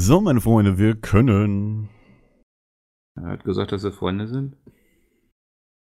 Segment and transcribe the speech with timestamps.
[0.00, 1.88] So, meine Freunde, wir können.
[3.16, 4.54] Er hat gesagt, dass wir Freunde sind.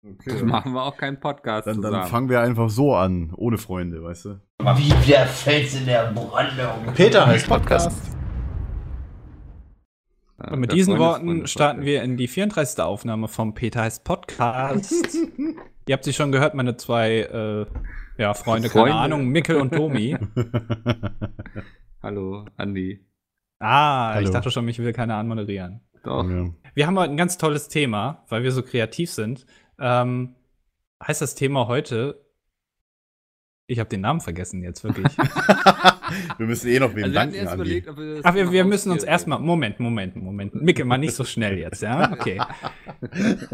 [0.05, 0.31] Okay.
[0.31, 1.93] Das machen wir auch keinen Podcast Dann, zusammen.
[1.93, 4.41] dann fangen wir einfach so an, ohne Freunde, weißt du?
[4.59, 6.93] Wie der Fels in der Brandung.
[6.93, 7.97] Peter heißt Podcast.
[10.43, 12.83] Ja, Und mit diesen Freundes- Worten Freundes- starten wir in die 34.
[12.83, 14.91] Aufnahme vom Peter heißt Podcast.
[15.87, 17.65] Ihr habt sie schon gehört, meine zwei äh,
[18.21, 18.89] ja, Freunde, Freunde.
[18.89, 20.17] keine Ahnung, Mikkel und Tomi.
[22.03, 22.99] Hallo, Andi.
[23.63, 24.25] Ah, Hallo.
[24.25, 25.79] ich dachte schon, mich will keiner anmoderieren.
[26.03, 26.29] Doch.
[26.29, 26.49] ja.
[26.73, 29.45] Wir haben heute ein ganz tolles Thema, weil wir so kreativ sind.
[29.79, 30.35] Ähm,
[31.01, 32.19] heißt das Thema heute.
[33.65, 35.17] Ich habe den Namen vergessen jetzt wirklich.
[36.37, 37.53] wir müssen eh noch wem Also wir danken, Andi.
[37.53, 39.39] überlegt, ob wir Ach, wir, wir müssen uns erstmal.
[39.39, 40.55] Moment, Moment, Moment.
[40.55, 42.11] Mikkel, mal nicht so schnell jetzt, ja?
[42.13, 42.41] Okay.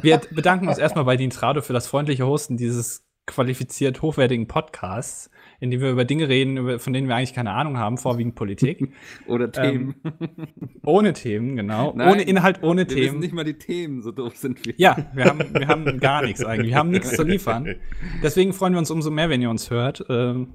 [0.01, 5.71] Wir bedanken uns erstmal bei Dintrado für das freundliche Hosten dieses qualifiziert hochwertigen Podcasts, in
[5.71, 8.93] dem wir über Dinge reden, von denen wir eigentlich keine Ahnung haben, vorwiegend Politik.
[9.27, 9.95] Oder Themen.
[10.83, 11.93] Ohne Themen, genau.
[11.95, 13.19] Nein, ohne Inhalt, ohne wir wissen Themen.
[13.19, 14.73] nicht mal die Themen, so doof sind wir.
[14.77, 16.69] Ja, wir haben, wir haben gar nichts eigentlich.
[16.71, 17.75] Wir haben nichts zu liefern.
[18.23, 20.05] Deswegen freuen wir uns umso mehr, wenn ihr uns hört.
[20.09, 20.53] Ähm,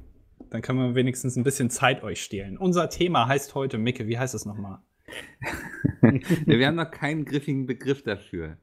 [0.50, 2.56] dann können wir wenigstens ein bisschen Zeit euch stehlen.
[2.56, 4.78] Unser Thema heißt heute, Micke, wie heißt es nochmal?
[6.46, 8.56] Wir haben noch keinen griffigen Begriff dafür.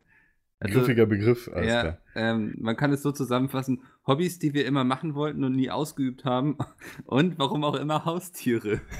[0.64, 1.98] Also, Griffiger Begriff, alles ja, klar.
[2.14, 6.24] ähm, man kann es so zusammenfassen: Hobbys, die wir immer machen wollten und nie ausgeübt
[6.24, 6.56] haben.
[7.06, 8.80] Und warum auch immer Haustiere.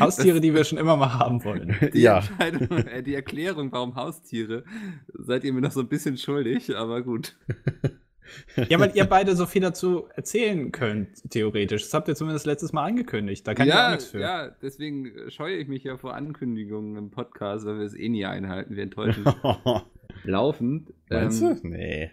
[0.00, 1.76] Haustiere, die wir schon immer mal haben wollen.
[1.94, 2.18] Die Ja.
[2.18, 4.64] Entscheidung, äh, die Erklärung, warum Haustiere,
[5.14, 7.36] seid ihr mir noch so ein bisschen schuldig, aber gut.
[8.68, 11.82] Ja, weil ihr beide so viel dazu erzählen könnt, theoretisch.
[11.82, 13.46] Das habt ihr zumindest letztes Mal angekündigt.
[13.46, 14.20] Da kann ich auch ja, nichts für.
[14.20, 18.24] ja, deswegen scheue ich mich ja vor Ankündigungen im Podcast, weil wir es eh nie
[18.26, 18.76] einhalten.
[18.76, 19.24] Wir enttäuschen
[20.24, 20.92] laufend.
[21.10, 21.68] Meinst Ähm, du?
[21.68, 22.10] Nee.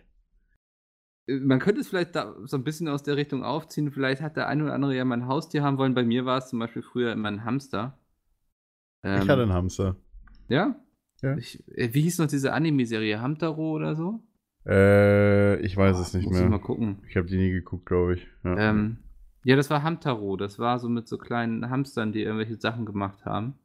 [1.27, 3.91] Man könnte es vielleicht da so ein bisschen aus der Richtung aufziehen.
[3.91, 5.93] Vielleicht hat der eine oder andere ja mal ein Haustier haben wollen.
[5.93, 7.99] Bei mir war es zum Beispiel früher immer ein Hamster.
[9.03, 9.95] Ähm, ich hatte einen Hamster.
[10.47, 10.75] Ja?
[11.21, 11.37] Ja.
[11.37, 13.21] Ich, äh, wie hieß noch diese Anime-Serie?
[13.21, 14.23] Hamtaro oder so?
[14.65, 16.59] Äh, ich weiß es nicht Muss ich mal mehr.
[16.59, 16.99] gucken.
[17.07, 18.27] Ich habe die nie geguckt, glaube ich.
[18.43, 18.57] Ja.
[18.57, 18.97] Ähm,
[19.43, 20.35] ja, das war Hamtaro.
[20.37, 23.55] Das war so mit so kleinen Hamstern, die irgendwelche Sachen gemacht haben.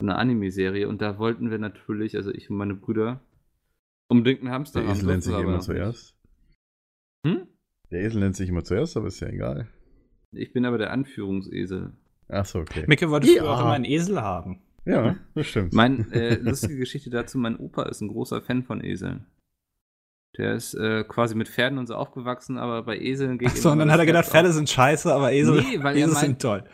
[0.00, 0.88] So eine Anime-Serie.
[0.88, 3.20] Und da wollten wir natürlich, also ich und meine Brüder,
[4.08, 4.96] unbedingt einen Hamster der haben.
[4.96, 6.14] Esel nennt sich immer zuerst.
[7.26, 7.46] Hm?
[7.90, 9.68] Der Esel nennt sich immer zuerst, aber ist ja egal.
[10.32, 11.92] Ich bin aber der Anführungsesel.
[12.28, 12.84] Achso, okay.
[12.86, 13.42] Micke wollte Ja.
[13.42, 14.60] früher auch immer einen Esel haben.
[14.84, 15.72] Ja, das stimmt.
[15.72, 19.26] Mein äh, lustige Geschichte dazu: Mein Opa ist ein großer Fan von Eseln.
[20.36, 23.72] Der ist äh, quasi mit Pferden und so aufgewachsen, aber bei Eseln geht Achso, ihm
[23.74, 24.54] und dann hat er gedacht, Pferde auf.
[24.54, 26.64] sind scheiße, aber Esel, Nee, weil Esel meint- sind toll.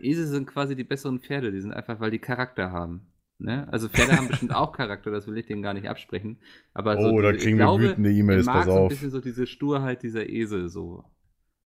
[0.00, 3.12] Esel sind quasi die besseren Pferde, die sind einfach, weil die Charakter haben.
[3.38, 3.68] Ne?
[3.70, 6.38] Also Pferde haben bestimmt auch Charakter, das will ich denen gar nicht absprechen.
[6.72, 8.78] Aber so oh, da diese- kriegen ich wir glaube, wütende E-Mails, mag pass so ein
[8.78, 8.88] auf.
[8.88, 11.04] bisschen so diese Sturheit dieser Esel so.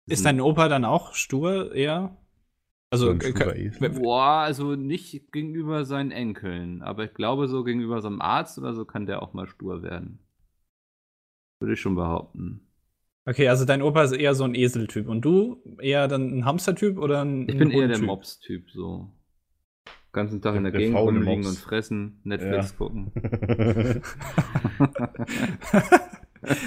[0.07, 2.17] Ist dein Opa dann auch stur eher?
[2.91, 3.89] Also, So äh.
[3.89, 8.75] Boah, also nicht gegenüber seinen Enkeln, aber ich glaube so gegenüber so einem Arzt oder
[8.75, 10.19] so kann der auch mal stur werden.
[11.63, 12.61] Würde ich schon behaupten.
[13.25, 16.99] okay, also dein Opa ist eher so ein Eseltyp und du eher dann ein Hamstertyp
[16.99, 17.99] oder ein Ich bin eher der?
[17.99, 19.09] Mops-Typ, so.
[20.13, 22.77] Ganzen Tag in der, Der Gegend rumliegen und fressen, Netflix Ja.
[22.77, 23.13] gucken.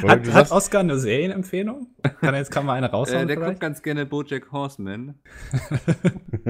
[0.08, 1.88] Hat, hat Oscar eine Serienempfehlung?
[2.22, 3.60] Kann er jetzt kann mal eine Äh, raushauen der guckt vielleicht?
[3.62, 5.16] ganz gerne Bojack Horseman,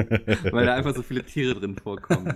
[0.51, 2.31] weil da einfach so viele Tiere drin vorkommen.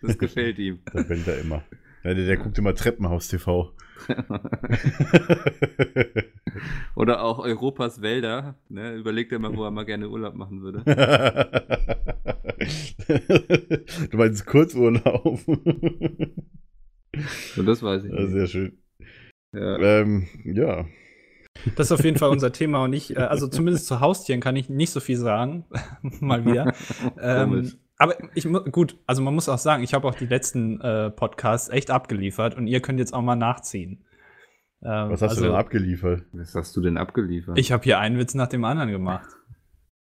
[0.00, 0.78] Das gefällt ihm.
[0.94, 1.62] Da bellt er immer.
[2.04, 3.74] Ja, der, der guckt immer Treppenhaus TV.
[6.96, 8.56] Oder auch Europas Wälder.
[8.68, 8.94] Ne?
[8.94, 10.82] Überlegt er mal, wo er mal gerne Urlaub machen würde.
[14.10, 15.46] du meinst Kurzurlaub.
[15.48, 18.30] Und das weiß ich nicht.
[18.30, 18.78] sehr schön.
[19.52, 19.78] Ja.
[19.78, 20.86] Ähm, ja.
[21.76, 24.56] Das ist auf jeden Fall unser Thema und ich, äh, also zumindest zu Haustieren kann
[24.56, 25.64] ich nicht so viel sagen.
[26.20, 26.74] Mal wieder.
[27.20, 27.72] ähm.
[28.00, 31.68] Aber ich gut, also man muss auch sagen, ich habe auch die letzten äh, Podcasts
[31.68, 34.06] echt abgeliefert und ihr könnt jetzt auch mal nachziehen.
[34.82, 36.24] Ähm, Was hast also, du denn abgeliefert?
[36.32, 37.58] Was hast du denn abgeliefert?
[37.58, 39.28] Ich habe hier einen Witz nach dem anderen gemacht.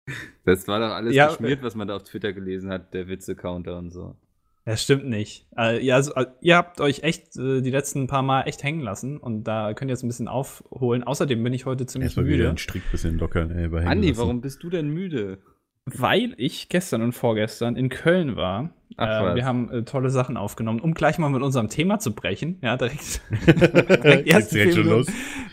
[0.46, 3.76] das war doch alles Ja, geschmiert, was man da auf Twitter gelesen hat, der Witze-Counter
[3.76, 4.16] und so.
[4.64, 5.46] Das stimmt nicht.
[5.58, 8.80] Äh, ja, also, äh, ihr habt euch echt äh, die letzten paar Mal echt hängen
[8.80, 11.04] lassen und da könnt ihr jetzt ein bisschen aufholen.
[11.04, 13.50] Außerdem bin ich heute ziemlich Erstmal wieder müde, den Strick bisschen lockern.
[13.50, 14.20] Ey, bei hängen Andi, lassen.
[14.20, 15.42] warum bist du denn müde?
[15.84, 18.74] Weil ich gestern und vorgestern in Köln war.
[18.96, 22.14] Ach, äh, wir haben äh, tolle Sachen aufgenommen, um gleich mal mit unserem Thema zu
[22.14, 22.58] brechen.
[22.62, 25.06] Ja, direkt, direkt, erst direkt schon los?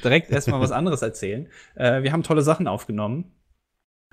[0.03, 1.47] direkt erstmal was anderes erzählen.
[1.75, 3.31] Äh, wir haben tolle Sachen aufgenommen.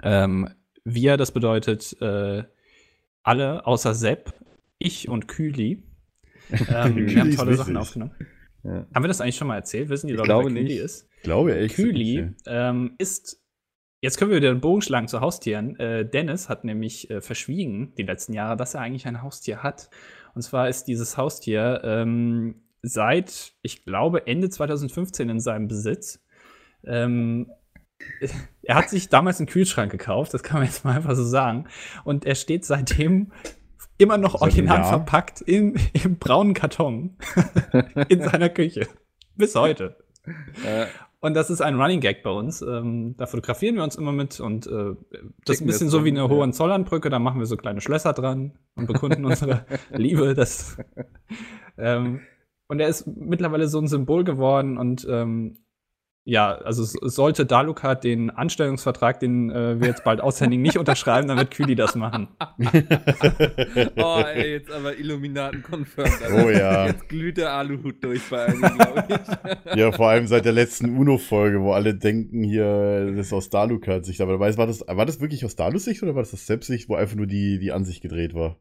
[0.03, 0.49] Ähm,
[0.85, 2.45] wir, das bedeutet äh,
[3.23, 4.33] alle außer Sepp,
[4.79, 5.83] ich und Küli.
[6.69, 7.57] Ähm, wir haben tolle wichtig.
[7.57, 8.15] Sachen aufgenommen.
[8.63, 8.87] Ja.
[8.95, 9.89] Haben wir das eigentlich schon mal erzählt?
[9.89, 10.79] Wissen die Ich Leute, glaube wer Küli nicht.
[10.79, 11.09] ist?
[11.17, 11.75] Ich glaube echt.
[11.75, 13.43] Küli ähm, ist
[14.01, 15.79] Jetzt können wir wieder den Bogen schlagen zu Haustieren.
[15.81, 19.91] Äh, Dennis hat nämlich äh, verschwiegen die letzten Jahre, dass er eigentlich ein Haustier hat.
[20.35, 26.23] Und zwar ist dieses Haustier ähm, seit, ich glaube, Ende 2015 in seinem Besitz.
[26.85, 27.51] Ähm,
[28.63, 31.67] er hat sich damals einen Kühlschrank gekauft, das kann man jetzt mal einfach so sagen.
[32.05, 33.33] Und er steht seitdem
[33.99, 37.17] immer noch original verpackt in, im braunen Karton
[38.09, 38.87] in seiner Küche.
[39.37, 39.97] Bis heute.
[40.65, 40.87] Äh,
[41.21, 42.63] Und das ist ein Running Gag bei uns.
[42.63, 44.95] Ähm, da fotografieren wir uns immer mit und äh,
[45.45, 46.29] das ist ein bisschen so wie eine.
[46.29, 47.09] Hohenzollernbrücke.
[47.11, 50.35] Da machen wir so kleine Schlösser dran und bekunden unsere Liebe.
[50.35, 50.77] Das,
[51.79, 52.21] ähm,
[52.69, 55.59] und er ist mittlerweile so ein Symbol geworden und ähm,
[56.29, 61.39] ja, also sollte Dalukat den Anstellungsvertrag, den äh, wir jetzt bald aushändigen, nicht unterschreiben, dann
[61.39, 62.27] wird Küli das machen.
[63.97, 66.19] oh, ey, jetzt aber Illuminaten confirmed.
[66.33, 66.87] Oh ja.
[66.87, 69.77] Jetzt glüht der Aluhut durch bei einigen, glaube ich.
[69.77, 74.21] Ja, vor allem seit der letzten UNO-Folge, wo alle denken, hier, das ist aus Dalukat-Sicht.
[74.21, 76.97] Aber dabei war das, war das wirklich aus Dalus-Sicht oder war das aus Selbstsicht, wo
[76.97, 78.59] einfach nur die, die Ansicht gedreht war?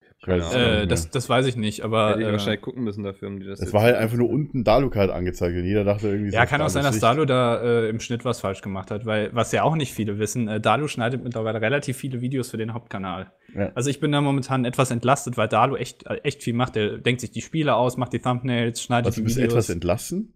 [0.00, 0.10] Ich weiß es Keine gar Ahnung.
[0.10, 3.28] nicht Äh, das, das weiß ich nicht, aber Hätte ich äh, wahrscheinlich gucken müssen dafür,
[3.28, 6.32] um die das Es war halt einfach nur unten Dalukat angezeigt und jeder dachte irgendwie.
[6.32, 7.00] Ja, kann auch sein, dass.
[7.00, 10.20] Dalu da äh, im Schnitt was falsch gemacht hat, weil was ja auch nicht viele
[10.20, 13.32] wissen, äh, Dalu schneidet mittlerweile relativ viele Videos für den Hauptkanal.
[13.54, 13.72] Ja.
[13.74, 16.76] Also ich bin da momentan etwas entlastet, weil Dalu echt, äh, echt viel macht.
[16.76, 19.52] Der denkt sich die Spiele aus, macht die Thumbnails, schneidet Also, die du bist Videos.
[19.52, 20.34] etwas entlassen?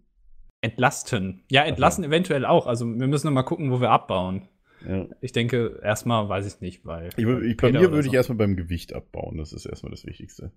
[0.61, 1.43] entlasten.
[1.49, 2.67] Ja, entlassen eventuell auch.
[2.67, 4.47] Also wir müssen noch mal gucken, wo wir abbauen.
[4.87, 5.05] Ja.
[5.19, 7.09] Ich denke, erstmal weiß ich nicht, weil.
[7.17, 8.15] Ich, ich, bei mir würde ich so.
[8.15, 9.37] erstmal beim Gewicht abbauen.
[9.37, 10.51] Das ist erstmal das Wichtigste.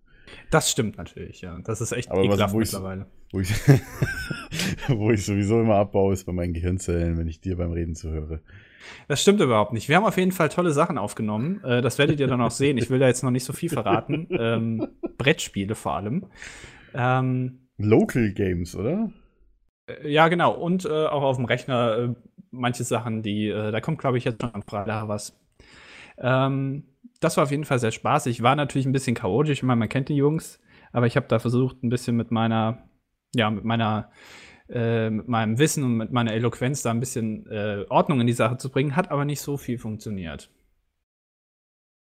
[0.50, 1.58] Das stimmt natürlich, ja.
[1.64, 3.06] Das ist echt Aber was- wo ich- mittlerweile.
[3.32, 3.50] Wo ich,
[4.88, 8.40] wo ich sowieso immer abbaue, ist bei meinen Gehirnzellen, wenn ich dir beim Reden zuhöre.
[9.08, 9.88] Das stimmt überhaupt nicht.
[9.88, 11.62] Wir haben auf jeden Fall tolle Sachen aufgenommen.
[11.64, 12.78] Äh, das werdet ihr dann auch sehen.
[12.78, 14.26] Ich will da jetzt noch nicht so viel verraten.
[14.30, 14.88] Ähm,
[15.18, 16.26] Brettspiele vor allem.
[16.94, 19.10] Ähm, Local Games, oder?
[19.86, 20.52] äh, ja, genau.
[20.52, 22.14] Und äh, auch auf dem Rechner äh,
[22.50, 25.38] manche Sachen, die, äh, da kommt, glaube ich, jetzt schon am Freitag was.
[26.19, 26.85] Ähm,
[27.20, 28.43] das war auf jeden Fall sehr spaßig.
[28.43, 29.58] War natürlich ein bisschen chaotisch.
[29.58, 30.61] Ich meine, man kennt die Jungs,
[30.93, 32.88] aber ich habe da versucht, ein bisschen mit meiner,
[33.35, 34.11] ja, mit meiner,
[34.69, 38.32] äh, mit meinem Wissen und mit meiner Eloquenz da ein bisschen äh, Ordnung in die
[38.32, 38.97] Sache zu bringen.
[38.97, 40.50] Hat aber nicht so viel funktioniert.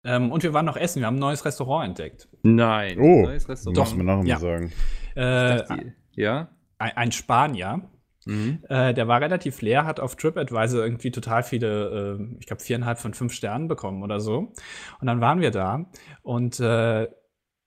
[0.05, 1.01] Ähm, und wir waren noch essen.
[1.01, 2.29] Wir haben ein neues Restaurant entdeckt.
[2.43, 2.99] Nein.
[2.99, 3.79] Oh, neues Das Restaurant.
[3.79, 4.35] muss man nachher Ja.
[4.37, 4.73] mal sagen.
[5.15, 6.49] Äh, dachte, ja?
[6.79, 7.83] ein, ein Spanier.
[8.27, 8.65] Mhm.
[8.69, 12.99] Äh, der war relativ leer, hat auf TripAdvisor irgendwie total viele, äh, ich glaube, viereinhalb
[12.99, 14.53] von fünf Sternen bekommen oder so.
[15.01, 15.87] Und dann waren wir da
[16.23, 17.09] und äh,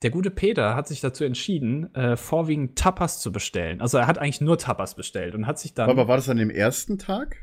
[0.04, 3.80] der gute Peter hat sich dazu entschieden, äh, vorwiegend Tapas zu bestellen.
[3.80, 5.90] Also er hat eigentlich nur Tapas bestellt und hat sich dann.
[5.90, 7.38] Aber war das an dem ersten Tag?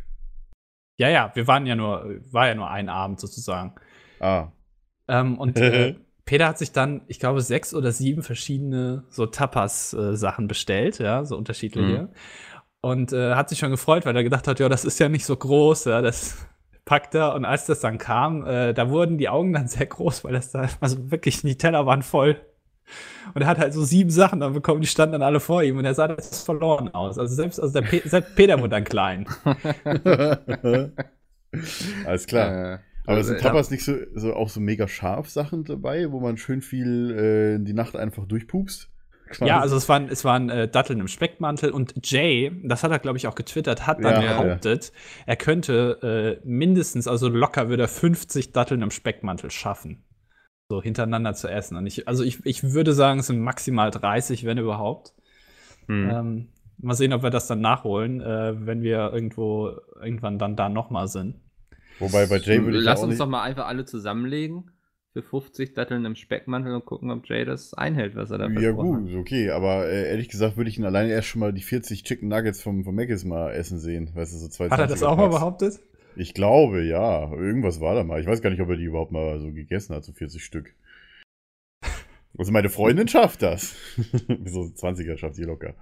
[1.00, 3.74] ja, ja, wir waren ja nur, war ja nur ein Abend sozusagen.
[4.20, 4.48] Ah.
[5.08, 5.94] Ähm, und äh,
[6.26, 11.38] Peter hat sich dann, ich glaube, sechs oder sieben verschiedene so Tapas-Sachen bestellt, ja, so
[11.38, 12.10] unterschiedliche.
[12.82, 15.26] Und äh, hat sich schon gefreut, weil er gedacht hat, ja, das ist ja nicht
[15.26, 16.46] so groß, ja, das
[16.84, 17.34] packt er.
[17.34, 20.50] Und als das dann kam, äh, da wurden die Augen dann sehr groß, weil das
[20.50, 22.40] da, also wirklich, die Teller waren voll.
[23.34, 25.78] Und er hat halt so sieben Sachen dann bekommen, die standen dann alle vor ihm
[25.78, 27.18] und er sah das verloren aus.
[27.18, 29.26] Also selbst, also der Pe selbst Peter wurde dann klein.
[32.06, 32.74] Alles klar.
[32.74, 36.18] Äh, Aber sind äh, Tapas nicht so, so auch so mega scharf Sachen dabei, wo
[36.20, 38.90] man schön viel äh, in die Nacht einfach durchpupst?
[39.38, 42.98] Ja, also es waren, es waren äh, Datteln im Speckmantel und Jay, das hat er,
[42.98, 44.92] glaube ich, auch getwittert, hat dann Ja, behauptet,
[45.26, 50.04] er könnte äh, mindestens, also locker würde er 50 Datteln im Speckmantel schaffen.
[50.68, 51.76] So hintereinander zu essen.
[51.76, 55.14] Und ich, also ich, ich würde sagen, es sind maximal 30, wenn überhaupt.
[55.86, 56.10] hm.
[56.10, 59.70] Ähm, mal sehen, ob wir das dann nachholen, äh, wenn wir irgendwo
[60.00, 61.36] irgendwann dann da nochmal sind.
[61.98, 64.70] Wobei bei Jay würde ich Lass auch uns nicht, doch mal einfach alle zusammenlegen
[65.12, 68.70] für 50 Datteln im Speckmantel und gucken, ob Jay das einhält, was er da Ja,
[68.70, 72.04] gut, okay, aber äh, ehrlich gesagt würde ich ihn alleine erst schon mal die 40
[72.04, 74.10] Chicken Nuggets vom, vom Mc's mal essen sehen.
[74.14, 75.80] Weißt du, so zwei Hat er das auch mal behauptet?
[76.16, 77.32] Ich glaube, ja.
[77.32, 78.20] Irgendwas war da mal.
[78.20, 80.74] Ich weiß gar nicht, ob er die überhaupt mal so gegessen hat, so 40 Stück.
[82.38, 83.74] Also meine Freundin schafft das.
[84.44, 85.74] so 20er schafft die locker.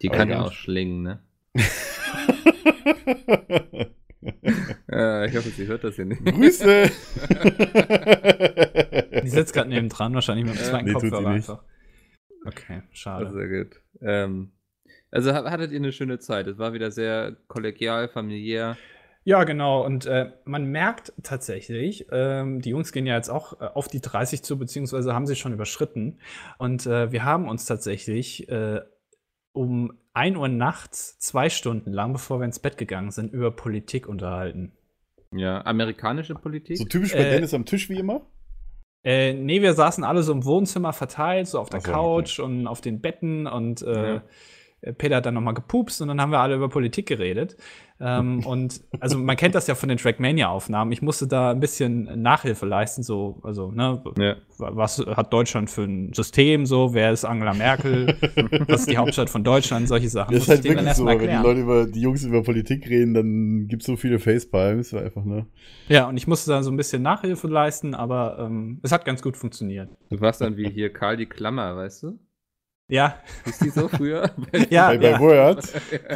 [0.00, 1.22] Die Aber kann ja auch schlingen, ne?
[4.90, 6.24] Äh, ich hoffe, sie hört das hier nicht.
[6.24, 6.90] Grüße!
[9.22, 11.62] Die sitzt gerade neben dran, wahrscheinlich mit dem zweiten Nee, Kopfhörer einfach.
[12.46, 13.30] Okay, Also schade.
[13.32, 13.80] sehr gut.
[14.00, 14.52] Ähm,
[15.10, 16.46] also ha- hattet ihr eine schöne Zeit.
[16.46, 18.76] Es war wieder sehr kollegial, familiär.
[19.24, 19.84] Ja, genau.
[19.84, 24.00] Und äh, man merkt tatsächlich, ähm, die Jungs gehen ja jetzt auch äh, auf die
[24.00, 26.18] 30 zu, beziehungsweise haben sie schon überschritten.
[26.58, 28.80] Und äh, wir haben uns tatsächlich äh,
[29.52, 34.08] um 1 Uhr nachts, zwei Stunden lang, bevor wir ins Bett gegangen sind, über Politik
[34.08, 34.72] unterhalten.
[35.32, 36.78] Ja, amerikanische Politik.
[36.78, 38.26] so typisch bei Äh, Dennis am Tisch wie immer?
[39.04, 42.38] Äh, nee, wir saßen alle so im Wohnzimmer verteilt, so auf der Ach so, Couch
[42.40, 44.22] und auf den Betten und äh, Ja.
[44.96, 47.56] Peter hat dann nochmal gepupst und dann haben wir alle über Politik geredet.
[48.00, 50.90] Ähm, und also man kennt das ja von den Trackmania-Aufnahmen.
[50.92, 54.36] Ich musste da ein bisschen Nachhilfe leisten, so, also, ne, Ja.
[54.58, 58.16] was hat Deutschland für ein System, so, wer ist Angela Merkel,
[58.68, 60.32] was ist die Hauptstadt von Deutschland, solche Sachen.
[60.34, 61.26] Das ist halt wirklich so, wenn die.
[61.26, 65.46] Leute über, die Jungs über Politik reden, dann gibt es so viele Facepalms, einfach, ne?
[65.88, 69.22] Ja, und ich musste da so ein bisschen Nachhilfe leisten, aber ähm, es hat ganz
[69.22, 69.90] gut funktioniert.
[70.10, 72.18] Du warst dann wie hier Karl die Klammer, weißt du?
[72.88, 73.14] Ja,
[73.46, 74.30] Ist die so früher?
[74.70, 75.20] ja, bei, bei ja.
[75.20, 75.62] Word,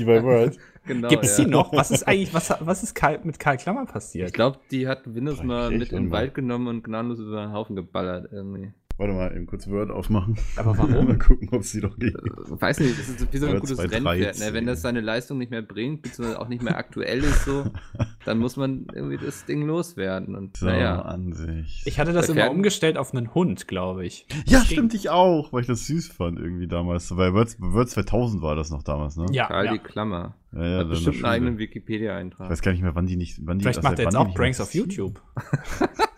[0.00, 0.56] die bei Word.
[0.84, 1.08] Genau.
[1.08, 1.44] Gibt es ja.
[1.44, 1.72] die noch?
[1.72, 4.28] Was ist eigentlich, was, was ist Karl, mit Karl Klammer passiert?
[4.28, 6.10] Ich glaube, die hat Windows mal mit in den.
[6.10, 8.72] Wald genommen und gnadenlos über den Haufen geballert irgendwie.
[8.96, 10.36] Warte mal, eben kurz Word aufmachen.
[10.54, 11.06] Aber warum?
[11.08, 12.14] mal gucken, ob sie noch geht.
[12.14, 12.20] Äh,
[12.60, 14.06] Weiß nicht, das ist wie so ein gutes 213.
[14.06, 14.38] Rennpferd.
[14.38, 14.52] Ne?
[14.54, 17.64] Wenn das seine Leistung nicht mehr bringt, beziehungsweise auch nicht mehr aktuell ist, so,
[18.24, 20.36] dann muss man irgendwie das Ding loswerden.
[20.36, 21.84] Und So, naja, Ansicht.
[21.86, 24.26] Ich hatte das immer umgestellt auf einen Hund, glaube ich.
[24.46, 27.08] ja, Das stimmt, ich auch, weil ich das süß fand irgendwie damals.
[27.08, 29.26] Bei Word, Word 2000 war das noch damals, ne?
[29.32, 29.72] Ja, Karl ja.
[29.72, 30.36] die Klammer.
[30.52, 31.64] ja, ja Hat bestimmt in einen eigenen Schule.
[31.64, 32.48] Ich Wikipedia-Eintrag.
[32.48, 33.40] weiß gar nicht mehr, wann die nicht.
[33.44, 35.20] Wann die, Vielleicht also macht er wann jetzt die auch Pranks auf YouTube.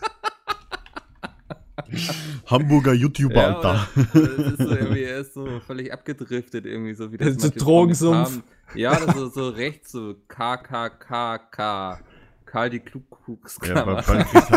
[2.46, 3.88] Hamburger YouTuber, Ja, Alter.
[4.14, 7.40] oder das ist so irgendwie, er ist so völlig abgedriftet, irgendwie so wie das So
[7.48, 8.42] manche Drogensumpf.
[8.74, 12.00] Ja, das ist so rechts, so KKKK.
[12.46, 12.82] Karl die Ja,
[13.24, 13.80] Klugklammer.
[13.98, 14.52] aber, bald kriegt,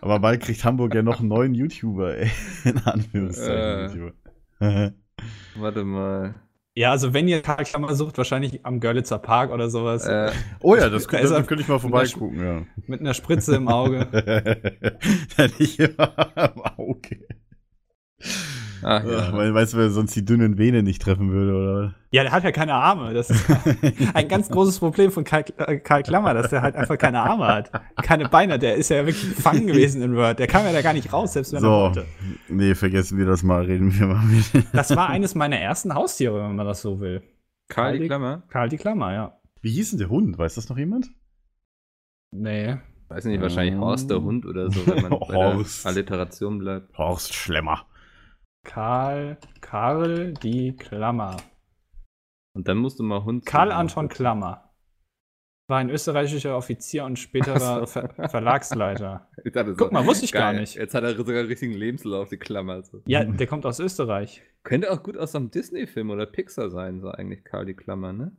[0.00, 2.30] aber bald kriegt Hamburg ja noch einen neuen YouTuber, ey.
[2.64, 4.12] In Anführungszeichen.
[4.60, 4.92] YouTuber.
[5.56, 6.34] Warte mal.
[6.78, 10.04] Ja, also wenn ihr Karl Klammer sucht, wahrscheinlich am Görlitzer Park oder sowas.
[10.04, 10.30] Äh,
[10.60, 12.62] oh ja, das, Da könnte könnte ich mal vorbeigucken, ja.
[12.86, 14.06] Mit einer Spritze im Auge.
[15.58, 17.26] nicht immer am Auge.
[18.82, 19.10] Ach Ja.
[19.10, 19.32] ja.
[19.32, 21.94] Weil, weißt du, wer sonst die dünnen Venen nicht treffen würde, oder?
[22.10, 23.12] Ja, der hat ja keine Arme.
[23.14, 23.44] Das ist
[24.14, 27.46] ein ganz großes Problem von Karl, äh, Karl Klammer, dass der halt einfach keine Arme
[27.46, 27.70] hat.
[28.02, 28.58] Keine Beine.
[28.58, 30.38] Der ist ja wirklich gefangen gewesen in Word.
[30.38, 32.04] Der kam ja da gar nicht raus, selbst wenn er So, wollte.
[32.48, 34.44] nee, vergessen wir das mal, reden wir mal mit.
[34.72, 37.22] Das war eines meiner ersten Haustiere, wenn man das so will.
[37.68, 38.42] Karl die Klammer?
[38.48, 39.38] Karl die Klammer, ja.
[39.60, 40.38] Wie hieß denn der Hund?
[40.38, 41.08] Weiß das noch jemand?
[42.30, 42.76] Nee.
[43.08, 43.80] Weiß nicht, wahrscheinlich Ähm.
[43.80, 45.84] Horst der Hund oder so, wenn man bei Horst.
[45.84, 46.96] der Alliteration bleibt.
[46.98, 47.86] Horst Schlemmer.
[48.66, 51.36] Karl, Karl die Klammer.
[52.52, 53.46] Und dann musst du mal Hund.
[53.46, 53.70] Karl.
[53.70, 54.74] Anton Klammer.
[55.68, 59.28] War ein österreichischer Offizier und späterer Ver Verlagsleiter.
[59.54, 60.74] So, Guck mal, wusste ich gar geil, nicht.
[60.74, 62.82] Jetzt hat er sogar einen richtigen Lebenslauf, die Klammer.
[62.82, 63.02] So.
[63.06, 64.42] Ja, der kommt aus Österreich.
[64.64, 68.12] Könnte auch gut aus so einem Disney-Film oder Pixar sein, so eigentlich Karl die Klammer,
[68.12, 68.32] ne?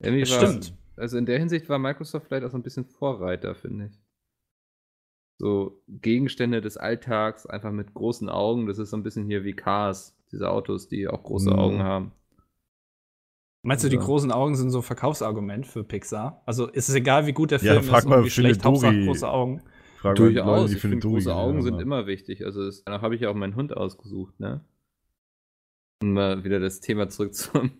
[0.00, 0.74] Irgendwie stimmt.
[0.96, 3.98] Also in der Hinsicht war Microsoft vielleicht auch so ein bisschen Vorreiter, finde ich.
[5.40, 8.66] So Gegenstände des Alltags, einfach mit großen Augen.
[8.66, 11.58] Das ist so ein bisschen hier wie Cars, diese Autos, die auch große Mhm.
[11.58, 12.12] Augen haben.
[13.62, 14.02] Meinst du, die Ja.
[14.02, 16.42] großen Augen sind so ein Verkaufsargument für Pixar?
[16.44, 18.60] Also ist es egal, wie gut der Ja, Film frag ist mal und wie schlecht,
[18.60, 19.62] Philipp Hauptsache große Augen.
[19.96, 20.46] Frag Durchaus.
[20.46, 21.82] Leute, die ich finde, große Augen gesehen sind haben.
[21.82, 22.44] immer wichtig.
[22.44, 24.62] Also das, danach habe ich ja auch meinen Hund ausgesucht, ne?
[26.02, 27.70] Um mal wieder das Thema zurück zum.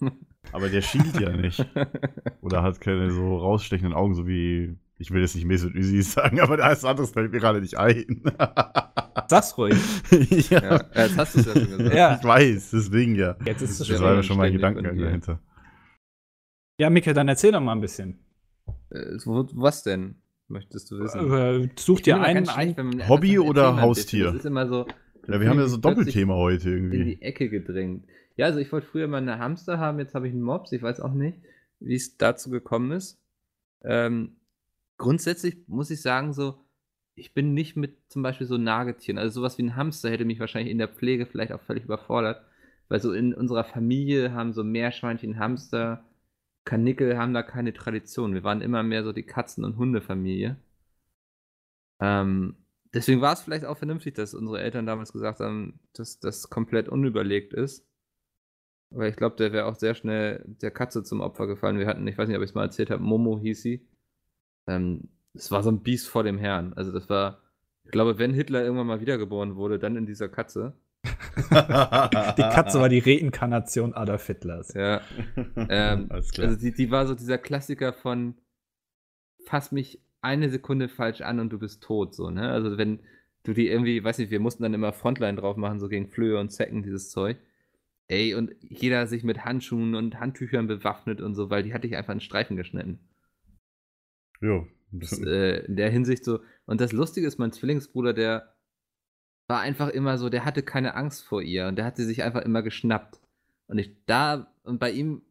[0.52, 1.62] Aber der schielt ja nicht.
[2.40, 4.76] Oder hat keine so rausstechenden Augen, so wie.
[5.00, 7.76] Ich will jetzt nicht Mesut Özil sagen, aber da ist anderes fällt mir gerade nicht
[7.78, 8.22] ein.
[9.28, 9.74] Sag's ruhig.
[10.50, 11.94] ja, ja, jetzt hast du es ja schon gesagt.
[11.94, 12.16] Ja.
[12.20, 13.36] ich weiß, deswegen ja.
[13.44, 14.06] Jetzt ist es Das Das schon.
[14.06, 15.40] war ja schon mein Gedankengang dahinter.
[16.78, 18.18] Ja, Mikkel, dann erzähl doch mal ein bisschen.
[18.90, 20.16] Äh, Was denn?
[20.48, 21.32] Möchtest du wissen?
[21.32, 24.26] Äh, Such dir einen, schlecht, man Hobby oder ein Haustier?
[24.26, 24.86] Das ist immer so.
[25.28, 27.04] Ja, wir haben ja so plötzlich Doppelthema heute In irgendwie.
[27.04, 28.06] die Ecke gedrängt.
[28.36, 30.72] Ja, also ich wollte früher mal eine Hamster haben, jetzt habe ich einen Mops.
[30.72, 31.38] Ich weiß auch nicht,
[31.78, 33.20] wie es dazu gekommen ist.
[33.84, 34.36] Ähm,
[35.00, 36.62] grundsätzlich muss ich sagen, so,
[37.14, 39.18] ich bin nicht mit zum Beispiel so Nagetieren.
[39.18, 42.44] Also sowas wie ein Hamster hätte mich wahrscheinlich in der Pflege vielleicht auch völlig überfordert.
[42.88, 46.04] Weil so in unserer Familie haben so Meerschweinchen, Hamster,
[46.64, 48.34] Kanickel haben da keine Tradition.
[48.34, 50.56] Wir waren immer mehr so die Katzen- und Hundefamilie.
[52.00, 52.56] Ähm,
[52.92, 56.88] deswegen war es vielleicht auch vernünftig, dass unsere Eltern damals gesagt haben, dass das komplett
[56.88, 57.86] unüberlegt ist.
[58.90, 61.78] Weil ich glaube, der wäre auch sehr schnell der Katze zum Opfer gefallen.
[61.78, 63.88] Wir hatten, ich weiß nicht, ob ich es mal erzählt habe, Momo hieß sie.
[64.70, 66.72] Ähm, das war so ein Biest vor dem Herrn.
[66.74, 67.40] Also das war,
[67.84, 70.74] ich glaube, wenn Hitler irgendwann mal wiedergeboren wurde, dann in dieser Katze.
[71.04, 74.74] Die Katze war die Reinkarnation Adolf Hitlers.
[74.74, 75.00] Ja.
[75.56, 76.48] Ähm, Alles klar.
[76.48, 78.34] Also die, die war so dieser Klassiker von
[79.46, 82.50] fass mich eine Sekunde falsch an und du bist tot, so, ne?
[82.50, 83.00] Also wenn
[83.42, 86.38] du die irgendwie, weiß nicht, wir mussten dann immer Frontline drauf machen, so gegen Flöhe
[86.38, 87.38] und Zecken, dieses Zeug.
[88.08, 91.96] Ey, und jeder sich mit Handschuhen und Handtüchern bewaffnet und so, weil die hatte ich
[91.96, 92.98] einfach in Streifen geschnitten.
[94.40, 94.66] Jo.
[94.92, 96.40] Das, äh, in der Hinsicht so.
[96.66, 98.54] Und das Lustige ist, mein Zwillingsbruder, der
[99.46, 102.22] war einfach immer so, der hatte keine Angst vor ihr und der hat sie sich
[102.22, 103.20] einfach immer geschnappt.
[103.66, 105.22] Und ich da, und bei ihm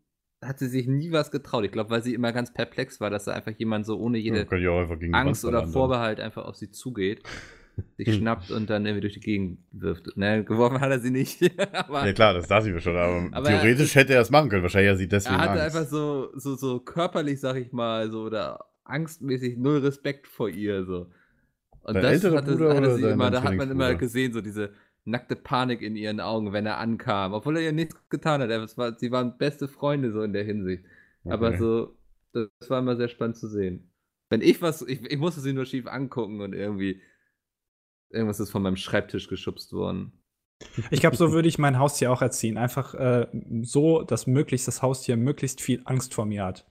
[0.42, 1.66] hat sie sich nie was getraut.
[1.66, 4.36] Ich glaube, weil sie immer ganz perplex war, dass da einfach jemand so ohne Ja,
[4.36, 4.50] jede
[4.89, 5.68] Wand Angst oder.
[5.68, 7.24] Vorbehalt einfach auf sie zugeht.
[7.98, 10.16] sich schnappt und dann irgendwie durch die Gegend wirft.
[10.16, 11.42] Ne, geworfen hat er sie nicht.
[11.74, 14.50] aber Ja klar, das dachte ich mir schon, aber, Aber theoretisch hätte er es machen
[14.50, 14.63] können.
[14.63, 15.75] Wahrscheinlich hat sie deswegen er hatte Angst.
[15.75, 20.86] einfach so, so, so körperlich, sag ich mal, so oder angstmäßig null Respekt vor ihr.
[20.86, 21.08] So.
[21.84, 24.72] Und Dein das hatte, Bruder hatte sie immer, da hat man immer gesehen, so diese
[25.05, 27.34] nackte Panik in ihren Augen, wenn er ankam.
[27.34, 28.50] Obwohl er ihr nichts getan hat.
[28.50, 30.84] Er- war, sie waren beste Freunde so in der Hinsicht.
[31.25, 31.58] Aber Okay.
[31.58, 31.98] so,
[32.34, 33.91] das war immer sehr spannend zu sehen.
[34.29, 37.01] Wenn ich was, ich, ich musste sie nur schief angucken und irgendwie,
[38.10, 40.12] irgendwas ist von meinem Schreibtisch geschubst worden.
[40.91, 42.58] Ich glaube, so würde ich mein Haustier auch erziehen.
[42.58, 43.27] Einfach äh,
[43.62, 46.65] so, dass möglichst das Haustier möglichst viel Angst vor mir hat.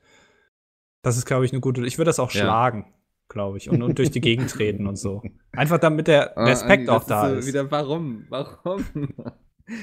[1.03, 1.85] Das ist, glaube ich, eine gute.
[1.87, 2.41] Ich würde das auch Ja.
[2.43, 2.87] schlagen,
[3.29, 5.23] glaube ich, und, und durch die Gegend treten und so.
[5.53, 7.47] Einfach damit der Ah, Respekt Andi, auch da so ist.
[7.47, 8.25] Wieder, warum?
[8.29, 8.85] Warum?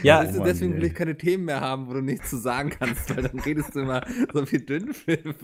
[0.01, 2.71] Ja, du, Mann, deswegen will ich keine Themen mehr haben, wo du nichts zu sagen
[2.71, 4.01] kannst, weil dann redest du immer
[4.33, 5.35] so viel Dünnpfiff.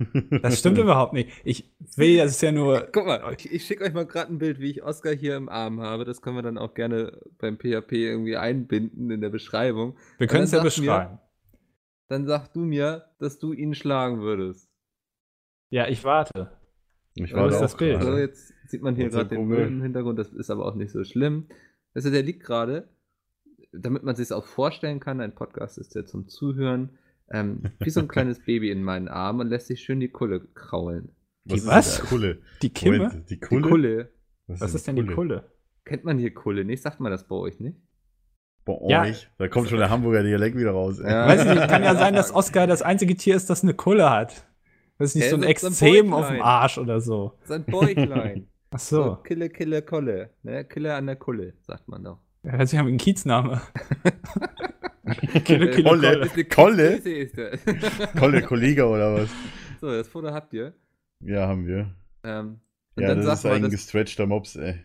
[0.40, 1.28] das stimmt überhaupt nicht.
[1.44, 2.88] Ich will, das ist ja nur.
[2.92, 5.50] Guck mal, ich, ich schicke euch mal gerade ein Bild, wie ich Oscar hier im
[5.50, 6.06] Arm habe.
[6.06, 9.98] Das können wir dann auch gerne beim PHP irgendwie einbinden in der Beschreibung.
[10.16, 11.18] Wir können es ja dann sag mir- beschreiben.
[12.08, 14.69] Dann sag du mir, dass du ihn schlagen würdest.
[15.70, 16.50] Ja, ich warte.
[17.14, 17.92] Ich Wo war ist da das Bild?
[17.98, 18.06] gerade.
[18.06, 19.58] Also jetzt sieht man hier gerade den Google.
[19.58, 21.46] Müll im Hintergrund, das ist aber auch nicht so schlimm.
[21.94, 22.88] Also der liegt gerade,
[23.72, 26.98] damit man sich es auch vorstellen kann, ein Podcast ist ja zum Zuhören,
[27.32, 30.40] ähm, wie so ein kleines Baby in meinen Arm und lässt sich schön die Kulle
[30.54, 31.14] kraulen.
[31.44, 31.98] Die ist was?
[31.98, 32.08] das?
[32.08, 32.38] Kulle.
[32.62, 32.98] Die Kimme?
[32.98, 33.68] Moment, die Die Kulle?
[33.68, 34.12] Kulle.
[34.46, 35.50] Was ist denn die Kulle?
[35.84, 36.82] Kennt man hier Kulle nicht?
[36.82, 37.78] Sagt man das bei euch nicht?
[38.64, 39.02] Bei Ja.
[39.02, 39.28] euch?
[39.38, 41.00] Da kommt schon der Hamburger Dialekt wieder raus.
[41.02, 41.26] Ja.
[41.26, 44.10] Weiß ich nicht, kann ja sein, dass Oscar das einzige Tier ist, das eine Kulle
[44.10, 44.46] hat.
[45.00, 46.42] Das ist nicht Ja, so ein Extrem auf dem.
[46.42, 47.32] Arsch oder so.
[47.44, 48.46] Sein Bäuchlein.
[48.70, 49.02] Ach so.
[49.02, 49.14] so.
[49.24, 50.30] Kille, Kille, Kolle.
[50.42, 50.64] Ne?
[50.66, 52.18] Kille an der Kulle, sagt man doch.
[52.42, 53.60] Er hört sich an wie ein Kiezname.
[55.44, 56.28] Kille, Kille, Kolle.
[56.50, 57.00] Kolle.
[58.18, 58.42] Kolle?
[58.42, 59.28] Kollege oder was?
[59.80, 60.74] so, das Foto habt ihr.
[61.20, 61.94] Ja, haben wir.
[62.22, 62.60] Ähm,
[62.96, 64.80] und Ja, dann das sag ist mal, ein dass, gestretchter Mops, ey.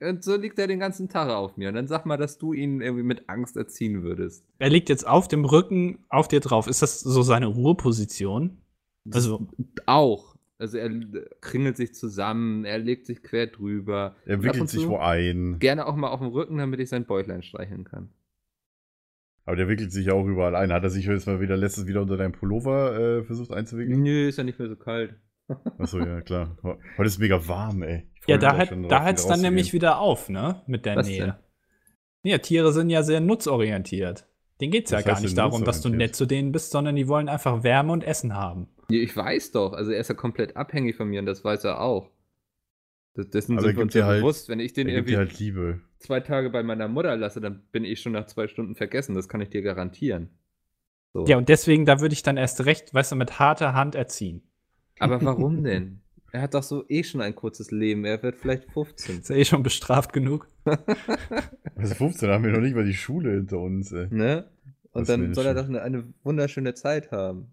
[0.00, 1.70] und so liegt er den ganzen Tag auf mir.
[1.70, 4.44] Und dann sag mal, dass du ihn irgendwie mit Angst erziehen würdest.
[4.58, 6.66] Er liegt jetzt auf dem Rücken auf dir drauf.
[6.66, 8.58] Ist das so seine Ruheposition?
[9.12, 9.46] Also,
[9.86, 10.36] Auch.
[10.58, 10.90] Also er
[11.42, 14.16] kringelt sich zusammen, er legt sich quer drüber.
[14.24, 15.58] Er wickelt sich wo ein.
[15.58, 18.08] Gerne auch mal auf dem Rücken, damit ich sein Bäuchlein streicheln kann.
[19.44, 20.72] Aber der wickelt sich ja auch überall ein.
[20.72, 24.02] Hat er sich jetzt mal wieder letztes wieder unter deinem Pullover äh, versucht einzuwickeln?
[24.02, 25.14] Nö, ist ja nicht mehr so kalt.
[25.78, 26.56] Achso, ja, klar.
[26.62, 28.08] Heute ist mega warm, ey.
[28.26, 30.62] Ja, da, hat, schon da hört es dann nämlich wieder auf, ne?
[30.66, 31.38] Mit der Was Nähe.
[32.24, 34.26] Ja, Tiere sind ja sehr nutzorientiert.
[34.60, 36.96] Denen geht es ja gar nicht denn darum, dass du nett zu denen bist, sondern
[36.96, 38.68] die wollen einfach Wärme und Essen haben.
[38.90, 41.64] Ja, Ich weiß doch, also er ist ja komplett abhängig von mir und das weiß
[41.64, 42.10] er auch.
[43.14, 44.48] Das, dessen Aber er sind wir uns ja halt- bewusst.
[44.48, 45.80] Wenn ich den Er irgendwie halt Liebe.
[45.98, 49.14] zwei Tage bei meiner Mutter lasse, dann bin ich schon nach zwei Stunden vergessen.
[49.14, 50.28] Das kann ich dir garantieren.
[51.14, 51.24] So.
[51.26, 54.42] Ja, und deswegen, da würde ich dann erst recht, weißt du, mit harter Hand erziehen.
[54.98, 56.00] Aber warum denn?
[56.32, 58.04] Er hat doch so eh schon ein kurzes Leben.
[58.04, 59.20] Er wird vielleicht 15.
[59.20, 60.48] Ist ja eh schon bestraft genug.
[61.76, 64.08] Also 15 haben wir noch nicht mal die Schule hinter uns, ey.
[64.10, 64.48] Ne?
[64.92, 67.52] Und Das dann soll er doch eine, eine wunderschöne Zeit haben.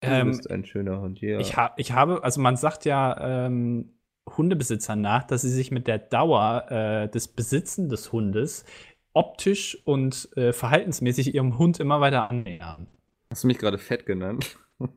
[0.00, 1.38] Du Ähm, bist ein schöner Hund, ja.
[1.40, 3.90] Ich, ha ich habe, also man sagt ja ähm,
[4.36, 8.64] Hundebesitzern nach, dass sie sich mit der Dauer äh, des Besitzen des Hundes
[9.12, 12.86] optisch und äh, verhaltensmäßig ihrem Hund immer weiter annähern.
[13.30, 14.58] Hast du mich gerade fett genannt?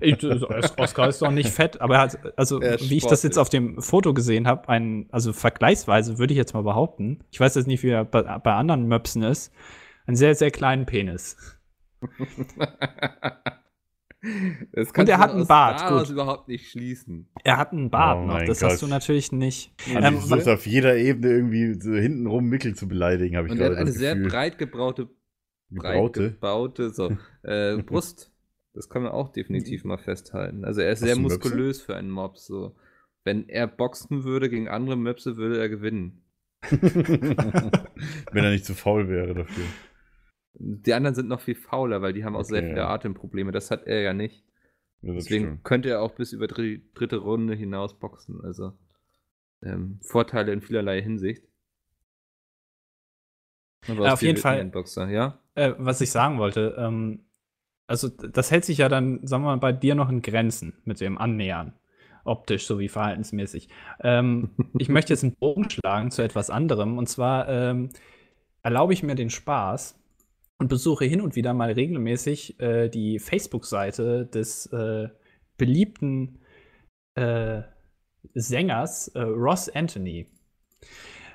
[0.00, 0.48] Ich, also,
[0.78, 3.50] Oscar ist doch nicht fett, aber er hat, also ist wie ich das jetzt auf
[3.50, 7.68] dem Foto gesehen habe, ein, also vergleichsweise würde ich jetzt mal behaupten, ich weiß jetzt
[7.68, 9.52] nicht, wie er bei, bei anderen Möpsen ist,
[10.06, 11.36] einen sehr, sehr kleinen Penis.
[14.72, 16.10] Das Und er hat einen Bart, daraus gut.
[16.12, 17.28] überhaupt nicht schließen.
[17.42, 18.70] Er hat einen Bart Oh noch, das Gott.
[18.70, 19.72] hast du natürlich nicht.
[19.94, 23.52] Also Ähm, du versuchst auf jeder Ebene irgendwie so hintenrum Mickel zu beleidigen, habe ich
[23.52, 25.08] Und er gerade hat eine das sehr breit gebraute,
[25.70, 26.30] breit Gebraute?
[26.30, 28.30] gebaute so, äh, Brust.
[28.74, 30.64] Das kann man auch definitiv mal festhalten.
[30.64, 31.38] Also er ist Hast sehr du Möpse?
[31.38, 32.46] muskulös für einen Mops.
[32.46, 32.74] So.
[33.24, 36.22] Wenn er boxen würde gegen andere Möpse, würde er gewinnen.
[36.70, 39.64] Wenn er nicht zu faul wäre dafür.
[40.64, 42.88] Die anderen sind noch viel fauler, weil die haben auch sehr Okay, viele ja.
[42.88, 43.52] Atemprobleme.
[43.52, 44.44] Das hat er ja nicht.
[45.02, 45.64] Ja, Deswegen stimmt.
[45.64, 48.40] könnte er auch bis über die dritte Runde hinaus boxen.
[48.44, 48.72] Also
[49.62, 51.44] ähm, Vorteile in vielerlei Hinsicht.
[53.86, 54.58] Aber Ja, auf jeden Fall.
[54.60, 55.38] ein Boxer, ja?
[55.54, 57.24] Äh, was ich sagen wollte, ähm,
[57.86, 61.00] also das hält sich ja dann, sagen wir mal, bei dir noch in Grenzen mit
[61.00, 61.74] dem Annähern.
[62.24, 63.68] Optisch sowie verhaltensmäßig.
[64.00, 66.98] Ähm, ich möchte jetzt einen Bogen schlagen zu etwas anderem.
[66.98, 67.90] Und zwar ähm,
[68.62, 70.00] erlaube ich mir den Spaß
[70.62, 75.08] und besuche hin und wieder mal regelmäßig äh, die Facebook-Seite des äh,
[75.56, 76.38] beliebten
[77.16, 77.62] äh,
[78.34, 80.28] Sängers äh, Ross Anthony.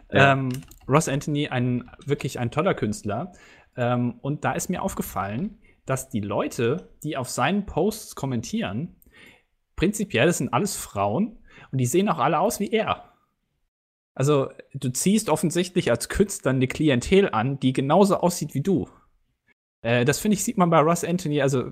[0.09, 0.31] Ja.
[0.31, 0.47] Ähm,
[0.87, 3.33] Ross Anthony, ein wirklich ein toller Künstler.
[3.75, 8.95] Ähm, und da ist mir aufgefallen, dass die Leute, die auf seinen Posts kommentieren,
[9.75, 13.11] prinzipiell, das sind alles Frauen und die sehen auch alle aus wie er.
[14.15, 18.87] also du ziehst offensichtlich als Künstler eine Klientel an, die genauso aussieht wie du.
[19.81, 21.71] Äh, das finde ich, sieht man bei Russ Anthony, also,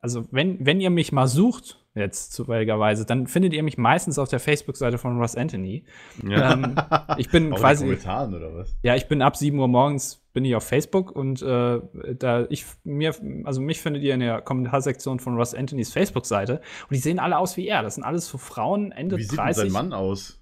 [0.00, 4.28] also wenn, wenn ihr mich mal sucht, jetzt zufälligerweise, dann findet ihr mich meistens auf
[4.28, 5.84] der Facebook-Seite von Russ Anthony.
[6.28, 6.52] Ja.
[6.52, 6.76] Ähm,
[7.16, 8.76] ich bin quasi, Kommentaren oder was?
[8.82, 11.80] ja, ich bin ab 7 Uhr morgens bin ich auf Facebook und äh,
[12.16, 13.14] da ich mir,
[13.44, 17.38] also mich findet ihr in der Kommentarsektion von Russ Anthonys Facebook-Seite und die sehen alle
[17.38, 17.82] aus wie er.
[17.82, 19.62] Das sind alles so Frauen Ende Wie sieht denn 30.
[19.64, 20.40] sein Mann aus?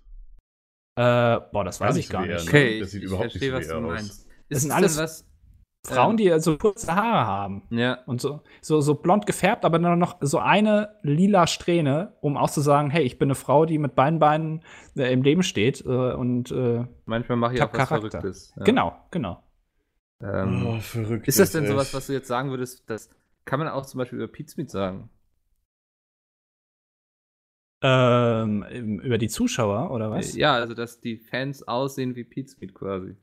[0.98, 2.44] Äh, boah, das weiß nicht ich so gar wie er, nicht.
[2.46, 2.50] ne?
[2.50, 3.92] Okay, Das ich, sieht ich überhaupt nicht verstehe, so was wie du er aus.
[3.94, 4.26] meinst.
[4.48, 5.25] Das Ist sind es alles denn was?
[5.86, 9.98] Frauen, die so kurze Haare haben Ja, und so, so, so blond gefärbt, aber dann
[9.98, 13.78] noch so eine lila Strähne, um auch zu sagen, hey, ich bin eine Frau, die
[13.78, 14.62] mit beiden Beinen
[14.96, 18.10] äh, im Leben steht äh, und äh, manchmal mache ich auch was Charakter.
[18.10, 18.52] Verrücktes.
[18.56, 18.64] Ja.
[18.64, 19.42] genau, genau.
[20.20, 21.28] Ähm, oh, verrückt.
[21.28, 23.10] ist das denn sowas, was du jetzt sagen würdest, das
[23.44, 25.10] kann man auch zum Beispiel über Pizmeet sagen?
[27.82, 28.64] Ähm,
[29.02, 30.34] über die Zuschauer oder was?
[30.34, 33.16] Ja, also dass die Fans aussehen wie Pizmeet quasi.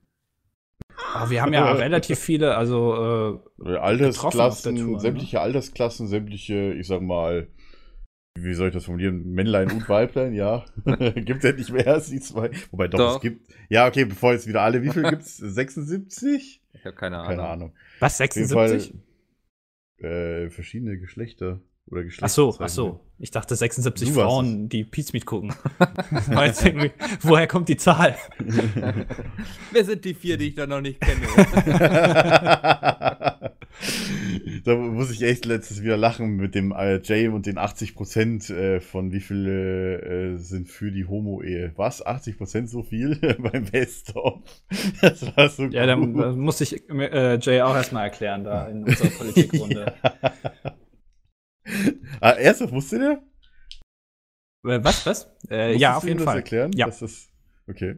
[1.13, 4.99] Aber wir haben ja relativ viele, also der Altersklassen, Tour, ne?
[4.99, 7.47] sämtliche Altersklassen, sämtliche, ich sag mal,
[8.35, 9.31] wie soll ich das formulieren?
[9.31, 10.65] Männlein und Weiblein, ja.
[11.15, 12.49] gibt ja nicht mehr als die zwei.
[12.71, 13.15] Wobei doch, Doch.
[13.15, 13.53] es gibt.
[13.69, 15.37] Ja, okay, bevor jetzt wieder alle, wie viel gibt's?
[15.39, 16.61] 76?
[16.73, 17.29] Ich habe keine Ahnung.
[17.29, 17.73] Keine Ahnung.
[17.99, 19.01] was, Auf jeden Fall 76?
[19.99, 22.29] äh, verschiedene Geschlechter oder Ach Geschlechter.
[22.29, 22.99] so, ach so.
[23.19, 24.83] Ich dachte 76 Du Frauen, die
[25.25, 25.53] gucken.
[26.27, 26.91] War jetzt irgendwie-
[27.21, 28.15] Woher kommt die Zahl?
[29.71, 31.21] Wer sind die vier, die ich da noch nicht kenne?
[34.65, 38.79] da muss ich echt letztes wieder lachen mit dem äh, Jay und den 80% äh,
[38.81, 41.73] von wie viele äh, sind für die Homo-Ehe.
[41.75, 42.05] Was?
[42.05, 44.41] 80% so viel beim Best-of?
[45.01, 46.23] Das war so Ja, dann gut.
[46.25, 49.93] äh, muss ich Jay auch erstmal erklären, da in unserer Politikrunde.
[52.21, 53.23] Ah, ernsthaft, wusste der?
[54.75, 55.29] Äh, Was, was?
[55.49, 56.37] Äh, ja, auf jeden das Fall.
[56.37, 56.71] erklären?
[56.75, 56.85] Ja.
[56.87, 57.29] Das,
[57.67, 57.97] okay.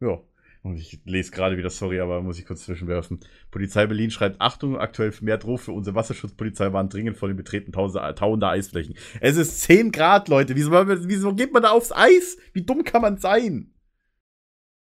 [0.00, 0.20] Ja.
[0.64, 3.18] Und ich lese gerade wieder, sorry, aber muss ich kurz zwischenwerfen.
[3.50, 7.72] Polizei Berlin schreibt, Achtung, aktuell vermehrt Ruf für unsere Wasserschutzpolizei waren dringend vor dem Betreten
[7.72, 8.94] tausender, tauender Eisflächen.
[9.20, 10.54] Es ist 10 Grad, Leute.
[10.54, 12.36] Wieso, wieso geht man da aufs Eis?
[12.52, 13.74] Wie dumm kann man sein?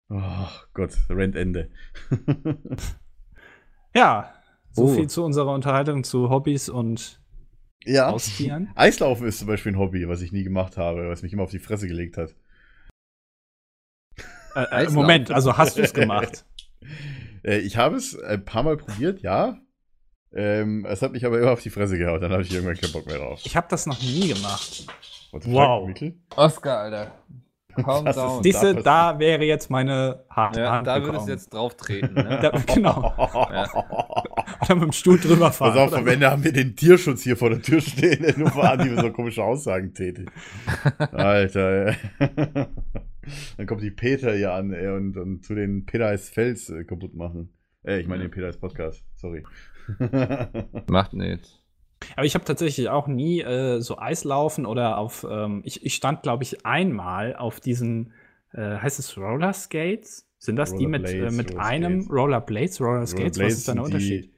[0.10, 1.69] Oh Gott, Rentende.
[3.93, 4.34] Ja,
[4.71, 4.88] so Oh.
[4.93, 7.21] viel zu unserer Unterhaltung zu Hobbys und
[7.86, 8.08] ja.
[8.12, 8.70] Haustieren.
[8.76, 11.52] Eislaufen ist zum Beispiel ein Hobby, was ich nie gemacht habe, was mich immer auf
[11.52, 12.36] die Fresse gelegt hat.
[14.56, 14.89] Äh, äh.
[14.89, 16.46] Moment, also hast du es gemacht?
[17.44, 19.58] Äh, ich habe es ein paar Mal probiert, ja.
[20.32, 22.22] Ähm, es hat mich aber immer auf die Fresse gehauen.
[22.22, 23.41] Dann habe ich irgendwann keinen Bock mehr drauf.
[23.44, 24.86] Ich habe das noch nie gemacht.
[25.32, 25.89] Wow.
[25.98, 26.13] fuck?
[26.36, 27.12] Oscar, Alter.
[27.84, 28.44] Calm Das down.
[28.44, 31.13] die- Siehste, da da wäre jetzt meine harte Ja, Hand da gekommen.
[31.13, 32.13] würdest du jetzt drauf treten.
[32.13, 32.39] Ne?
[32.44, 33.12] Da, genau.
[34.62, 35.74] Oder mit dem Stuhl drüber fahren.
[35.74, 38.50] Pass auf, am Ende haben wir den Tierschutz hier vor der Tür stehen, der nur
[38.50, 40.30] vor die so komische Aussagen tätig.
[40.98, 41.96] Alter, ey.
[43.58, 46.84] Dann kommt die Peter hier an ey, und, und zu den Peter ist Fels äh,
[46.84, 47.54] kaputt machen.
[47.84, 49.44] Äh, ich meine den Peter ist Podcast, sorry.
[50.88, 51.60] Macht nichts.
[52.16, 55.26] Aber ich habe tatsächlich auch nie äh, so Eislaufen oder auf.
[55.30, 58.14] Ähm, ich, ich stand, glaube ich, einmal auf diesen.
[58.54, 60.28] Äh, heißt es Roller Skates?
[60.38, 62.18] Sind das die mit, äh, Rollerblades, mit Roller einem Skates.
[62.18, 63.40] Rollerblades, Roller Skates?
[63.40, 64.34] Was ist da der Unterschied?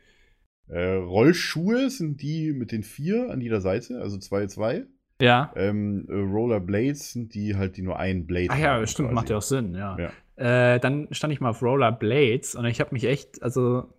[0.67, 4.85] Äh, Rollschuhe sind die mit den vier an jeder Seite, also zwei, zwei.
[5.21, 5.51] Ja.
[5.55, 9.15] Ähm, äh, Rollerblades sind die halt, die nur ein Blade Ach ja, haben, stimmt, quasi.
[9.15, 9.97] macht ja auch Sinn, ja.
[9.99, 10.73] Ja.
[10.75, 13.93] Äh, dann stand ich mal auf Rollerblades und ich habe mich echt, also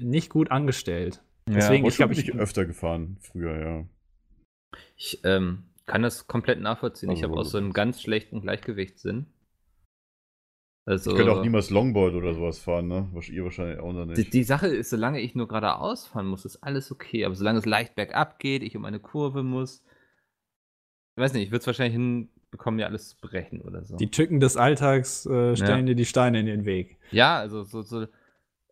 [0.00, 1.22] nicht gut angestellt.
[1.48, 2.28] Deswegen, ich Rollschuhe glaube, bin ich.
[2.30, 3.84] ich öfter gefahren, früher, ja.
[4.96, 7.10] Ich ähm, kann das komplett nachvollziehen.
[7.10, 9.26] ich Also, habe auch so einen ganz schlechten Gleichgewichtssinn.
[10.86, 13.08] Also, Ich könnte auch niemals Longboard oder sowas fahren, ne?
[13.12, 14.18] Was ihr wahrscheinlich auch noch nicht.
[14.18, 17.24] die, die Sache ist, solange ich nur geradeaus fahren muss, ist alles okay.
[17.24, 19.82] Aber solange es leicht bergab geht, ich um eine Kurve muss,
[21.16, 23.96] ich weiß nicht, ich würde es wahrscheinlich hinbekommen, mir alles zu brechen oder so.
[23.96, 25.94] Die Tücken des Alltags äh, stellen Ja.
[25.94, 26.98] dir die Steine in den Weg.
[27.10, 28.06] ja, also so, so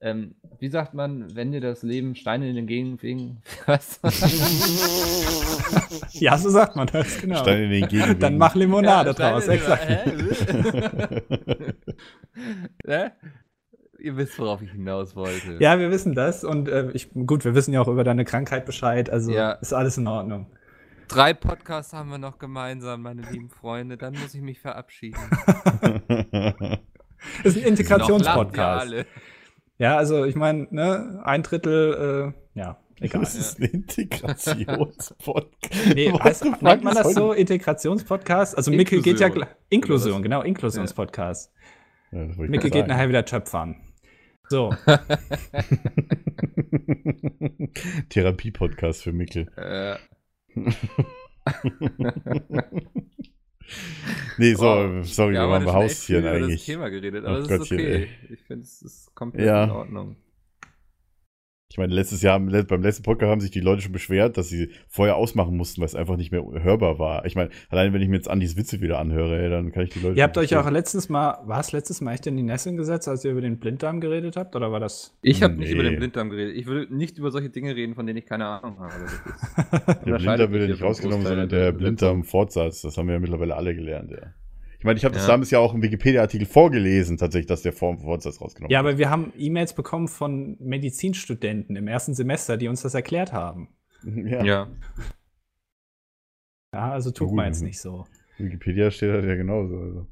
[0.04, 4.00] ähm, wie sagt man, wenn dir das Leben Steine in den Gegend wegen, was?
[6.12, 7.38] Ja, so sagt man das, genau.
[7.38, 8.22] Steine in den Gegenwind.
[8.22, 9.86] Dann mach Limonade Ja, draus, exakt.
[12.86, 13.10] Hä?
[13.98, 15.56] Ihr wisst, worauf ich hinaus wollte.
[15.60, 18.66] Ja, wir wissen das und äh, ich, gut, wir wissen ja auch über deine Krankheit
[18.66, 19.52] Bescheid, also Ja.
[19.52, 20.46] ist alles in Ordnung.
[21.08, 23.96] Drei Podcasts haben wir noch gemeinsam, meine lieben Freunde.
[23.96, 25.18] Dann muss ich mich verabschieden.
[27.42, 28.92] Ist ein Integrationspodcast.
[29.78, 33.22] Ja, also ich meine, ne, ein Drittel, äh, ja, egal.
[33.22, 35.86] Das ist ein Integrationspodcast.
[35.94, 38.56] Nee, heißt, nennt man das so, Integrationspodcast?
[38.56, 39.28] Also Mikkel geht ja,
[39.70, 40.22] Inklusion.
[40.22, 41.52] genau, Inklusionspodcast.
[42.12, 43.80] Ja, Mikkel geht nachher wieder Töpfern.
[44.48, 44.72] So.
[48.10, 49.48] Therapie-Podcast für Mikkel.
[49.56, 49.96] Äh,
[54.36, 55.06] Nee, so, Wow.
[55.06, 56.64] sorry, Ja, wir waren bei Haustieren über das eigentlich.
[56.64, 57.92] Thema geredet, aber Ach das ist Gottchen, okay.
[57.94, 58.08] ey.
[58.34, 59.64] Ich finde, es ist komplett Ja.
[59.64, 60.16] in Ordnung.
[61.74, 64.70] Ich meine, letztes Jahr, beim letzten Podcast haben sich die Leute schon beschwert, dass sie
[64.86, 67.24] vorher ausmachen mussten, weil es einfach nicht mehr hörbar war.
[67.24, 69.90] Ich meine, allein wenn ich mir jetzt Andis Witze wieder anhöre, ey, dann kann ich
[69.90, 70.16] die Leute.
[70.16, 73.08] Ihr habt euch auch letztens mal, war es letztes Mal echt in die Nesseln gesetzt,
[73.08, 74.54] als ihr über den Blinddarm geredet habt?
[74.54, 75.18] Oder war das?
[75.20, 75.74] Ich habe nicht Nee.
[75.74, 76.54] über den Blinddarm geredet.
[76.56, 78.94] Ich will nicht über solche Dinge reden, von denen ich keine Ahnung habe.
[80.06, 81.72] Der Blinddarm wird ja nicht rausgenommen, sondern der.
[81.72, 82.82] Blinddarm-Fortsatz.
[82.82, 84.32] Das haben wir ja mittlerweile alle gelernt, ja.
[84.84, 85.28] Ich meine, ich habe das Ja.
[85.32, 88.92] damals ja auch im Wikipedia-Artikel vorgelesen, tatsächlich, dass der Form Fortsatz rausgenommen Ja, wird.
[88.92, 93.68] aber wir haben E-Mails bekommen von Medizinstudenten im ersten Semester, die uns das erklärt haben.
[94.04, 94.44] ja.
[94.44, 94.68] ja.
[96.74, 98.04] Ja, also tut man jetzt nicht so.
[98.36, 99.74] Wikipedia steht halt ja genauso.
[99.78, 100.06] Also.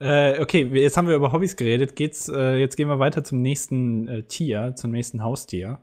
[0.00, 1.94] Äh, okay, jetzt haben wir über Hobbys geredet.
[1.94, 5.78] Geht's, äh, jetzt gehen wir weiter zum nächsten äh, Tier, zum nächsten Haustier.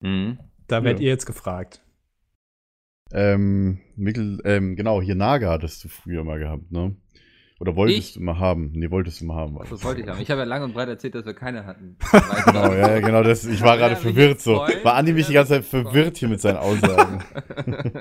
[0.00, 0.40] Mhm.
[0.66, 1.04] Da werdet Ja.
[1.04, 1.81] ihr jetzt gefragt.
[3.12, 6.96] Ähm, Mikkel, ähm, genau, hier Naga hattest du früher mal gehabt, ne?
[7.60, 8.14] Oder wolltest Ich?
[8.14, 8.72] du mal haben?
[8.72, 9.54] Nee, wolltest du mal haben.
[9.54, 10.20] war Das wollte ich haben.
[10.20, 11.96] Ich habe ja lang und breit erzählt, dass wir keine hatten.
[12.44, 14.56] Genau, ja, genau, das, ich war gerade verwirrt so.
[14.82, 17.22] War Andi mich die ganze Zeit verwirrt hier mit seinen Aussagen.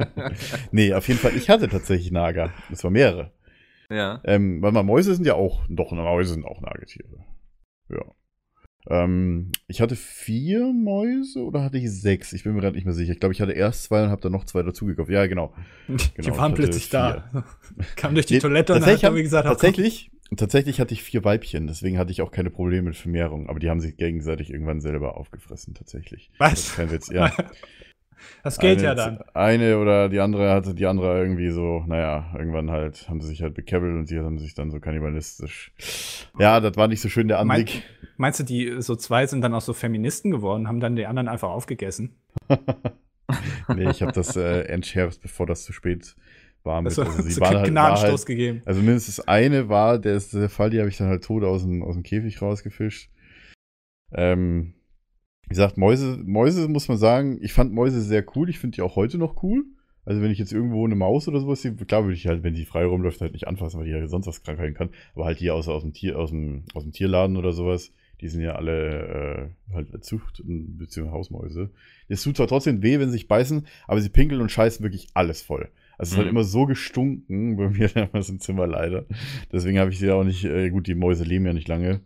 [0.72, 2.52] nee, auf jeden Fall, ich hatte tatsächlich Naga.
[2.72, 3.32] Das war mehrere.
[3.92, 4.20] ja.
[4.24, 7.24] Ähm, weil mal Mäuse sind ja auch, doch, Mäuse sind auch Nagetiere.
[7.90, 8.04] Ja.
[8.90, 12.34] Ähm, ich hatte vier Mäuse oder hatte ich sechs?
[12.34, 13.14] Ich bin mir gerade nicht mehr sicher.
[13.14, 15.10] Ich glaube, ich hatte erst zwei und habe dann noch zwei dazugekauft.
[15.10, 15.54] Ja, genau.
[15.88, 17.46] die Genau, waren ich hatte plötzlich da.
[17.96, 21.98] Kam durch die Toilette und hat Tommy gesagt, tatsächlich, tatsächlich hatte ich vier Weibchen, deswegen
[21.98, 25.74] hatte ich auch keine Probleme mit Vermehrung, aber die haben sich gegenseitig irgendwann selber aufgefressen,
[25.74, 26.32] tatsächlich.
[26.38, 26.76] Was?
[26.76, 27.32] Kein Witz, ja.
[28.44, 29.20] Das geht eine, ja dann.
[29.34, 33.42] Eine oder die andere hatte die andere irgendwie so, naja, irgendwann halt haben sie sich
[33.42, 35.72] halt bekebbelt und die haben sich dann so kannibalistisch.
[36.40, 37.84] Ja, das war nicht so schön der Mein, Anblick.
[38.18, 41.28] meinst du, die so zwei sind dann auch so Feministen geworden, haben dann die anderen
[41.28, 42.16] einfach aufgegessen?
[43.76, 46.16] nee, ich habe das äh, entschärft, bevor das zu spät
[46.64, 46.82] war.
[46.82, 48.62] Mit, Also, also sie so waren halt, war Gnadenstoß halt, gegeben.
[48.66, 51.64] Also mindestens eine war, der ist der Fall, die habe ich dann halt tot aus
[51.64, 53.10] dem, aus dem Käfig rausgefischt.
[54.14, 54.74] Ähm,
[55.52, 58.50] wie gesagt, Mäuse, Mäuse muss man sagen, ich fand Mäuse sehr cool.
[58.50, 59.66] Ich finde die auch heute noch cool.
[60.06, 62.56] Also wenn ich jetzt irgendwo eine Maus oder sowas sehe, klar würde ich halt, wenn
[62.56, 64.90] die frei rumläuft, halt nicht anfassen, weil die ja sonst was Krankheiten kann.
[65.14, 68.28] Aber halt hier aus, aus, dem, Tier, aus, dem, aus dem Tierladen oder sowas, die
[68.28, 71.10] sind ja alle äh, halt Zucht- bzw.
[71.10, 71.70] Hausmäuse.
[72.08, 75.10] Es tut zwar trotzdem weh, wenn sie sich beißen, aber sie pinkeln und scheißen wirklich
[75.14, 75.70] alles voll.
[75.98, 76.32] Also es hat Mhm.
[76.32, 79.06] immer so gestunken bei mir damals im Zimmer leider.
[79.52, 82.00] Deswegen habe ich sie auch nicht, äh, gut, die Mäuse leben ja nicht lange.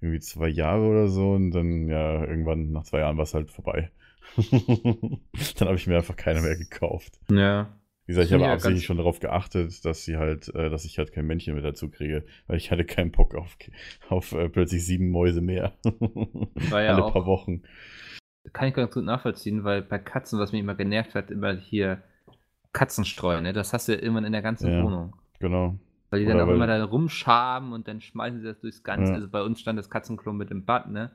[0.00, 3.50] Irgendwie zwei Jahre oder so und dann ja, irgendwann nach zwei Jahren war es halt
[3.50, 3.90] vorbei.
[4.50, 7.18] dann habe ich mir einfach keine mehr gekauft.
[7.30, 7.74] Ja.
[8.06, 10.84] Wie gesagt, ich Ja, habe ganz- absichtlich schon darauf geachtet, dass sie halt, äh, dass
[10.84, 13.56] ich halt kein Männchen mehr dazu kriege, weil ich hatte keinen Bock auf,
[14.08, 15.72] auf äh, plötzlich sieben Mäuse mehr.
[15.84, 17.62] War ja Alle auch- paar Wochen.
[18.54, 22.02] Kann ich ganz gut nachvollziehen, weil bei Katzen, was mich immer genervt hat, immer hier
[22.72, 23.52] Katzenstreu, ne?
[23.52, 24.82] Das hast du ja immer in der ganzen Ja.
[24.82, 25.14] Wohnung.
[25.38, 25.78] Genau.
[26.10, 28.82] Weil die Oder dann auch weil- immer da rumschaben und dann schmeißen sie das durchs
[28.82, 29.10] Ganze.
[29.12, 29.16] Ja.
[29.16, 31.10] Also bei uns stand das Katzenklo mit im Bad, ne?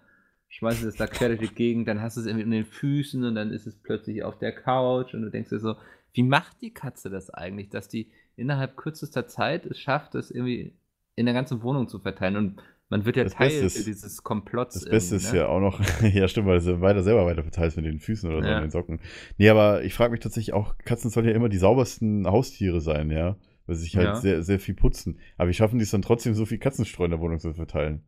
[0.50, 2.66] Schmeißen sie das da quer durch die Gegend, dann hast du es irgendwie in den
[2.66, 5.76] Füßen und dann ist es plötzlich auf der Couch und du denkst dir so,
[6.14, 10.76] wie macht die Katze das eigentlich, dass die innerhalb kürzester Zeit es schafft, das irgendwie
[11.16, 14.22] in der ganzen Wohnung zu verteilen und man wird ja Das Teil Beste ist- dieses
[14.22, 14.76] Komplotts.
[14.76, 15.40] Das Beste ist ne?
[15.40, 18.44] ja auch noch, ja stimmt, weil du weiter selber weiter verteilst mit den Füßen oder
[18.44, 18.60] so Ja.
[18.62, 19.00] den Socken.
[19.40, 23.10] Nee, aber ich frage mich tatsächlich auch, Katzen sollen ja immer die saubersten Haustiere sein,
[23.10, 23.38] ja.
[23.66, 24.16] Weil sie sich halt Ja.
[24.16, 25.20] sehr, sehr viel putzen.
[25.38, 28.04] Aber wie schaffen die es dann trotzdem, so viel Katzenstreu in der Wohnung zu verteilen?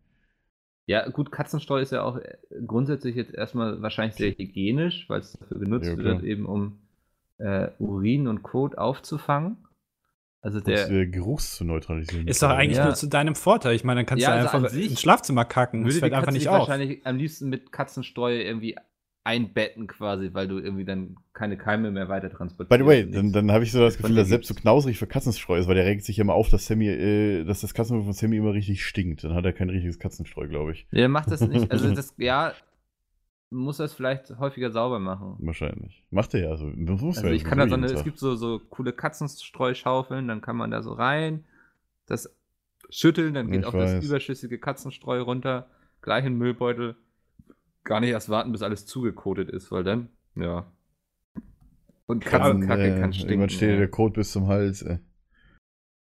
[0.87, 2.37] Ja, gut, Katzenstreu ist ja auch äh,
[2.67, 6.79] grundsätzlich jetzt erstmal wahrscheinlich sehr hygienisch, weil es dafür genutzt Ja, wird, eben um
[7.39, 9.57] äh, Urin und Kot aufzufangen.
[10.41, 12.27] Also der der Geruchs zu neutralisieren.
[12.27, 12.85] Ist doch eigentlich Ja.
[12.85, 13.73] nur zu deinem Vorteil.
[13.75, 15.81] Ich meine, dann kannst Ja, du also einfach ins Schlafzimmer kacken.
[15.81, 16.67] Das würde die fällt einfach Katze nicht auf.
[16.67, 18.75] wahrscheinlich am liebsten mit Katzenstreu irgendwie
[19.25, 22.69] einbetten quasi, weil du irgendwie dann keine Keime mehr weiter transportierst.
[22.69, 25.07] By the way, dann, dann habe ich so das Gefühl, dass Sepp so knausrig für
[25.07, 28.13] Katzenstreu ist, weil der regt sich immer auf, dass Sammy, äh, dass das Katzenstreu von
[28.13, 29.23] Sammy immer richtig stinkt.
[29.23, 30.87] Dann hat er kein richtiges Katzenstreu, glaube ich.
[30.91, 31.71] Der macht das nicht.
[31.71, 32.53] Also das, ja,
[33.49, 35.37] muss das vielleicht häufiger sauber machen.
[35.39, 36.03] Wahrscheinlich.
[36.11, 38.93] Macht er ja Also er ich kann da so eine, es gibt so, so coole
[38.93, 41.45] Katzenstreu-Schaufeln, dann kann man da so rein,
[42.05, 42.31] das
[42.91, 43.95] schütteln, dann geht Ich auch weiß.
[43.95, 45.67] das überschüssige Katzenstreu runter,
[46.03, 46.95] gleich in den Müllbeutel.
[47.85, 50.65] Gar nicht erst warten, bis alles zugekotet ist, weil dann, ja.
[52.07, 53.31] Und Katzenkacke äh, kann stinken.
[53.31, 54.81] Irgendwann steht der Kot bis zum Hals.
[54.81, 54.97] Äh.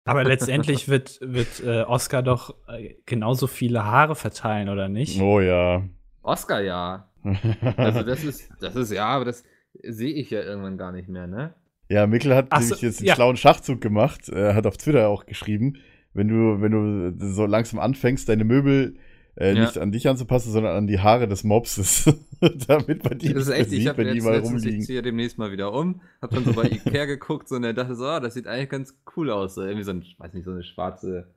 [0.05, 5.21] Aber letztendlich wird, wird äh, Oscar doch äh, genauso viele Haare verteilen, oder nicht?
[5.21, 5.83] Oh ja.
[6.23, 7.11] Oscar ja.
[7.77, 9.45] Also das ist, das ist, ja, aber das
[9.83, 11.55] sehe ich ja irgendwann gar nicht mehr, ne?
[11.89, 13.15] Ja, Mikkel hat Ach so, nämlich jetzt einen ja.
[13.15, 14.29] schlauen Schachzug gemacht.
[14.31, 15.77] Er hat auf Twitter auch geschrieben,
[16.15, 18.97] wenn du, wenn du so langsam anfängst, deine Möbel
[19.37, 19.61] äh, Ja.
[19.63, 22.05] nicht an dich anzupassen, sondern an die Haare des Mopses.
[22.69, 24.63] Damit man die Das ist echt, mehr ich sieht, habe wenn die jetzt mal letztens,
[24.63, 24.87] ich rumliegen.
[24.87, 27.95] ziehe demnächst mal wieder um, hab dann so bei Ikea geguckt so, und er dachte
[27.95, 29.55] so, ah, das sieht eigentlich ganz cool aus.
[29.55, 31.29] So, irgendwie so ein, weiß nicht, so eine schwarze,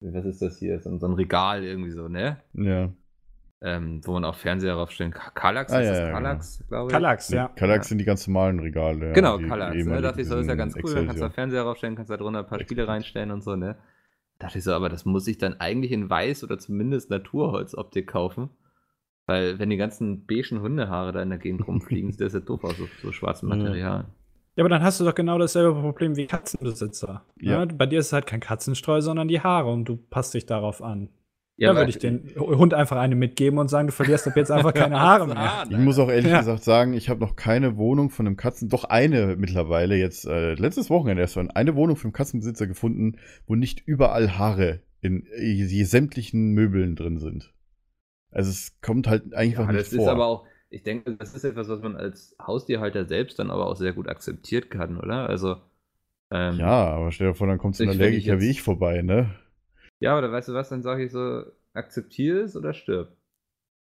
[0.00, 2.38] was ist das hier, so ein, so ein Regal irgendwie so, ne?
[2.54, 2.90] Ja.
[3.62, 5.34] Ähm, wo man auch Fernseher draufstellen kann.
[5.34, 6.92] Kallax, Ah, ist ja, das ja, Kallax, glaube ich?
[6.92, 7.48] Kallax, ja.
[7.48, 9.08] Kallax sind die ganz normalen Regale.
[9.08, 9.74] ja, Genau, die Kallax.
[9.74, 9.80] Ne?
[9.80, 12.10] ehemaligen dachte ich so, ist ja ganz cool, dann kannst du da Fernseher raufstellen, kannst
[12.10, 13.76] da drunter ein paar Spiele reinstellen und so, ne?
[14.40, 18.48] Dachte ich so, aber das muss ich dann eigentlich in weiß oder zumindest Naturholzoptik kaufen.
[19.26, 22.64] Weil, wenn die ganzen beigen Hundehaare da in der Gegend rumfliegen, sieht das ja doof
[22.64, 23.50] aus, so, so schwarzem.
[23.50, 24.06] Material.
[24.56, 27.22] Ja, aber dann hast du doch genau dasselbe Problem wie Katzenbesitzer.
[27.38, 27.60] Ja.
[27.60, 27.64] Ja.
[27.66, 30.82] Bei dir ist es halt kein Katzenstreu, sondern die Haare und du passt dich darauf
[30.82, 31.10] an.
[31.60, 34.34] Ja, da aber- würde ich den Hund einfach eine mitgeben und sagen, du verlierst ab
[34.36, 35.64] jetzt einfach keine Haare mehr.
[35.68, 36.38] Ich muss auch ehrlich Ja.
[36.40, 40.54] gesagt sagen, ich habe noch keine Wohnung von einem Katzen, doch eine mittlerweile jetzt, äh,
[40.54, 45.26] letztes Wochenende erst, von eine Wohnung für einen Katzenbesitzer gefunden, wo nicht überall Haare in
[45.36, 47.52] äh, sämtlichen Möbeln drin sind.
[48.30, 50.04] Also es kommt halt einfach Ja, nicht das vor.
[50.04, 53.66] ist aber auch, ich denke, das ist etwas, was man als Haustierhalter selbst dann aber
[53.66, 55.28] auch sehr gut akzeptiert kann, oder?
[55.28, 55.56] Also,
[56.30, 59.34] ähm, ja, aber stell dir vor, dann kommt so ein Allergiker wie ich vorbei, ne?
[60.00, 63.16] Ja, oder weißt du was, dann sage ich so, akzeptiere es oder stirb.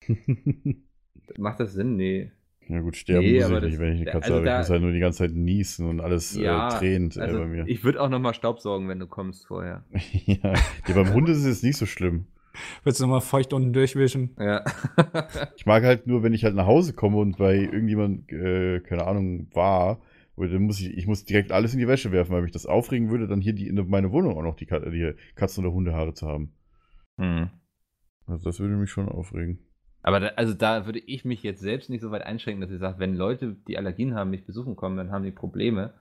[1.37, 1.95] Macht das Sinn?
[1.95, 2.31] Nee.
[2.67, 4.45] ja gut, sterben Nee, muss ich nicht, wenn ich eine Katze also habe.
[4.45, 7.21] da- ich muss halt nur die ganze Zeit niesen und alles Ja, äh, tränt äh,
[7.21, 7.67] also bei mir.
[7.67, 9.83] ich würde auch nochmal Staubsaugen, wenn du kommst vorher.
[10.25, 10.53] ja.
[10.87, 12.27] ja, beim Hund ist es jetzt nicht so schlimm.
[12.83, 14.35] Willst du nochmal feucht unten durchwischen?
[14.37, 14.63] Ja.
[15.55, 19.07] Ich mag halt nur, wenn ich halt nach Hause komme und bei irgendjemand, äh, keine
[19.07, 19.99] Ahnung, war,
[20.35, 22.65] oder dann muss ich, ich muss direkt alles in die Wäsche werfen, weil mich das
[22.65, 25.73] aufregen würde, dann hier die, in meine Wohnung auch noch die, Kat- die Katzen- oder
[25.73, 26.53] Hundehaare zu haben.
[27.17, 27.49] hm.
[28.25, 29.59] Also das würde mich schon aufregen.
[30.01, 32.79] Aber da, also da würde ich mich jetzt selbst nicht so weit einschränken, dass ich
[32.79, 35.93] sage, wenn Leute, die Allergien haben, mich besuchen kommen, dann haben die Probleme.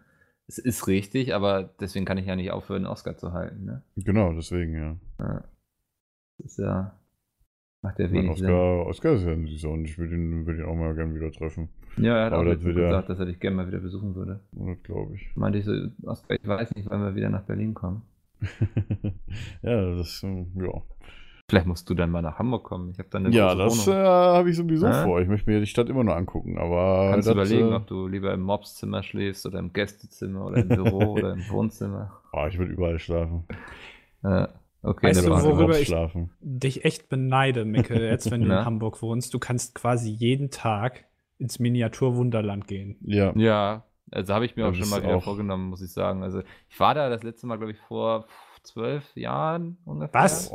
[0.46, 3.64] Es ist richtig, aber deswegen kann ich ja nicht aufhören, Oscar zu halten.
[3.64, 3.82] Ne?
[3.96, 4.96] Genau, deswegen, ja.
[5.18, 5.44] Ja.
[6.38, 6.98] Das ist ja.
[7.82, 8.48] Macht mein, wenig Sinn.
[8.50, 11.14] Oscar, Oscar ist ja ein süßer und ich würde ihn, würde ihn auch mal gerne
[11.14, 11.68] wieder treffen.
[11.96, 14.14] Ja, er hat Aber auch das ja- gesagt, dass er dich gerne mal wieder besuchen
[14.14, 14.40] würde.
[14.52, 15.28] Das glaube ich.
[15.36, 15.72] Meinte ich so,
[16.04, 18.02] Oscar, ich weiß nicht, wann wir wieder nach Berlin kommen.
[19.62, 20.80] ja, das, ähm, ja.
[21.50, 22.90] Vielleicht musst du dann mal nach Hamburg kommen.
[22.92, 25.02] Ich habe dann eine Ja, große das äh, habe ich sowieso Hä?
[25.04, 25.20] vor.
[25.20, 27.10] Ich möchte mir die Stadt immer noch angucken, aber.
[27.10, 30.58] Kannst du das, überlegen, äh, ob du lieber im Mobszimmer schläfst oder im Gästezimmer oder
[30.58, 32.12] im Büro oder im Wohnzimmer.
[32.32, 33.44] oh, ich würde überall schlafen.
[34.22, 34.48] Ja,
[34.82, 36.30] okay, Weißt eine du, worüber ich- schlafen.
[36.40, 39.32] Dich echt beneide, Micke, jetzt wenn du in Hamburg wohnst.
[39.34, 41.04] Du kannst quasi jeden Tag
[41.38, 42.96] ins Miniaturwunderland gehen.
[43.02, 43.32] Ja.
[43.36, 46.22] Ja, also habe ich mir Da auch schon mal auch- vorgenommen, muss ich sagen.
[46.22, 48.26] Also ich war da das letzte Mal, glaube ich, vor
[48.62, 50.20] zwölf Jahren ungefähr.
[50.20, 50.52] Was?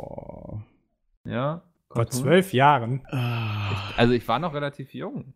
[1.24, 1.62] Ja.
[1.90, 3.02] Vor zwölf Jahren.
[3.10, 5.32] Ah, Also ich war noch relativ jung.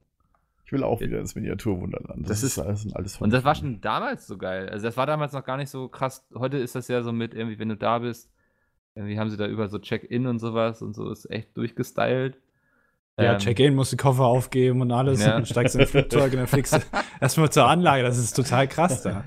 [0.65, 2.29] Ich will auch wieder ins Miniaturwunderland.
[2.29, 4.69] Das ist- alles ein alles Und das war schon damals so geil.
[4.71, 6.27] Also das war damals noch gar nicht so krass.
[6.35, 8.31] Heute ist das ja so mit irgendwie, wenn du da bist,
[8.95, 12.39] irgendwie haben sie da über so Check-in und sowas und so ist echt durchgestylt.
[13.19, 15.21] Ja, Ähm, Check-in, musst die Koffer aufgeben und alles.
[15.21, 15.29] Ja.
[15.29, 16.79] Und dann steigst du in ein Flugzeug und dann fliegst du
[17.21, 18.03] erstmal zur Anlage.
[18.03, 19.25] Das ist total krass da.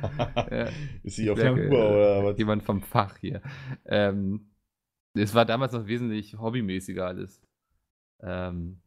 [0.52, 0.70] Ja.
[1.04, 2.38] Ist sie auf der Uhr oder was?
[2.38, 3.42] Jemand vom Fach hier.
[3.86, 4.50] Ähm,
[5.14, 7.42] es war damals noch wesentlich hobbymäßiger alles.
[8.22, 8.82] Ähm,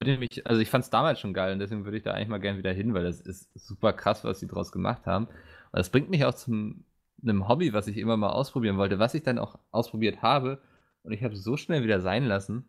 [0.00, 2.40] mich, also ich fand es damals schon geil und deswegen würde ich da eigentlich mal
[2.40, 5.26] gerne wieder hin, weil das ist super krass, was sie draus gemacht haben.
[5.26, 6.84] Und das bringt mich auch zum
[7.24, 10.60] einem Hobby, was ich immer mal ausprobieren wollte, was ich dann auch ausprobiert habe
[11.02, 12.68] und ich habe es so schnell wieder sein lassen.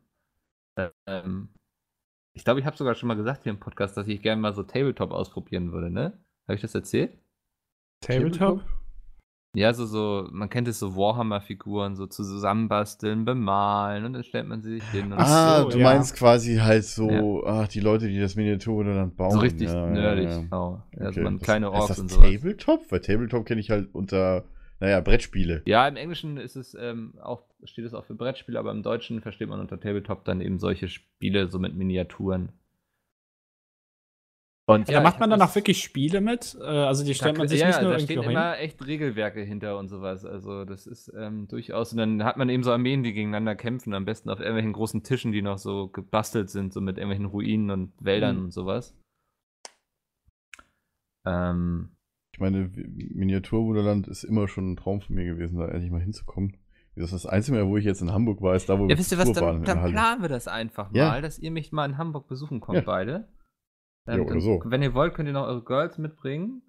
[1.05, 1.49] Ähm,
[2.33, 4.53] ich glaube, ich habe sogar schon mal gesagt hier im Podcast, dass ich gerne mal
[4.53, 6.19] so Tabletop ausprobieren würde, ne?
[6.47, 7.17] Habe ich das erzählt?
[8.01, 8.63] Tabletop?
[9.55, 14.61] Ja, so, so, man kennt es so Warhammer-Figuren, so zusammenbasteln, bemalen und dann stellt man
[14.61, 15.11] sie sich hin.
[15.11, 15.83] Und Ah, so, du ja.
[15.83, 19.31] meinst quasi halt so, ach, die Leute, die das Miniaturwunderland bauen.
[19.31, 20.39] so richtig ja, nerdig, Ja, ja.
[20.41, 20.83] genau.
[20.97, 22.29] Also Okay, man das- kleine Orks das und sowas.
[22.31, 22.91] Tabletop?
[22.91, 24.43] Weil Tabletop kenne ich halt unter,
[24.79, 25.61] naja, Brettspiele.
[25.65, 29.21] Ja, im Englischen ist es ähm, auch, steht es auch für Brettspiele, aber im Deutschen
[29.21, 32.49] versteht man unter Tabletop dann eben solche Spiele, so mit Miniaturen.
[34.67, 36.57] Und Ja, macht ich man dann auch wirklich Spiele mit?
[36.59, 38.31] Äh, Also die Da, stellt man sich ja, nicht nur da irgendwie stehen hin?
[38.31, 40.25] immer echt Regelwerke hinter und sowas.
[40.25, 41.91] Also das ist ähm, durchaus.
[41.91, 43.93] Und dann hat man eben so Armeen, die gegeneinander kämpfen.
[43.93, 47.69] Am besten auf irgendwelchen großen Tischen, die noch so gebastelt sind, so mit irgendwelchen Ruinen
[47.69, 48.43] und Wäldern Mhm.
[48.45, 48.97] und sowas.
[51.27, 51.91] Ähm,
[52.33, 56.57] Ich meine, Miniaturwunderland ist immer schon ein Traum von mir gewesen, da endlich mal hinzukommen.
[56.95, 58.89] Das ist das Einzige, Mal, wo ich jetzt in Hamburg war, ist da, wo ja,
[58.89, 61.09] wir wisst ihr was, dann, dann planen wir das einfach Ja.
[61.09, 62.83] mal, dass ihr mich mal in Hamburg besuchen kommt, Ja.
[62.83, 63.27] beide.
[64.07, 64.61] Ja, oder dann- so.
[64.65, 66.61] Wenn ihr wollt, könnt ihr noch eure Girls mitbringen.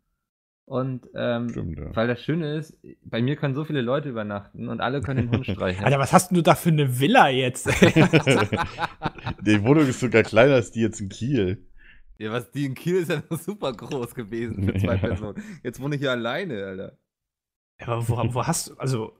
[0.68, 1.94] Und ähm, Stimmt, ja.
[1.94, 5.30] weil das Schöne ist, bei mir können so viele Leute übernachten und alle können den
[5.30, 5.84] Hund streicheln.
[5.84, 7.68] Alter, was hast denn du da für eine Villa jetzt?
[9.42, 11.66] Die Wohnung ist sogar kleiner als die jetzt in Kiel.
[12.18, 14.98] Ja, was die in Kiel ist ja noch super groß gewesen für zwei Ja.
[15.08, 15.42] Personen.
[15.62, 16.98] Jetzt wohne ich hier alleine, Alter.
[17.80, 19.12] Ja, aber wo, wo hast du, also,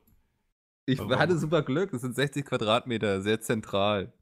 [0.86, 1.16] Ich Warum?
[1.16, 4.12] hatte super Glück, das sind 60 Quadratmeter, sehr zentral.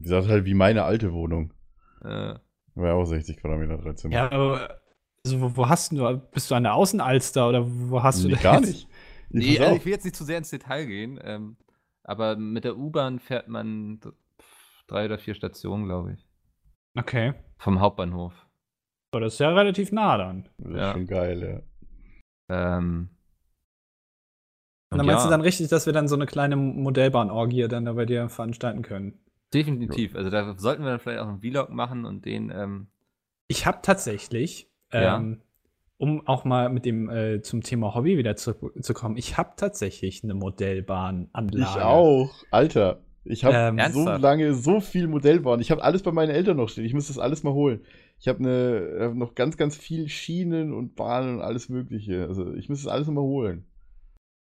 [0.00, 1.52] Die sagt halt wie meine alte Wohnung.
[2.02, 2.34] Äh,
[2.76, 4.10] Ja auch 60 Quadratmeter, 13.
[4.12, 4.80] Ja, aber
[5.24, 8.34] also wo, wo hast du, bist du an der Außenalster oder wo hast du nee,
[8.34, 8.88] da gar jetzt- nicht.
[9.30, 11.56] nee, Pass also ich will jetzt nicht zu sehr ins Detail gehen, ähm,
[12.04, 14.00] aber mit der U-Bahn fährt man
[14.86, 16.26] drei oder vier Stationen, glaube ich.
[16.98, 17.34] Okay.
[17.58, 18.46] Vom Hauptbahnhof.
[19.12, 20.48] Aber das ist ja relativ nah dann.
[20.58, 20.92] Das ist Ja.
[20.92, 21.64] schon geil,
[22.48, 22.76] ja.
[22.78, 23.08] Ähm,
[24.92, 27.94] Und dann meinst du dann richtig, dass wir dann so eine kleine Modellbahnorgie dann da
[27.94, 29.18] bei dir veranstalten können?
[29.56, 30.14] Definitiv.
[30.14, 32.88] Also da sollten wir dann vielleicht auch einen Vlog machen und den, ähm,
[33.48, 35.16] Ich habe tatsächlich, Ja.
[35.16, 35.40] ähm,
[35.98, 39.52] um auch mal mit dem äh, zum Thema Hobby wieder zu, zu kommen, ich habe
[39.56, 41.62] tatsächlich eine Modellbahnanlage.
[41.78, 42.34] Ich auch.
[42.50, 44.22] Alter, ich habe Ähm, so Ernsthaft?
[44.22, 45.60] lange so viel Modellbahn.
[45.60, 46.84] Ich habe alles bei meinen Eltern noch stehen.
[46.84, 47.80] Ich muss das alles mal holen.
[48.18, 48.78] Ich habe eine,
[49.10, 52.26] äh, noch ganz, ganz viel Schienen und Bahnen und alles Mögliche.
[52.28, 53.64] Also ich muss das alles noch mal holen.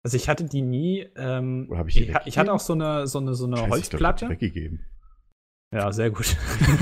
[0.04, 1.08] Also ich hatte die nie.
[1.16, 3.58] Ähm, Oder hab ich die ich, ich hatte auch so eine, so eine, so eine
[3.58, 4.30] Scheiße, ich glaub, ich hab die Holzplatte.
[4.30, 4.86] weggegeben.
[5.74, 6.36] Ja, sehr gut.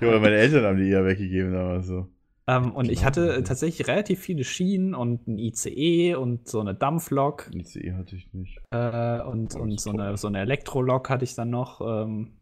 [0.00, 2.08] ja, meine Eltern haben die eher weggegeben damals so.
[2.46, 3.42] ähm, und ich Genau, hatte ja.
[3.42, 8.60] tatsächlich relativ viele Schienen und ein ICE und so eine Dampflok ICE hatte ich nicht.
[8.70, 12.36] äh, und, Oh, und so eine, so eine Elektrolok hatte ich dann noch ähm,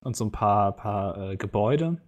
[0.00, 2.00] und so ein paar, paar äh, Gebäude.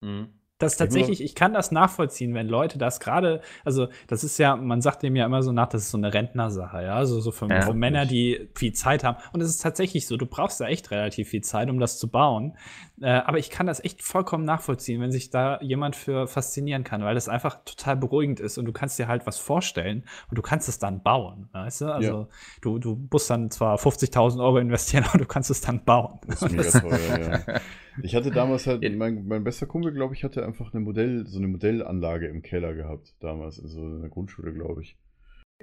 [0.00, 0.28] mhm.
[0.64, 4.80] Das tatsächlich, ich kann das nachvollziehen, wenn Leute das gerade, also das ist ja, man
[4.80, 7.48] sagt dem ja immer so nach, das ist so eine Rentnersache, ja, also so für,
[7.48, 7.62] Ja.
[7.62, 9.16] für Männer, die viel Zeit haben.
[9.32, 12.08] Und es ist tatsächlich so, du brauchst da echt relativ viel Zeit, um das zu
[12.08, 12.56] bauen.
[13.00, 17.02] Äh, aber ich kann das echt vollkommen nachvollziehen, wenn sich da jemand für faszinieren kann,
[17.02, 20.42] weil das einfach total beruhigend ist und du kannst dir halt was vorstellen und du
[20.42, 21.86] kannst es dann bauen, weißt du?
[21.86, 22.28] Also
[22.62, 26.20] du, du musst dann zwar 50.000 Euro investieren, aber du kannst es dann bauen.
[26.26, 27.60] Das ist mega teuer, ja.
[28.02, 31.38] Ich hatte damals halt, mein, mein bester Kumpel, glaube ich, hatte einfach eine Modell, so
[31.38, 34.96] eine Modellanlage im Keller gehabt, damals, in so einer Grundschule, glaube ich.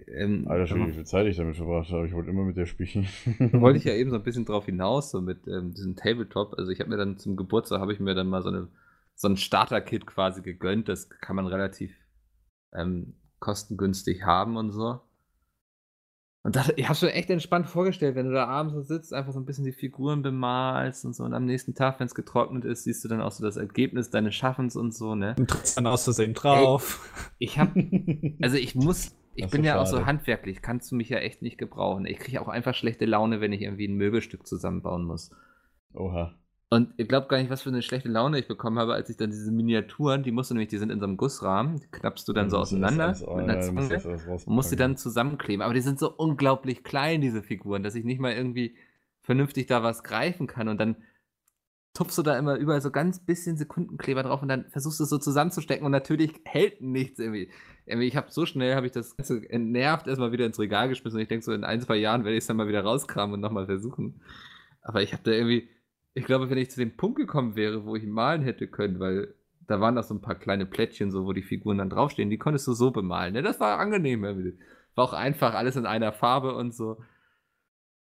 [0.08, 2.08] Ähm, Alter, schon, wie viel Zeit ich damit verbracht habe.
[2.08, 3.08] Ich wollte immer mit der spielen.
[3.54, 6.54] wollte ich ja eben so ein bisschen drauf hinaus, so mit ähm, diesem Tabletop.
[6.58, 8.68] Also ich habe mir dann zum Geburtstag, habe ich mir dann mal so, eine,
[9.16, 10.88] so ein Starter-Kit quasi gegönnt.
[10.88, 11.94] Das kann man relativ
[12.74, 15.02] ähm, kostengünstig haben und so.
[16.44, 19.32] Und das, ich habe schon echt entspannt vorgestellt, wenn du da abends so sitzt, einfach
[19.32, 21.24] so ein bisschen die Figuren bemalst und so.
[21.24, 24.10] Und am nächsten Tag, wenn es getrocknet ist, siehst du dann auch so das Ergebnis
[24.10, 25.36] deines Schaffens und so, ne?
[25.38, 27.08] Und trittst dann aus Versehen drauf.
[27.38, 30.06] Ich habe Also ich muss, ich bin ja auch so schade.
[30.08, 32.06] handwerklich, kannst du mich ja echt nicht gebrauchen.
[32.06, 35.32] Ich kriege auch einfach schlechte Laune, wenn ich irgendwie ein Möbelstück zusammenbauen muss.
[35.94, 36.36] Oha.
[36.70, 39.18] Und ihr glaubt gar nicht, was für eine schlechte Laune ich bekommen habe, als ich
[39.18, 42.26] dann diese Miniaturen, die musst du nämlich, die sind in so einem Gussrahmen, die knappst
[42.28, 44.44] du dann so auseinander alles- mit einer ja, musst Zange rauspacken.
[44.48, 45.62] und musst die dann zusammenkleben.
[45.62, 48.76] Aber die sind so unglaublich klein, diese Figuren, dass ich nicht mal irgendwie
[49.20, 50.70] vernünftig da was greifen kann.
[50.70, 50.96] Und dann
[51.94, 55.10] tupfst du da immer überall so ganz bisschen Sekundenkleber drauf und dann versuchst du es
[55.10, 57.50] so zusammenzustecken und natürlich hält nichts irgendwie.
[58.00, 61.24] Ich habe so schnell, habe ich das Ganze entnervt erstmal wieder ins Regal geschmissen und
[61.24, 63.42] ich denke so, in ein, zwei Jahren werde ich es dann mal wieder rauskramen und
[63.42, 64.22] nochmal versuchen.
[64.82, 65.70] Aber ich habe da irgendwie,
[66.14, 69.34] ich glaube, wenn ich zu dem Punkt gekommen wäre, wo ich malen hätte können, weil
[69.68, 72.38] da waren noch so ein paar kleine Plättchen, so, wo die Figuren dann draufstehen, die
[72.38, 73.34] konntest du so bemalen.
[73.34, 73.42] Ne?
[73.42, 74.24] Das war angenehm.
[74.24, 74.58] irgendwie.
[74.96, 76.98] War auch einfach, alles in einer Farbe und so.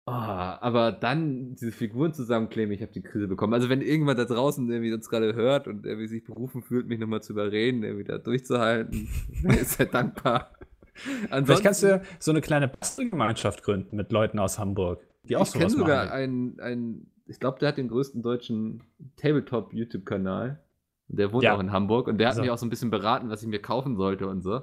[0.06, 3.54] Oh, aber dann diese Figuren zusammenkleben, ich habe die Krise bekommen.
[3.54, 7.00] Also wenn irgendjemand da draußen irgendwie uns gerade hört und irgendwie sich berufen fühlt, mich
[7.00, 9.08] nochmal zu überreden, irgendwie da durchzuhalten,
[9.62, 10.52] ist er dankbar.
[11.30, 15.44] Vielleicht kannst du ja so eine kleine Bastelgemeinschaft gründen mit Leuten aus Hamburg, die auch
[15.44, 16.12] ich sowas sogar machen.
[16.12, 18.84] einen, einen, ich glaube, der hat den größten deutschen
[19.16, 20.60] Tabletop-YouTube-Kanal.
[21.08, 21.56] Der wohnt Ja.
[21.56, 22.42] auch in Hamburg und der hat So.
[22.42, 24.62] mich auch so ein bisschen beraten, was ich mir kaufen sollte und so.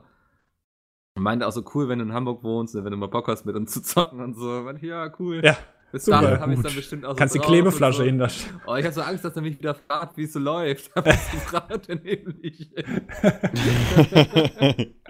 [1.17, 3.45] Und meinte auch so cool, wenn du in Hamburg wohnst, wenn du mal Bock hast,
[3.45, 4.51] mit uns zu zocken und so.
[4.51, 5.41] Und ja, cool.
[5.45, 5.57] Ja,
[5.93, 8.05] Bis super, dahin habe ich dann bestimmt auch so kannst die Klebeflasche so.
[8.05, 8.61] hinterstellen.
[8.67, 10.91] Oh, ich habe so Angst, dass er mich wieder fragt, wie es so läuft.
[10.97, 12.71] Aber ich frage nämlich.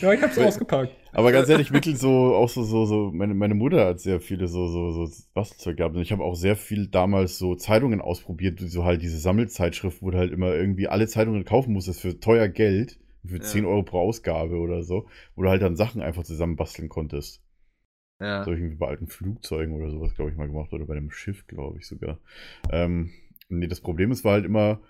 [0.00, 0.92] Ja, ich hab's ausgepackt.
[1.12, 4.46] Aber ganz ehrlich, wirklich so, auch so, so, so, meine, meine Mutter hat sehr viele
[4.46, 5.94] so, so, so Bastelzeug gehabt.
[5.94, 10.10] Und ich habe auch sehr viel damals so Zeitungen ausprobiert, so halt diese Sammelzeitschrift, wo
[10.10, 13.42] du halt immer irgendwie alle Zeitungen kaufen musstest für teuer Geld, für Ja.
[13.42, 17.42] 10 Euro pro Ausgabe oder so, wo du halt dann Sachen einfach zusammenbasteln konntest.
[18.20, 18.44] Ja.
[18.44, 20.72] So irgendwie bei alten Flugzeugen oder sowas, glaube ich, mal gemacht.
[20.72, 22.18] Oder bei einem Schiff, glaube ich sogar.
[22.70, 23.10] Ähm,
[23.48, 24.80] nee, das Problem ist, war halt immer,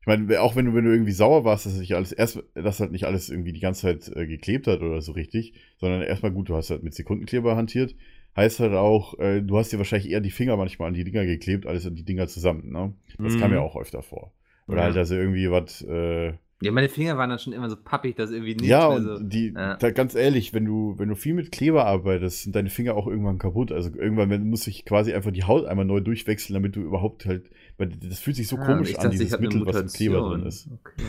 [0.00, 2.80] ich meine, auch wenn du, wenn du irgendwie sauer warst, dass nicht alles erst, dass
[2.80, 6.32] halt nicht alles irgendwie die ganze Zeit äh, geklebt hat oder so richtig, sondern erstmal
[6.32, 7.94] gut, du hast halt mit Sekundenkleber hantiert,
[8.36, 11.26] heißt halt auch, äh, du hast dir wahrscheinlich eher die Finger manchmal an die Dinger
[11.26, 12.94] geklebt, alles an die Dinger zusammen, ne?
[13.18, 13.56] Das kam Mhm.
[13.56, 14.32] ja auch öfter vor.
[14.66, 14.84] Oder Ja.
[14.84, 16.32] halt, dass irgendwie was, äh,
[16.62, 19.04] ja, meine Finger waren dann schon immer so pappig, dass irgendwie nichts ja, mehr und
[19.04, 19.18] so.
[19.20, 19.76] die, Ja.
[19.76, 23.06] da, ganz ehrlich, wenn du, wenn du viel mit Kleber arbeitest, sind deine Finger auch
[23.06, 23.72] irgendwann kaputt.
[23.72, 27.50] Also irgendwann muss ich quasi einfach die Haut einmal neu durchwechseln, damit du überhaupt halt,
[27.78, 30.46] weil das fühlt sich so Ah, komisch an, dachte, dieses Mittel, was im Kleber drin
[30.46, 30.68] ist.
[30.70, 31.04] Okay.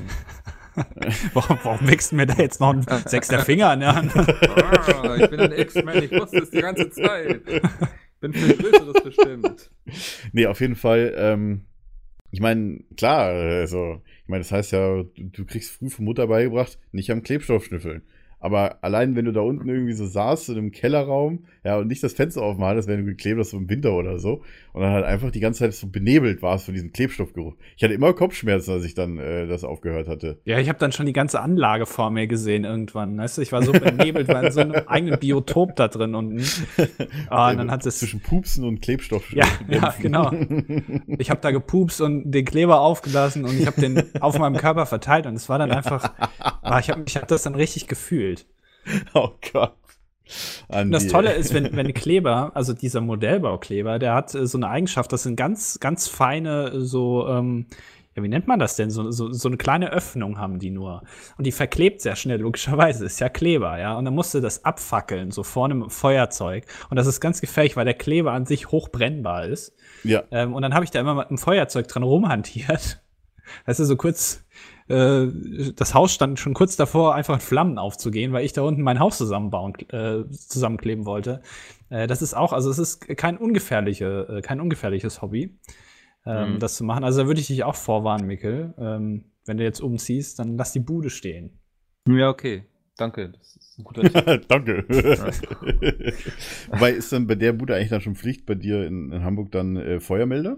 [1.33, 4.13] Warum, warum wächst mir da jetzt noch ein sechster Finger an der Hand?
[4.15, 7.41] Ah, ich bin ein X-Men, ich wusste es die ganze Zeit.
[8.21, 9.69] Bin für Größeres bestimmt.
[10.31, 11.65] Nee, auf jeden Fall, ähm,
[12.31, 16.79] ich meine, klar, also, meine, das heißt ja, du, du kriegst früh von Mutter beigebracht,
[16.91, 18.01] nicht am Klebstoff schnüffeln.
[18.41, 22.03] Aber allein, wenn du da unten irgendwie so saßt, in einem Kellerraum, ja, und nicht
[22.03, 24.41] das Fenster aufmachen hast, wenn du geklebt hast, so im Winter oder so,
[24.73, 27.55] und dann halt einfach die ganze Zeit so benebelt warst von diesem Klebstoffgeruch.
[27.77, 30.39] Ich hatte immer Kopfschmerzen, als ich dann äh, das aufgehört hatte.
[30.45, 33.17] Ja, ich habe dann schon die ganze Anlage vor mir gesehen irgendwann.
[33.17, 36.43] Weißt du, ich war so benebelt, war in so einem eigenen Biotop da drin unten.
[37.29, 37.99] Ah, und dann hat es.
[37.99, 39.31] Zwischen Pupsen und Klebstoff.
[39.33, 40.31] Ja, ja, genau.
[41.07, 44.85] Ich habe da gepupst und den Kleber aufgelassen und ich habe den auf meinem Körper
[44.85, 46.13] verteilt und es war dann einfach,
[46.61, 48.30] ah, ich habe ich hab das dann richtig gefühlt.
[49.13, 49.75] Oh Gott.
[50.69, 54.69] Und das Tolle ist, wenn, wenn Kleber, also dieser Modellbaukleber, der hat äh, so eine
[54.69, 57.67] Eigenschaft, das sind ganz, ganz feine, so, ähm,
[58.15, 58.89] ja, wie nennt man das denn?
[58.89, 61.03] So, so, so eine kleine Öffnung haben die nur.
[61.37, 63.05] Und die verklebt sehr schnell, logischerweise.
[63.05, 63.97] Ist ja Kleber, ja.
[63.97, 66.65] Und dann musst du das abfackeln, so vorne mit dem Feuerzeug.
[66.89, 69.73] Und das ist ganz gefährlich, weil der Kleber an sich hochbrennbar ist.
[70.03, 70.23] Ja.
[70.31, 73.00] Ähm, und dann habe ich da immer mit dem Feuerzeug dran rumhantiert.
[73.65, 74.45] Das ist so kurz,
[74.87, 75.27] äh,
[75.75, 78.99] das Haus stand schon kurz davor, einfach in Flammen aufzugehen, weil ich da unten mein
[78.99, 81.41] Haus zusammenbauen, äh, zusammenkleben wollte.
[81.89, 85.57] Äh, das ist auch, also es ist kein ungefährliche, äh, kein ungefährliches Hobby,
[86.25, 86.59] ähm, Mhm.
[86.59, 87.03] das zu machen.
[87.03, 88.73] Also da würde ich dich auch vorwarnen, Mikkel.
[88.77, 91.59] Ähm, wenn du jetzt umziehst, dann lass die Bude stehen.
[92.07, 92.65] Ja, okay.
[92.97, 93.29] Danke.
[93.29, 94.45] Das ist ein guter Tipp.
[94.47, 94.85] Danke.
[96.69, 99.51] Wobei ist dann bei der Bude eigentlich dann schon Pflicht bei dir in, in Hamburg
[99.51, 100.57] dann äh, Feuermelder?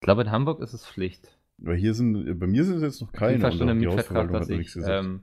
[0.00, 1.36] Ich glaube, in Hamburg ist es Pflicht.
[1.64, 3.44] Weil hier sind, bei mir sind es jetzt noch keine.
[3.44, 5.04] Und schon im die Mietvertrag, dass hat noch nichts ich gesagt.
[5.04, 5.20] ähm,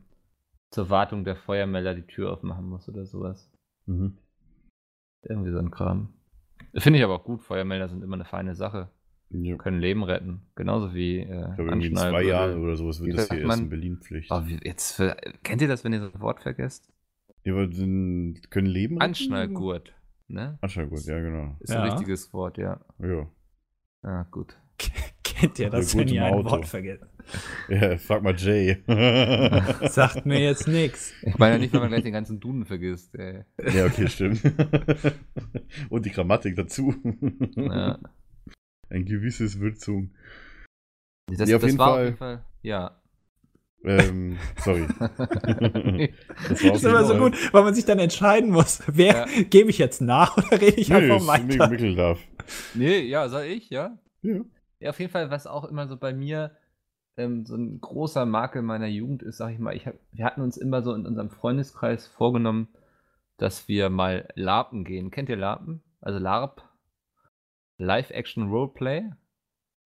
[0.71, 3.49] zur Wartung der Feuermelder die Tür aufmachen muss oder sowas.
[3.85, 4.17] Mhm.
[5.23, 6.13] Irgendwie so ein Kram.
[6.75, 7.43] Finde ich aber auch gut.
[7.43, 8.89] Feuermelder sind immer eine feine Sache.
[9.29, 9.55] Ja.
[9.57, 10.41] Können Leben retten.
[10.55, 12.23] Genauso wie äh, Ich glaube, irgendwie in zwei.
[12.23, 13.69] Jahren oder sowas wird das hier erst in man?
[13.69, 14.31] Berlin Pflicht.
[14.31, 16.91] Oh, jetzt für, kennt ihr das, wenn ihr so ein Wort vergesst?
[17.43, 19.01] Ja, aber können Leben retten?
[19.09, 19.93] Anschnallgurt.
[20.27, 20.57] Ne?
[20.61, 21.55] Anschnallgurt, ja, genau.
[21.59, 21.83] Ist Ja.
[21.83, 22.79] ein richtiges Wort, ja.
[22.99, 23.27] Ja.
[24.01, 24.57] Ah, gut.
[25.57, 26.45] Ihr das, ihr im ein.
[26.45, 27.05] Wort vergesst?
[27.69, 28.77] ja, frag mal Jay.
[29.89, 31.13] Sagt mir jetzt nix.
[31.21, 33.13] Ich meine ja nicht, wenn man gleich den ganzen Duden vergisst.
[33.15, 33.43] Ey.
[33.73, 34.41] ja, okay, stimmt.
[35.89, 36.93] Und die Grammatik dazu.
[37.55, 37.99] Ja.
[38.89, 40.11] Ein gewisses Würzung.
[41.27, 41.99] Das, Ja, auf das jeden war Fall.
[41.99, 42.45] auf jeden Fall.
[42.63, 42.97] Ja.
[43.83, 44.85] Ähm, sorry.
[44.99, 49.43] Das war auf ist immer so gut, weil man sich dann entscheiden muss, wer Ja.
[49.49, 51.67] gebe ich jetzt nach oder rede ich Nee, einfach ist weiter?
[51.69, 52.19] Mickel darf.
[52.75, 53.97] nee, ja, soll ich, ja?
[54.21, 54.41] Ja.
[54.81, 56.57] Ja, auf jeden Fall, was auch immer so bei mir
[57.17, 60.41] ähm, so ein großer Makel meiner Jugend ist, sag ich mal, ich hab, wir hatten
[60.41, 62.69] uns immer so in unserem Freundeskreis vorgenommen,
[63.37, 65.11] dass wir mal LARPen gehen.
[65.11, 65.81] Kennt ihr LARPen?
[66.01, 66.63] Also LARP?
[67.77, 69.11] Live-Action Roleplay?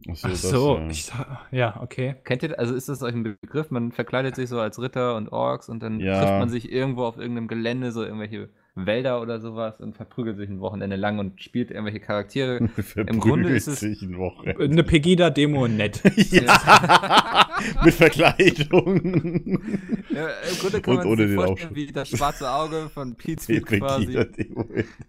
[0.08, 1.12] Achso, Ach das, so, äh, ich,
[1.52, 2.16] ja, okay.
[2.26, 3.72] Kennt ihr, also ist das euch ein Begriff?
[3.72, 6.20] Man verkleidet sich so als Ritter und Orks und dann Ja.
[6.20, 10.50] trifft man sich irgendwo auf irgendeinem Gelände, so irgendwelche Wälder oder sowas und verprügelt sich
[10.50, 12.60] ein Wochenende lang und spielt irgendwelche Charaktere.
[13.08, 14.54] verprügelt Grunde ist es- sich in Woche.
[14.60, 16.02] Eine Pegida-Demo nett.
[16.16, 17.48] ja,
[17.84, 19.62] mit Verkleidung.
[20.10, 23.16] Ja, Im Grunde kann Und man ohne sich den vorstellen, wie das schwarze Auge von
[23.16, 24.66] Pete quasi Pegida-Demo.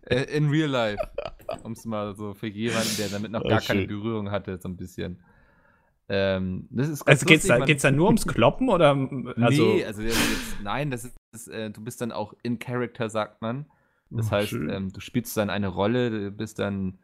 [0.07, 1.03] äh, in real life.
[1.65, 3.89] Um es mal so für jemanden, der damit noch Ah, gar keine schön.
[3.89, 5.19] Berührung hatte, so ein bisschen.
[6.09, 9.65] Ähm, das ist ganz Also geht's lustig, da, geht's da nur ums Kloppen oder also
[9.75, 13.09] nee, also ist jetzt, nein, das ist, das, äh, du bist dann auch in Character,
[13.09, 13.67] sagt man.
[14.11, 16.99] Das Oh, heißt, ähm, du spielst dann eine Rolle, du bist dann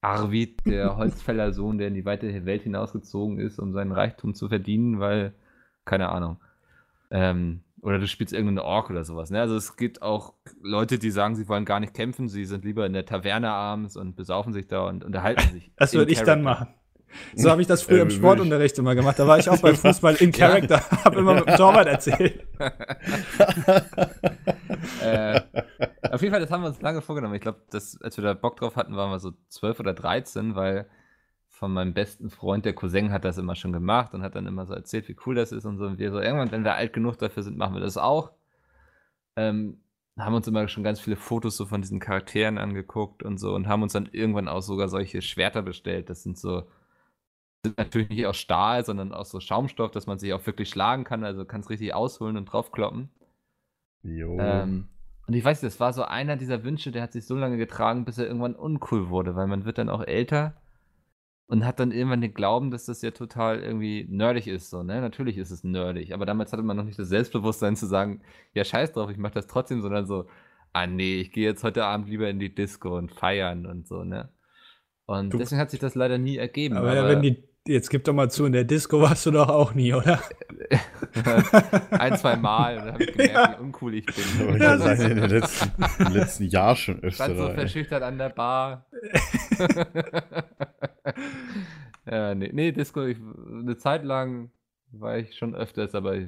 [0.00, 5.00] Arvid, der Holzfällersohn, der in die weite Welt hinausgezogen ist, um seinen Reichtum zu verdienen,
[5.00, 5.34] weil,
[5.84, 6.38] keine Ahnung.
[7.10, 9.30] Ähm, oder du spielst irgendeinen Ork oder sowas.
[9.30, 9.40] Ne?
[9.40, 12.86] Also es gibt auch Leute, die sagen, sie wollen gar nicht kämpfen, sie sind lieber
[12.86, 15.72] in der Taverne abends und besaufen sich da und unterhalten sich.
[15.76, 16.68] das würde ich dann machen.
[17.34, 19.18] So habe ich das früher im Sportunterricht immer gemacht.
[19.18, 22.46] Da war ich auch beim Fußball in Character, habe immer mit dem Torwart erzählt.
[25.02, 25.40] äh,
[26.10, 27.34] auf jeden Fall, das haben wir uns lange vorgenommen.
[27.34, 30.86] Ich glaube, als wir da Bock drauf hatten, waren wir so 12 oder 13, weil
[31.48, 34.64] von meinem besten Freund, der Cousin, hat das immer schon gemacht und hat dann immer
[34.64, 35.84] so erzählt, wie cool das ist und so.
[35.84, 38.30] Und wir so, irgendwann, wenn wir alt genug dafür sind, machen wir das auch.
[39.36, 39.78] Ähm,
[40.18, 43.68] haben uns immer schon ganz viele Fotos so von diesen Charakteren angeguckt und so und
[43.68, 46.10] haben uns dann irgendwann auch sogar solche Schwerter bestellt.
[46.10, 46.64] Das sind so,
[47.64, 51.04] sind natürlich nicht aus Stahl, sondern aus so Schaumstoff, dass man sich auch wirklich schlagen
[51.04, 51.24] kann.
[51.24, 53.10] Also kannst richtig ausholen und draufkloppen.
[54.02, 54.38] Jo.
[54.40, 54.88] Ähm,
[55.26, 58.04] und ich weiß, das war so einer dieser Wünsche, der hat sich so lange getragen,
[58.04, 60.54] bis er irgendwann uncool wurde, weil man wird dann auch älter
[61.46, 64.70] und hat dann irgendwann den Glauben, dass das ja total irgendwie nerdig ist.
[64.70, 65.00] So, ne?
[65.00, 68.22] Natürlich ist es nerdig, aber damals hatte man noch nicht das Selbstbewusstsein zu sagen,
[68.54, 70.26] ja, scheiß drauf, ich mach das trotzdem, sondern so,
[70.72, 74.04] ah nee, ich gehe jetzt heute Abend lieber in die Disco und feiern und so,
[74.04, 74.30] ne?
[75.06, 76.76] Und Du- deswegen hat sich das leider nie ergeben.
[76.76, 79.48] Aber, ja, wenn die jetzt gib doch mal zu, in der Disco warst du doch
[79.48, 80.20] auch nie, oder?
[81.90, 82.76] Ein, zwei Mal.
[82.76, 84.14] Dann habe ich gemerkt, wie uncool ich bin.
[84.40, 85.70] Aber ich würde sagen, in den letzten,
[86.04, 87.24] im letzten Jahr schon öfter.
[87.24, 87.54] Stand so da, ey.
[87.54, 88.86] verschüchtert an der Bar.
[92.10, 93.18] ja, nee, nee Disco, ich,
[93.50, 94.50] eine Zeit lang
[94.92, 96.26] war ich schon öfters, aber ich,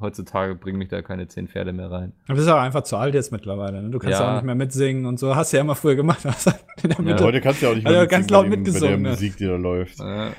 [0.00, 2.12] heutzutage bringen mich da keine zehn Pferde mehr rein.
[2.28, 3.82] Du bist auch einfach zu alt jetzt mittlerweile.
[3.82, 3.90] Ne?
[3.90, 4.24] Du kannst ja.
[4.24, 4.30] Ja.
[4.30, 5.34] auch nicht mehr mitsingen und so.
[5.34, 6.24] Hast du ja immer früher gemacht.
[6.84, 7.20] Der Ja.
[7.20, 8.96] Heute kannst du ja auch nicht Also mehr ganz mitsingen laut bei dem- mitgesungen, Bei
[8.96, 9.02] ne?
[9.02, 10.00] der Musik, die da läuft.
[10.00, 10.30] Äh,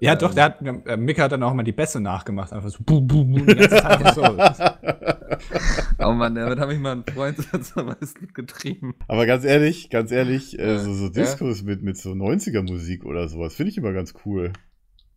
[0.00, 2.52] Ja, doch, der hat, äh, Mick hat dann auch mal die Bässe nachgemacht.
[2.52, 4.22] Einfach so, boom, boom, boom, die ganze Zeit einfach so.
[5.98, 8.94] oh Mann, damit habe ich mal einen Freund zum Weißblut getrieben.
[9.08, 11.10] Aber ganz ehrlich, ganz ehrlich, äh, so, so Ja.
[11.10, 14.52] Discos mit, mit so 90er Musik oder sowas, finde ich immer ganz cool.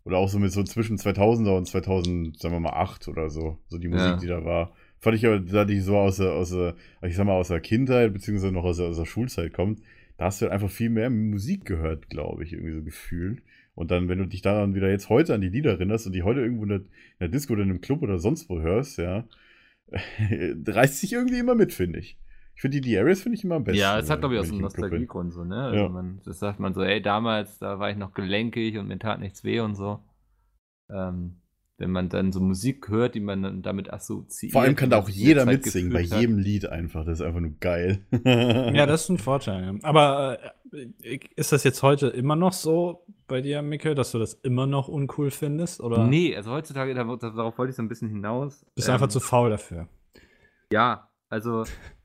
[0.05, 3.57] Oder auch so mit so zwischen 2000er und 2000, sagen wir mal, 8 oder so.
[3.67, 4.17] So die Musik, Ja.
[4.17, 4.73] die da war.
[4.99, 7.61] Fand ich aber, da die so aus der, aus der, ich sag mal, aus der
[7.61, 9.79] Kindheit, beziehungsweise noch aus der, aus der Schulzeit kommt,
[10.17, 13.41] da hast du halt einfach viel mehr Musik gehört, glaube ich, irgendwie so gefühlt.
[13.76, 16.24] Und dann, wenn du dich daran wieder jetzt heute an die Lieder erinnerst und die
[16.24, 16.88] heute irgendwo in der, in
[17.19, 19.24] der Disco oder in einem Club oder sonst wo hörst, ja,
[20.67, 22.17] reißt sich irgendwie immer mit, finde ich.
[22.55, 23.80] Ich finde die, Areas finde ich immer am besten.
[23.80, 24.61] Ja, es hat, glaube ich, auch so einen.
[24.61, 25.55] Nostalgiegrund, so, ne?
[25.63, 25.89] Also Ja.
[25.89, 29.19] man, das sagt man so, ey, damals, da war ich noch gelenkig und mir tat
[29.19, 29.99] nichts weh und so.
[30.89, 31.38] Ähm,
[31.78, 34.53] wenn man dann so Musik hört, die man dann damit assoziiert.
[34.53, 36.21] Vor allem kann da auch jeder mitsingen, bei hat.
[36.21, 37.03] jedem Lied einfach.
[37.03, 38.05] Das ist einfach nur geil.
[38.24, 39.80] Ja, das ist ein Vorteil.
[39.82, 40.38] Aber
[40.71, 43.03] äh, ist das jetzt heute immer noch so
[43.34, 45.81] bei dir, Micke, dass du das immer noch uncool findest?
[45.81, 48.63] Oder Nee, also heutzutage, da- darauf wollte ich so ein bisschen hinaus.
[48.75, 49.88] bist du Ähm, einfach zu faul dafür?
[50.71, 51.63] Ja, also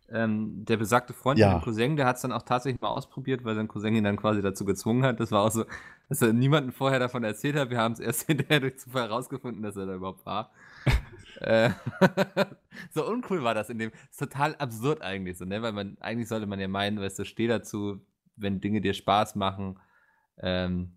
[0.09, 1.51] ähm, der besagte Freund Ja.
[1.51, 4.05] von dem Cousin, der hat es dann auch tatsächlich mal ausprobiert, weil sein Cousin ihn
[4.05, 5.21] dann quasi dazu gezwungen hat.
[5.21, 5.67] Das war auch so,
[6.09, 7.69] dass er niemandem vorher davon erzählt hat.
[7.69, 10.51] Wir haben es erst hinterher durch Zufall herausgefunden, dass er da überhaupt war.
[11.43, 11.69] äh,
[12.91, 13.91] so uncool war das in dem.
[14.11, 15.61] Ist total absurd eigentlich so, ne?
[15.61, 18.01] Weil man, eigentlich sollte man ja meinen, weißt du, steh dazu,
[18.37, 19.79] wenn Dinge dir Spaß machen,
[20.41, 20.93] ähm,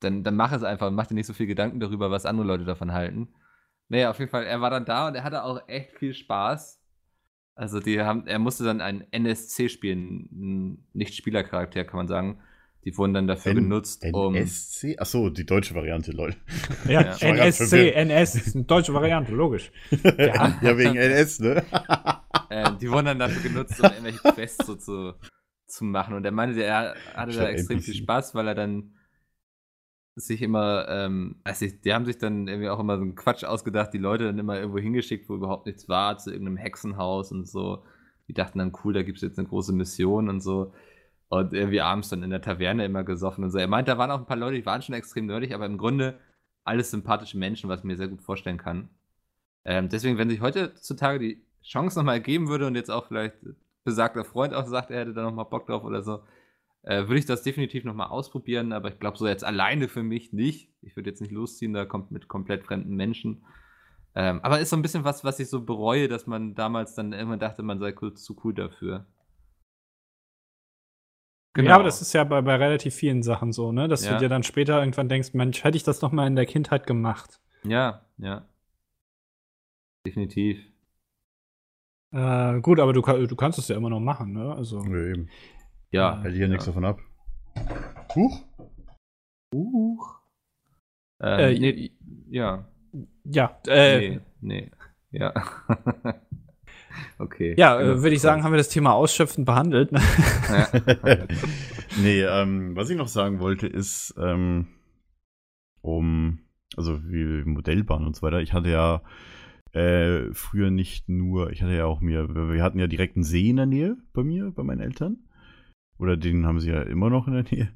[0.00, 2.46] dann, dann mach es einfach und mach dir nicht so viel Gedanken darüber, was andere
[2.46, 3.28] Leute davon halten.
[3.88, 6.80] Naja, auf jeden Fall, er war dann da und er hatte auch echt viel Spaß.
[7.54, 12.40] Also die haben, er musste dann ein NSC spielen, ein Nicht-Spielercharakter, kann man sagen.
[12.86, 14.34] Die wurden dann dafür N- genutzt, um.
[14.34, 14.96] NSC?
[14.98, 16.38] Achso, die deutsche Variante, Leute.
[16.88, 17.14] Ja, Ja.
[17.16, 19.70] Ich NSC, NS, ist eine deutsche Variante, logisch.
[19.90, 20.58] Ja.
[20.62, 21.62] ja, wegen NS, ne?
[22.48, 25.12] äh, die wurden dann dafür genutzt, um irgendwelche Quests so zu,
[25.66, 26.14] zu machen.
[26.14, 27.84] Und er meinte, er hatte da Statt extrem NPC.
[27.84, 28.94] viel Spaß, weil er dann
[30.26, 33.92] sich immer, ähm, also die haben sich dann irgendwie auch immer so einen Quatsch ausgedacht,
[33.92, 37.84] die Leute dann immer irgendwo hingeschickt, wo überhaupt nichts war, zu irgendeinem Hexenhaus und so.
[38.28, 40.72] Die dachten dann, cool, da gibt es jetzt eine große Mission und so.
[41.28, 43.58] Und irgendwie abends dann in der Taverne immer gesoffen und so.
[43.58, 45.78] Er meinte, da waren auch ein paar Leute, die waren schon extrem nerdig, aber im
[45.78, 46.18] Grunde
[46.64, 48.90] alles sympathische Menschen, was ich mir sehr gut vorstellen kann.
[49.64, 53.34] Ähm, deswegen, wenn sich heutzutage die Chance nochmal geben würde und jetzt auch vielleicht
[53.84, 56.20] besagter Freund auch sagt, er hätte da nochmal Bock drauf oder so,
[56.82, 60.32] äh, würde ich das definitiv nochmal ausprobieren, aber ich glaube, so jetzt alleine für mich
[60.32, 60.70] nicht.
[60.82, 63.44] Ich würde jetzt nicht losziehen, da kommt mit komplett fremden Menschen.
[64.14, 67.12] Ähm, aber ist so ein bisschen was, was ich so bereue, dass man damals dann
[67.12, 69.06] irgendwann dachte, man sei cool, zu cool dafür.
[71.56, 73.88] Ja, aber das ist ja bei, bei relativ vielen Sachen so, ne?
[73.88, 74.12] Dass Ja.
[74.12, 76.86] du dir dann später irgendwann denkst, Mensch, hätte ich das noch mal in der Kindheit
[76.86, 77.40] gemacht.
[77.64, 78.48] Ja, ja.
[80.06, 80.58] Definitiv.
[82.12, 84.54] Äh, gut, aber du, du kannst es ja immer noch machen, ne?
[84.54, 84.82] Also.
[84.84, 85.28] Ja, eben.
[85.92, 86.20] Ja.
[86.22, 86.48] Hält hier ja.
[86.48, 87.00] nichts davon ab.
[88.14, 88.44] Huch.
[89.54, 90.20] Huch.
[91.22, 91.92] Ähm, Äh, nee,
[92.30, 92.64] ja.
[93.24, 94.70] Ja, äh, nee, nee.
[95.10, 95.34] Ja.
[97.18, 97.54] okay.
[97.58, 97.92] ja, Genau.
[97.92, 99.92] äh, würde ich sagen, haben wir das Thema ausschöpfend behandelt.
[99.92, 100.00] Ne?
[100.48, 100.68] Ja.
[102.02, 104.68] nee, ähm, was ich noch sagen wollte, ist, ähm,
[105.82, 106.40] um,
[106.76, 108.40] also wie Modellbahn und so weiter.
[108.40, 109.02] Ich hatte ja
[109.72, 113.50] äh, früher nicht nur, ich hatte ja auch mir, wir hatten ja direkt einen See
[113.50, 115.18] in der Nähe bei mir, bei meinen Eltern.
[116.00, 117.68] Oder den haben sie ja immer noch in der Nähe.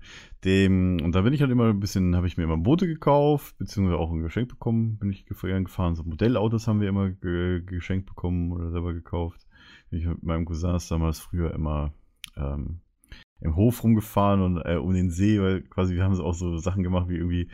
[0.44, 3.56] Dem, und da bin ich halt immer ein bisschen, habe ich mir immer Boote gekauft,
[3.58, 5.94] beziehungsweise auch ein Geschenk bekommen, bin ich gef- gefahren.
[5.94, 9.46] So Modellautos haben wir immer ge geschenkt bekommen oder selber gekauft.
[9.90, 11.92] Bin ich mit meinem Cousin damals früher immer
[12.36, 12.80] ähm,
[13.40, 16.56] im Hof rumgefahren und äh, um den See, weil quasi wir haben so auch so
[16.56, 17.50] Sachen gemacht wie irgendwie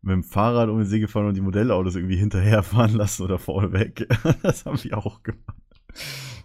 [0.00, 3.72] mit dem Fahrrad um den See gefahren und die Modellautos irgendwie hinterherfahren lassen oder vorne
[3.72, 4.06] weg.
[4.42, 5.56] das haben wir auch gemacht.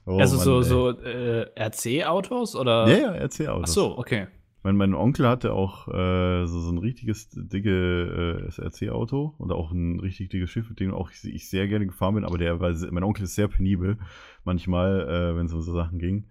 [0.10, 0.68] Oh, also so, Mann, ey.
[0.70, 2.88] so äh, RC-Autos oder?
[2.90, 4.28] Ja, ja, erzähl Ach so, okay.
[4.64, 9.72] Mein, mein Onkel hatte auch äh, so, so ein richtiges dicke äh, SRC-Auto und auch
[9.72, 12.60] ein richtig dickes Schiff, mit dem auch ich, ich sehr gerne gefahren bin, aber der
[12.60, 13.98] war, se- mein Onkel ist sehr penibel,
[14.44, 16.26] manchmal, äh, wenn es um so Sachen ging.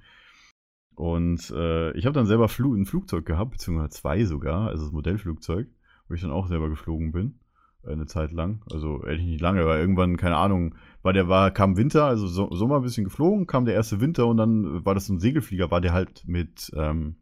[0.94, 4.92] Und äh, ich habe dann selber Flu ein Flugzeug gehabt, beziehungsweise zwei sogar, also das
[4.92, 5.68] Modellflugzeug,
[6.08, 7.38] wo ich dann auch selber geflogen bin,
[7.86, 8.62] eine Zeit lang.
[8.70, 12.50] Also ehrlich nicht lange, weil irgendwann, keine Ahnung, war der war, kam Winter, also so,
[12.52, 15.70] Sommer ein bisschen geflogen, kam der erste Winter und dann war das so ein Segelflieger,
[15.70, 17.16] war der halt mit, ähm,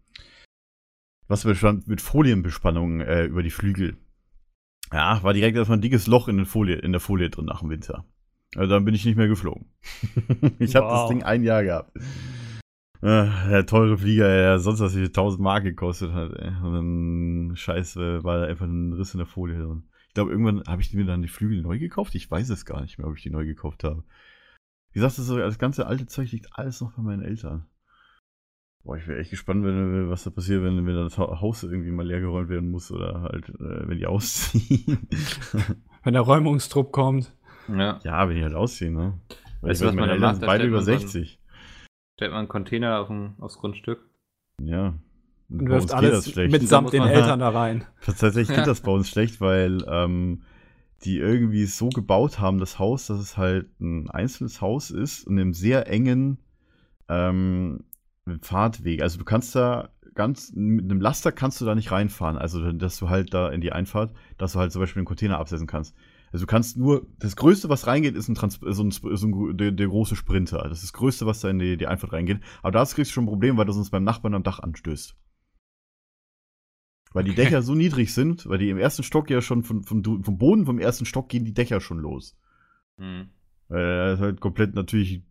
[1.29, 3.97] was bestand mit Folienbespannung äh, über die Flügel.
[4.93, 7.71] Ja, war direkt erstmal ein dickes Loch in, Folie, in der Folie drin nach dem
[7.71, 8.05] Winter.
[8.55, 9.67] Also dann bin ich nicht mehr geflogen.
[10.59, 11.09] ich habe das Wow.
[11.11, 11.97] Ding ein Jahr gehabt.
[13.03, 16.33] Äh, der teure Flieger, der sonst was wie 1000 Mark gekostet hat.
[16.35, 16.53] Ey.
[16.63, 19.83] Und dann scheiße, war da einfach ein Riss in der Folie drin.
[20.17, 22.15] Ich glaube, irgendwann habe ich mir dann die Flügel neu gekauft.
[22.15, 24.03] Ich weiß es gar nicht mehr, ob ich die neu gekauft habe.
[24.93, 27.67] Wie gesagt, das, das ganze alte Zeug liegt alles noch bei meinen Eltern.
[28.83, 31.91] Boah, ich wäre echt gespannt, wenn, was da passiert, wenn, wenn das Ha- Haus irgendwie
[31.91, 35.07] mal leergeräumt werden muss oder halt, äh, wenn die ausziehen.
[36.03, 37.35] Wenn der Räumungstrupp kommt.
[37.69, 38.01] Ja.
[38.03, 39.21] ja, wenn die halt ausziehen, ne?
[39.61, 40.47] Weil Weißt ich du, was man meine da Eltern macht?
[40.47, 41.41] beide stellt über man so ein- 60.
[42.17, 44.09] Stellt man einen Container auf ein, aufs Grundstück.
[44.63, 44.95] Ja.
[45.49, 46.53] Und wirft alles das schlecht.
[46.53, 47.85] mitsamt den man- Eltern da rein.
[48.05, 48.65] Tatsächlich geht Ja.
[48.65, 50.43] das bei uns schlecht, weil ähm,
[51.05, 55.39] die irgendwie so gebaut haben, das Haus, dass es halt ein einzelnes Haus ist und
[55.39, 56.39] einem sehr engen
[57.09, 57.85] ähm,
[58.43, 59.03] Fahrtweg.
[59.03, 62.39] Also du kannst da ganz, mit einem Laster kannst du da nicht reinfahren.
[62.39, 65.39] Also dass du halt da in die Einfahrt, dass du halt zum Beispiel einen Container
[65.39, 65.95] absetzen kannst.
[66.33, 69.57] Also du kannst nur, das Größte, was reingeht, ist ein, Trans so ein, so ein
[69.57, 70.59] der, der große Sprinter.
[70.65, 72.41] Das ist das Größte, was da in die, die Einfahrt reingeht.
[72.63, 75.15] Aber da kriegst du schon ein Problem, weil das uns beim Nachbarn am Dach anstößt.
[77.13, 77.45] Weil die Okay.
[77.45, 80.67] Dächer so niedrig sind, weil die im ersten Stock ja schon vom, Du- vom Boden
[80.67, 82.37] vom ersten Stock gehen die Dächer schon los.
[82.99, 83.29] Hm.
[83.69, 85.23] Weil er ist halt komplett natürlich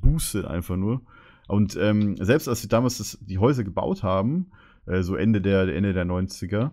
[0.00, 1.02] boostet einfach nur.
[1.48, 4.50] Und ähm, selbst als wir damals das, die Häuser gebaut haben,
[4.86, 6.70] äh, so Ende der, Ende der 90er,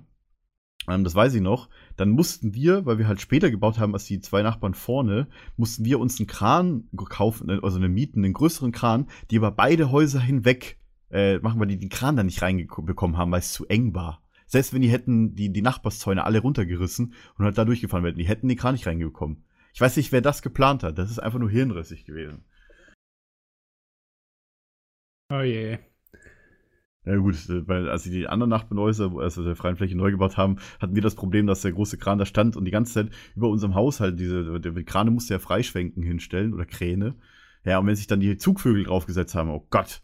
[0.87, 4.05] ähm, das weiß ich noch, dann mussten wir, weil wir halt später gebaut haben als
[4.05, 8.33] die zwei Nachbarn vorne, mussten wir uns einen Kran kaufen, äh, also einen mieten, einen
[8.33, 10.77] größeren Kran, die über beide Häuser hinweg
[11.11, 14.21] äh, machen, weil die den Kran da nicht reinbekommen haben, weil es zu eng war.
[14.45, 18.27] Selbst wenn die hätten die, die Nachbarszäune alle runtergerissen und halt da durchgefahren werden, die
[18.27, 19.43] hätten den Kran nicht reingekommen.
[19.73, 20.97] Ich weiß nicht, wer das geplant hat.
[20.97, 22.43] Das ist einfach nur hirnrissig gewesen.
[25.29, 25.77] Oh je.
[27.05, 30.35] Ja gut, äh, weil als sie die anderen Nachbarhäuser, also der freien Fläche neu gebaut
[30.35, 33.09] haben, hatten wir das Problem, dass der große Kran da stand und die ganze Zeit
[33.35, 37.15] über unserem Haus halt diese, die Krane musste ja freischwenken hinstellen oder Kräne.
[37.63, 40.01] Ja, und wenn sich dann die Zugvögel draufgesetzt haben, oh Gott.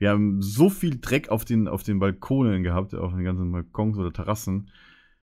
[0.00, 3.98] Wir haben so viel Dreck auf den, auf den Balkonen gehabt, auf den ganzen Balkons
[3.98, 4.70] oder Terrassen.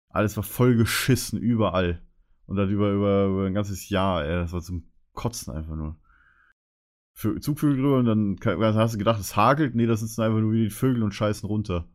[0.07, 2.03] Alles war voll geschissen, überall.
[2.45, 5.97] Und das über, über, über ein ganzes Jahr, ey, das war zum Kotzen einfach nur.
[7.17, 9.73] Vö- Zugvögel drüber und dann hast du gedacht, es hagelt.
[9.73, 11.87] Nee, das sind einfach nur wie die Vögel und scheißen runter.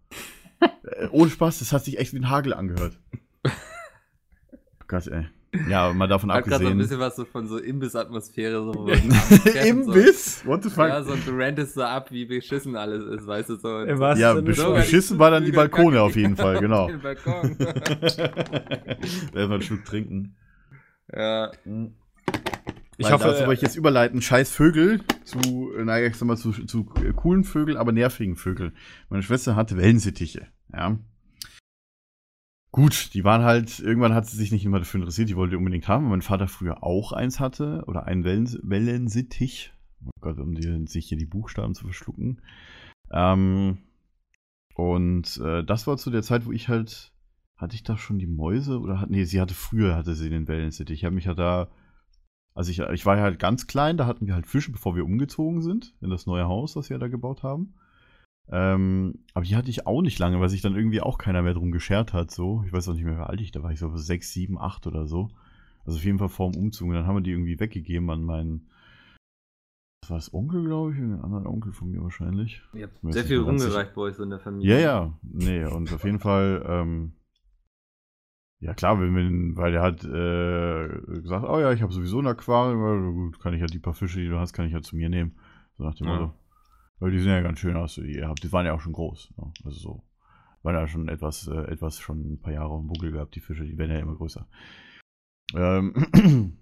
[0.82, 2.98] äh, ohne Spaß, das hat sich echt wie ein Hagel angehört.
[4.88, 5.28] Gott, ey.
[5.68, 6.78] Ja, mal davon Hat gerade so ein abgesehen.
[6.78, 8.62] bisschen was so von so Imbiss-Atmosphäre.
[8.62, 8.88] So,
[9.66, 10.42] Imbiss?
[10.46, 10.74] What the So.
[10.76, 10.88] fuck?
[10.88, 13.80] Ja, so und du rantest so ab, wie beschissen alles ist, weißt du, so.
[13.80, 16.86] Ja, Sinne besch die beschissen war dann die Balkone auf jeden Fall, genau.
[16.88, 17.56] Den Balkon.
[17.58, 20.36] Erstmal einen Schluck trinken.
[21.12, 21.50] ja.
[22.98, 24.20] Ich Weil hoffe, dazu wollte ich jetzt überleiten.
[24.22, 28.36] Scheiß Vögel zu, äh, naja, ich sag mal, zu, zu äh, coolen Vögeln, aber nervigen
[28.36, 28.72] Vögeln.
[29.08, 30.98] Meine Schwester hatte Wellensittiche, ja.
[32.72, 35.56] Gut, die waren halt, irgendwann hat sie sich nicht immer dafür interessiert, die wollte die
[35.56, 39.72] unbedingt haben, weil mein Vater früher auch eins hatte, oder einen Wellen, Wellensittich.
[40.04, 42.40] Oh Gott, um die, sich hier die Buchstaben zu verschlucken.
[43.12, 43.78] Ähm,
[44.74, 47.12] und äh, das war zu der Zeit, wo ich halt,
[47.56, 50.48] hatte ich da schon die Mäuse, oder hat, nee, sie hatte früher, hatte sie den
[50.48, 51.00] Wellensittich.
[51.00, 51.68] Ich habe mich ja da
[52.54, 55.04] also ich, ich war ja halt ganz klein, da hatten wir halt Fische, bevor wir
[55.04, 57.74] umgezogen sind in das neue Haus, das wir da gebaut haben.
[58.50, 61.54] Ähm, aber die hatte ich auch nicht lange, weil sich dann irgendwie auch keiner mehr
[61.54, 62.30] drum geschert hat.
[62.30, 63.70] So, ich weiß auch nicht mehr, wie alt ich da war.
[63.70, 65.30] Ich so sechs, sieben, acht oder so.
[65.84, 66.88] Also auf jeden Fall vor dem Umzug.
[66.88, 68.68] Und dann haben wir die irgendwie weggegeben an meinen,
[70.02, 72.62] was war das Onkel, glaube ich, einen anderen Onkel von mir wahrscheinlich.
[72.74, 74.74] Ihr habt sehr viel rumgereicht bei euch so in der Familie.
[74.74, 77.12] Ja, ja, nee, und auf jeden Fall, ähm,
[78.60, 82.26] ja klar, wenn, wenn, weil der hat äh, gesagt, oh ja, ich habe sowieso ein
[82.26, 84.96] Aquarium, gut, kann ich ja die paar Fische, die du hast, kann ich ja zu
[84.96, 85.36] mir nehmen.
[85.78, 86.12] So nach dem Ja.
[86.12, 86.34] Motto.
[87.02, 88.44] Weil die sehen ja ganz schön aus, die ihr habt.
[88.44, 89.32] Die waren ja auch schon groß.
[89.36, 89.52] Ne?
[89.64, 90.02] Also so.
[90.62, 93.64] Waren ja schon etwas, äh, etwas schon ein paar Jahre dem Buckel gehabt, die Fische,
[93.64, 94.46] die werden ja immer größer.
[95.52, 96.06] Ähm,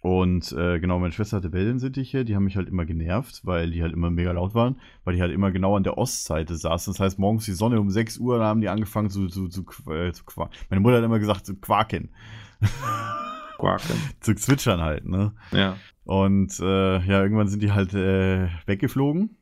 [0.00, 3.82] und äh, genau, meine Schwester hatte Wellensittiche, die haben mich halt immer genervt, weil die
[3.82, 6.94] halt immer mega laut waren, weil die halt immer genau an der Ostseite saßen.
[6.94, 9.66] Das heißt, morgens die Sonne um 6 Uhr, da haben die angefangen zu, zu, zu,
[9.92, 10.56] äh, zu quaken.
[10.70, 12.08] Meine Mutter hat immer gesagt, zu quaken.
[13.58, 13.96] Quaken.
[14.20, 15.34] zu zwitschern halt, ne?
[15.52, 15.76] Ja.
[16.04, 19.36] Und äh, ja, irgendwann sind die halt äh, weggeflogen.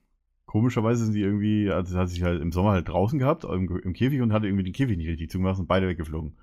[0.47, 3.93] Komischerweise sind die irgendwie, also hat sich halt im Sommer halt draußen gehabt, im, im
[3.93, 6.37] Käfig und hatte irgendwie den Käfig nicht richtig zugemacht und beide weggeflogen.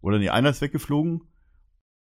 [0.00, 1.22] Oder nee, einer ist weggeflogen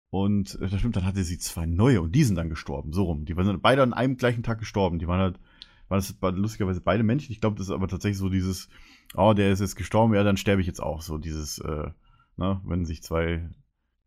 [0.10, 3.04] und äh, das stimmt, dann hatte sie zwei neue und die sind dann gestorben, so
[3.04, 3.26] rum.
[3.26, 5.00] Die waren beide an einem gleichen Tag gestorben.
[5.00, 5.40] Die waren halt,
[5.88, 7.32] waren das lustigerweise beide Männchen.
[7.32, 8.70] Ich glaube, das ist aber tatsächlich so dieses,
[9.16, 11.02] oh, der ist jetzt gestorben, ja, dann sterbe ich jetzt auch.
[11.02, 11.92] So dieses, äh,
[12.38, 13.50] ne, wenn sich zwei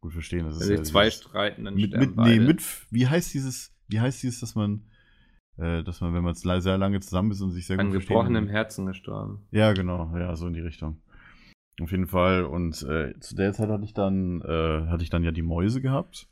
[0.03, 0.45] gut verstehen.
[0.45, 3.75] Das ist Wenn ja zwei dieses- streiten, dann mit, mit, nee, mit, wie heißt dieses,
[3.89, 4.83] wie heißt dieses, dass man,
[5.57, 8.45] äh, dass man, wenn man sehr lange zusammen ist und sich sehr An gut gebrochenem
[8.45, 8.55] versteht.
[8.55, 9.47] Herzen gestorben.
[9.51, 11.01] Ja, genau, ja, so in die Richtung.
[11.81, 12.45] Auf jeden Fall.
[12.45, 15.81] Und äh, zu der Zeit hatte ich dann, äh, hatte ich dann ja die Mäuse
[15.81, 16.29] gehabt.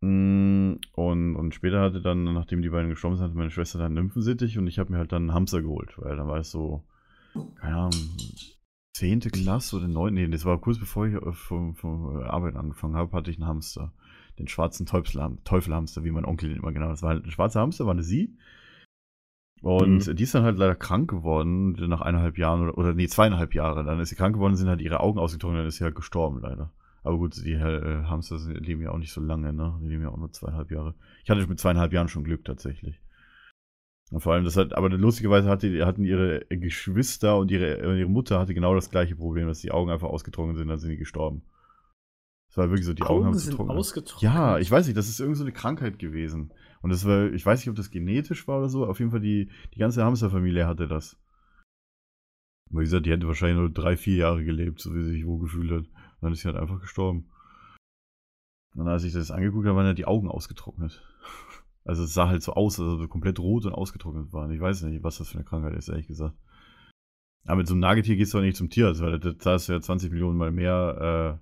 [0.00, 3.94] Mm, Und, und später hatte dann, nachdem die beiden gestorben sind, hatte meine Schwester dann
[3.94, 6.84] Nymphensittich und ich habe mir halt dann einen Hamster geholt, weil dann war es so,
[7.56, 7.94] keine Ahnung,
[8.98, 12.96] zehnte Klasse oder neun, nee, das war kurz bevor ich äh, vom, vom Arbeit angefangen
[12.96, 13.92] habe, hatte ich einen Hamster.
[14.38, 16.96] Den schwarzen Teufelham- Teufelhamster, wie mein Onkel den immer genannt hat.
[16.96, 18.36] Das war halt ein schwarzer Hamster, war eine sie.
[19.60, 20.16] Und Mhm.
[20.16, 23.84] die ist dann halt leider krank geworden, nach eineinhalb Jahren oder, oder nee, zweieinhalb Jahre.
[23.84, 26.40] Dann ist sie krank geworden, sind halt ihre Augen ausgetrocknet, dann ist sie halt gestorben,
[26.40, 26.72] leider.
[27.02, 29.78] Aber gut, die äh, Hamster leben ja auch nicht so lange, ne?
[29.82, 30.94] Die leben ja auch nur zweieinhalb Jahre.
[31.24, 33.00] Ich hatte mit zweieinhalb Jahren schon Glück tatsächlich.
[34.10, 38.38] Und vor allem, das hat, aber lustigerweise hatte, hatten ihre Geschwister und ihre, ihre Mutter
[38.38, 41.42] hatte genau das gleiche Problem, dass die Augen einfach ausgetrocknet sind, dann sind die gestorben.
[42.48, 43.76] Das war wirklich so, die Augen, haben sich sind getrocknet.
[43.76, 44.22] ausgetrocknet.
[44.22, 46.52] Ja, ich weiß nicht, das ist irgend so eine Krankheit gewesen.
[46.80, 49.20] Und das war, ich weiß nicht, ob das genetisch war oder so, auf jeden Fall
[49.20, 51.18] die, die ganze Hamsterfamilie hatte das.
[52.70, 55.26] Aber wie gesagt, die hätte wahrscheinlich nur drei, vier Jahre gelebt, so wie sie sich
[55.26, 55.84] wohl gefühlt hat.
[55.86, 57.30] Und dann ist sie halt einfach gestorben.
[58.74, 61.02] Und als ich das angeguckt habe, waren ja die Augen ausgetrocknet.
[61.88, 64.50] Also es sah halt so aus, als ob sie komplett rot und ausgetrocknet waren.
[64.52, 66.34] Ich weiß nicht, was das für eine Krankheit ist, ehrlich gesagt.
[67.46, 69.72] Aber mit so einem Nagetier gehst du auch nicht zum Tierarzt, weil da zahlst du
[69.72, 71.40] ja 20 Millionen mal mehr.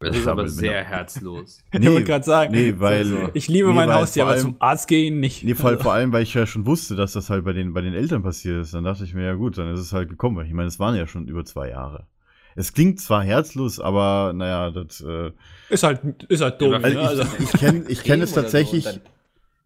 [0.00, 1.60] Das ist aber mit- sehr herzlos.
[1.70, 2.98] Äh, ich wollte gerade sagen, nee, weil.
[2.98, 5.44] Also, ich liebe nee, mein Haustier, aber allem- zum Arzt gehen nicht.
[5.44, 7.80] Nee, vor, vor allem, weil ich ja schon wusste, dass das halt bei den, bei
[7.80, 8.74] den Eltern passiert ist.
[8.74, 10.36] Dann dachte ich mir, ja gut, dann ist es halt gekommen.
[10.36, 12.06] Weil ich meine, es waren ja schon über zwei Jahre.
[12.54, 15.00] Es klingt zwar herzlos, aber naja, das.
[15.00, 15.30] Äh,
[15.70, 16.72] Ist halt, ist halt dumm.
[16.72, 17.02] Ja, also ne?
[17.02, 18.84] ich also, ich kenne ich kenn es so tatsächlich.
[18.84, 19.00] dann-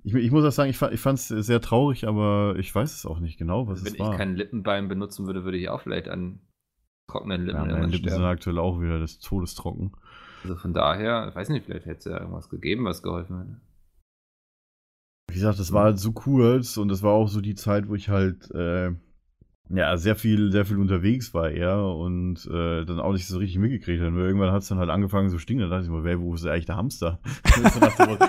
[0.09, 3.05] ich, ich muss auch sagen, ich, ich fand es sehr traurig, aber ich weiß es
[3.05, 4.17] auch nicht genau, was Wenn es ich war.
[4.17, 6.41] kein Lippenbein benutzen würde, würde ich auch vielleicht an
[7.11, 8.25] trockenen Lippen ja, meine Lippen sind sterben.
[8.25, 9.93] aktuell auch wieder des Todes trocken.
[10.45, 13.61] Also von daher, ich weiß nicht, vielleicht hätte es ja irgendwas gegeben, was geholfen hätte.
[15.31, 17.95] Wie gesagt, das war halt so kurz und das war auch so die Zeit, wo
[17.95, 18.93] ich halt äh,
[19.71, 23.59] ja sehr viel, sehr viel unterwegs war eher und äh, dann auch nicht so richtig
[23.59, 24.01] mitgekriegt.
[24.03, 25.63] Nur irgendwann hat es dann halt angefangen zu stinken.
[25.69, 27.19] Da dachte ich mir, wer, wo ist eigentlich der Hamster?
[27.55, 27.81] so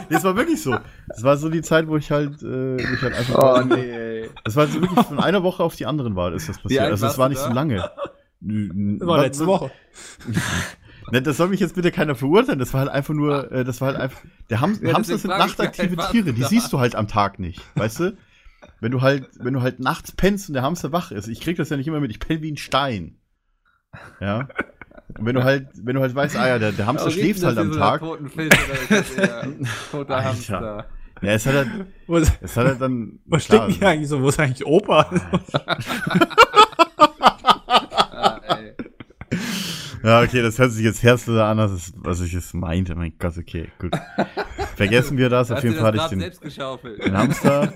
[0.10, 0.78] nee, es war wirklich so.
[1.08, 3.70] Es war so die Zeit, wo ich halt, äh, wo ich halt einfach.
[3.70, 4.30] Oh, ey.
[4.44, 6.82] Es war so wirklich von einer Woche auf die anderen war, ist das passiert.
[6.84, 7.48] Also es warst war nicht da?
[7.48, 7.90] so lange.
[8.42, 9.72] Nö, n- das war wa- letzte Woche.
[11.12, 12.60] Ne, das soll mich jetzt bitte keiner verurteilen.
[12.60, 14.22] Das war halt einfach nur, äh, das war halt einfach.
[14.52, 18.00] Der Ham Ja, Hamster sind nachtaktive Tiere, die siehst du halt am Tag nicht, weißt
[18.02, 18.18] du?
[18.82, 21.57] Wenn du halt, wenn du halt nachts pennst und der Hamster wach ist, ich krieg
[21.57, 23.17] das ja nicht immer mit, ich penne wie ein Stein.
[24.19, 24.47] Ja.
[25.17, 27.57] Und wenn du halt, wenn du halt weißt, ah ja, der, der Hamster schläft halt
[27.57, 28.01] am so Tag.
[28.01, 29.47] nach toten Fisch oder eher
[29.91, 30.30] toter Alter.
[30.30, 30.86] Hamster?
[31.21, 31.67] Ja, es hat halt,
[32.07, 33.19] Was, es hat halt dann.
[33.25, 34.21] was klar, stinken hier eigentlich so?
[34.21, 35.11] Wo ist eigentlich Opa?
[38.11, 38.73] Ah, ey.
[40.03, 42.95] Ja, okay, das hört sich jetzt herzloser an, als was ich es meinte.
[42.95, 43.91] Mein Gott, okay, gut.
[44.77, 45.51] Vergessen wir das.
[45.51, 47.73] Auf jeden Fall hatte ich den, den Hamster.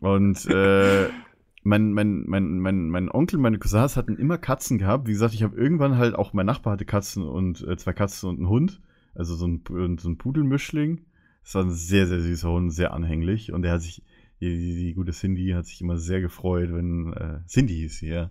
[0.00, 1.08] Und äh,
[1.62, 5.08] mein, mein, mein, mein, mein Onkel, meine Cousins hatten immer Katzen gehabt.
[5.08, 8.28] Wie gesagt, ich habe irgendwann halt auch, mein Nachbar hatte Katzen und äh, zwei Katzen
[8.28, 8.80] und einen Hund.
[9.14, 9.62] Also so ein,
[9.98, 11.06] so ein Pudelmischling.
[11.42, 13.52] Das war ein sehr, sehr süßer Hund, sehr anhänglich.
[13.52, 14.02] Und der hat sich,
[14.40, 18.08] die, die, die gute Cindy hat sich immer sehr gefreut, wenn, äh, Cindy hieß sie,
[18.08, 18.30] ja.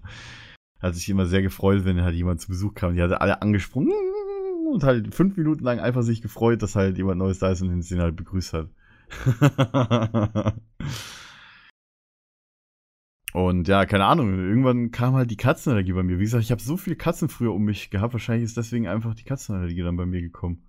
[0.79, 2.93] Hat sich immer sehr gefreut, wenn halt jemand zu Besuch kam.
[2.95, 3.93] Die hatte alle angesprungen
[4.71, 7.89] und halt fünf Minuten lang einfach sich gefreut, dass halt jemand Neues da ist und
[7.89, 8.69] ihn halt begrüßt hat.
[13.33, 16.19] Und ja, keine Ahnung, irgendwann kam halt die Katzenallergie bei mir.
[16.19, 19.15] Wie gesagt, ich habe so viele Katzen früher um mich gehabt, wahrscheinlich ist deswegen einfach
[19.15, 20.63] die Katzenallergie dann bei mir gekommen.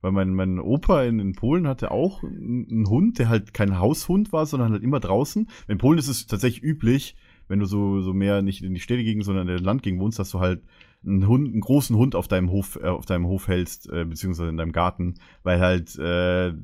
[0.00, 4.32] Weil mein, mein Opa in, in Polen hatte auch einen Hund, der halt kein Haushund
[4.32, 5.48] war, sondern halt immer draußen.
[5.66, 7.16] In Polen ist es tatsächlich üblich,
[7.48, 10.18] wenn du so, so mehr nicht in die Städte gegen, sondern in der Landgegend wohnst,
[10.18, 10.62] dass du halt
[11.04, 14.50] einen Hund, einen großen Hund auf deinem Hof, äh, auf deinem Hof hältst, äh, beziehungsweise
[14.50, 16.54] in deinem Garten, weil halt äh,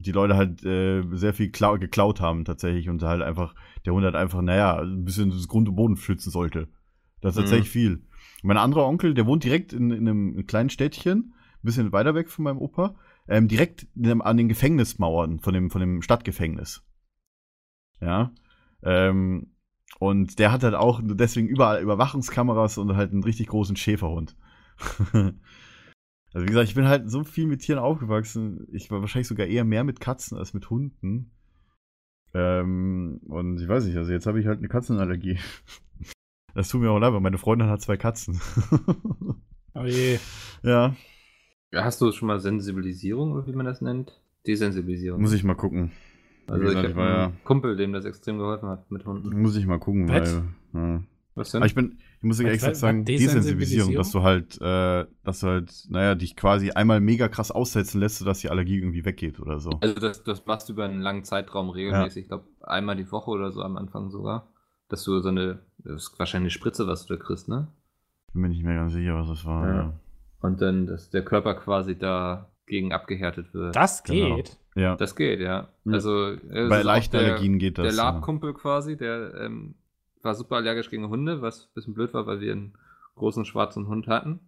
[0.00, 4.04] die Leute halt äh, sehr viel klau geklaut haben tatsächlich und halt einfach, der Hund
[4.04, 6.68] halt einfach, naja, ein bisschen das Grund und Boden schützen sollte.
[7.20, 7.42] Das ist Mhm.
[7.42, 8.02] tatsächlich viel.
[8.42, 12.30] Mein anderer Onkel, der wohnt direkt in, in einem kleinen Städtchen, ein bisschen weiter weg
[12.30, 12.94] von meinem Opa,
[13.28, 16.82] ähm, direkt dem- an den Gefängnismauern von dem, von dem Stadtgefängnis.
[18.00, 18.32] Ja.
[18.82, 19.52] Ähm,
[19.98, 24.36] und der hat halt auch deswegen überall Überwachungskameras und halt einen richtig großen Schäferhund.
[26.32, 28.66] also wie gesagt, ich bin halt so viel mit Tieren aufgewachsen.
[28.72, 31.32] Ich war wahrscheinlich sogar eher mehr mit Katzen als mit Hunden.
[32.34, 35.38] Ähm, und ich weiß nicht, also jetzt habe ich halt eine Katzenallergie.
[36.52, 38.40] Das tut mir auch leid, weil meine Freundin hat zwei Katzen.
[39.72, 40.18] Oh je.
[40.64, 40.96] ja,
[41.72, 44.20] Hast du schon mal Sensibilisierung, oder wie man das nennt?
[44.48, 45.20] Desensibilisierung.
[45.20, 45.92] muss ich mal gucken.
[46.48, 49.40] also ich habe einen Kumpel, dem das extrem geholfen hat mit Hunden.
[49.40, 50.42] Muss ich mal gucken, Was?
[50.72, 50.82] weil.
[50.82, 51.02] Ja.
[51.40, 51.58] Was denn?
[51.58, 53.92] Aber ich bin, ich muss dir ehrlich gesagt was- sagen, Desensibilisierung?
[53.92, 57.98] Desensibilisierung, dass du halt, äh, dass du halt, naja, dich quasi einmal mega krass aussetzen
[58.00, 59.70] lässt, sodass die Allergie irgendwie weggeht oder so.
[59.80, 62.22] Also das, das machst du über einen langen Zeitraum regelmäßig.
[62.24, 64.52] Ich glaube, einmal die Woche oder so am Anfang sogar.
[64.88, 67.68] Dass du so eine, das ist wahrscheinlich eine Spritze, was du da kriegst, ne?
[68.32, 69.66] Bin mir nicht mehr ganz sicher, was das war.
[69.66, 69.74] Ja.
[69.74, 70.00] Ja.
[70.40, 73.74] Und dann, dass der Körper quasi dagegen abgehärtet wird.
[73.76, 74.36] Das Genau.
[74.36, 74.58] geht.
[74.74, 74.96] ja.
[74.96, 75.68] Das geht, ja.
[75.84, 75.92] Ja.
[75.92, 77.86] Also Bei leichten Allergien geht das.
[77.86, 78.10] Der ja.
[78.10, 79.74] Labkumpel quasi, der ähm,
[80.22, 82.74] war super allergisch gegen Hunde, was ein bisschen blöd war, weil wir einen
[83.16, 84.40] großen schwarzen Hund hatten.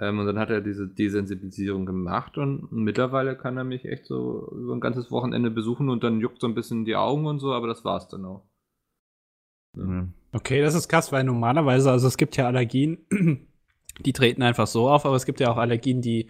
[0.00, 4.50] Ähm, und dann hat er diese Desensibilisierung gemacht und mittlerweile kann er mich echt so
[4.52, 7.52] über ein ganzes Wochenende besuchen und dann juckt so ein bisschen die Augen und so,
[7.52, 8.42] aber das war's dann auch.
[9.76, 10.08] Ja.
[10.32, 12.98] Okay, das ist krass, weil normalerweise, also es gibt ja Allergien,
[14.04, 16.28] die treten einfach so auf, aber es gibt ja auch Allergien, die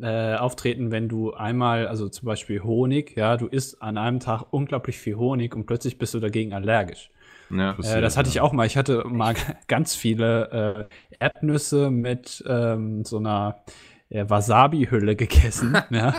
[0.00, 4.46] äh, auftreten, wenn du einmal, also zum Beispiel Honig, ja, du isst an einem Tag
[4.50, 7.10] unglaublich viel Honig und plötzlich bist du dagegen allergisch.
[7.52, 7.74] Ja.
[7.74, 8.66] Das- Äh, das hatte ich auch mal.
[8.66, 9.34] Ich hatte mal
[9.68, 13.62] ganz viele äh, Erdnüsse mit ähm, so einer
[14.08, 15.76] äh, Wasabi-Hülle gegessen.
[15.90, 16.14] ja.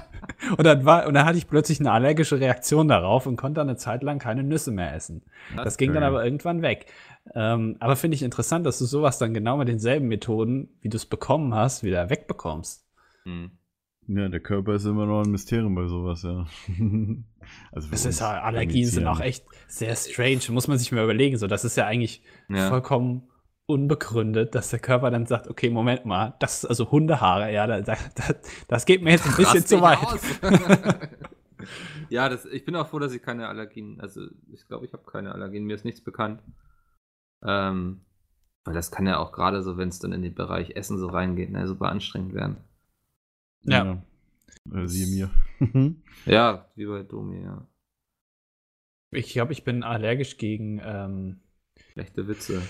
[0.58, 3.70] Und dann war, und dann hatte ich plötzlich eine allergische Reaktion darauf und konnte dann
[3.70, 5.24] eine Zeit lang keine Nüsse mehr essen.
[5.56, 6.86] Das ging dann aber irgendwann weg.
[7.36, 10.98] Ähm, aber finde ich interessant, dass du sowas dann genau mit denselben Methoden, wie du
[10.98, 12.86] es bekommen hast, wieder wegbekommst.
[13.24, 13.52] Hm.
[14.08, 16.46] Ja, der Körper ist immer noch ein Mysterium bei sowas, ja.
[17.72, 20.42] also Das uns ist, ja- Allergien sind auch echt sehr strange.
[20.50, 21.38] Muss man sich mal überlegen.
[21.38, 22.70] So, das ist ja eigentlich Ja.
[22.70, 23.30] vollkommen
[23.66, 27.80] unbegründet, dass der Körper dann sagt, okay, Moment mal, das ist also Hundehaare, ja, da,
[27.82, 28.24] da, da,
[28.68, 30.00] das geht mir jetzt ein bisschen zu weit.
[32.10, 35.04] ja, das, ich bin auch froh, dass ich keine Allergien, also ich glaube, ich habe
[35.10, 36.42] keine Allergien, mir ist nichts bekannt.
[37.46, 38.02] Ähm,
[38.66, 41.08] weil das kann ja auch gerade so, wenn es dann in den Bereich Essen so
[41.08, 42.58] reingeht, ne, super anstrengend werden.
[43.66, 44.04] Ja.
[44.74, 45.30] Äh, siehe mir.
[46.26, 47.68] Ja, wie bei Domi, ja.
[49.12, 51.42] Ich glaube, ich bin allergisch gegen, ähm,
[51.92, 52.62] Schlechte Witze.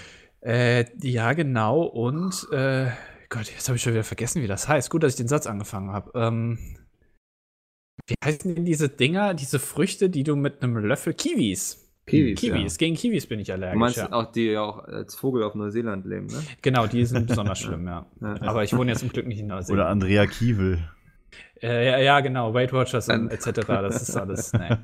[0.42, 2.90] äh, ja, genau, und, äh,
[3.30, 4.90] Gott, jetzt habe ich schon wieder vergessen, wie das heißt.
[4.90, 6.12] Gut, dass ich den Satz angefangen habe.
[6.16, 6.78] Ähm,
[8.08, 11.83] wie heißen denn diese Dinger, diese Früchte, die du mit einem Löffel Kiwis?
[12.06, 13.56] Kiwis, Kiwis, gegen Kiwis bin ich Ja.
[13.56, 13.74] allergisch.
[13.74, 14.12] Du meinst ja.
[14.12, 16.44] auch, die ja auch als Vogel auf Neuseeland leben, ne?
[16.62, 18.06] Genau, die sind besonders schlimm, ja.
[18.22, 18.42] Ja.
[18.42, 19.82] Aber ich wohne jetzt zum Glück nicht in Neuseeland.
[19.82, 20.80] Oder Andrea Kiewel.
[21.62, 23.52] Äh, ja, ja, genau, Weight Watchers und etc.
[23.68, 24.52] Das ist alles.
[24.60, 24.76] Nee.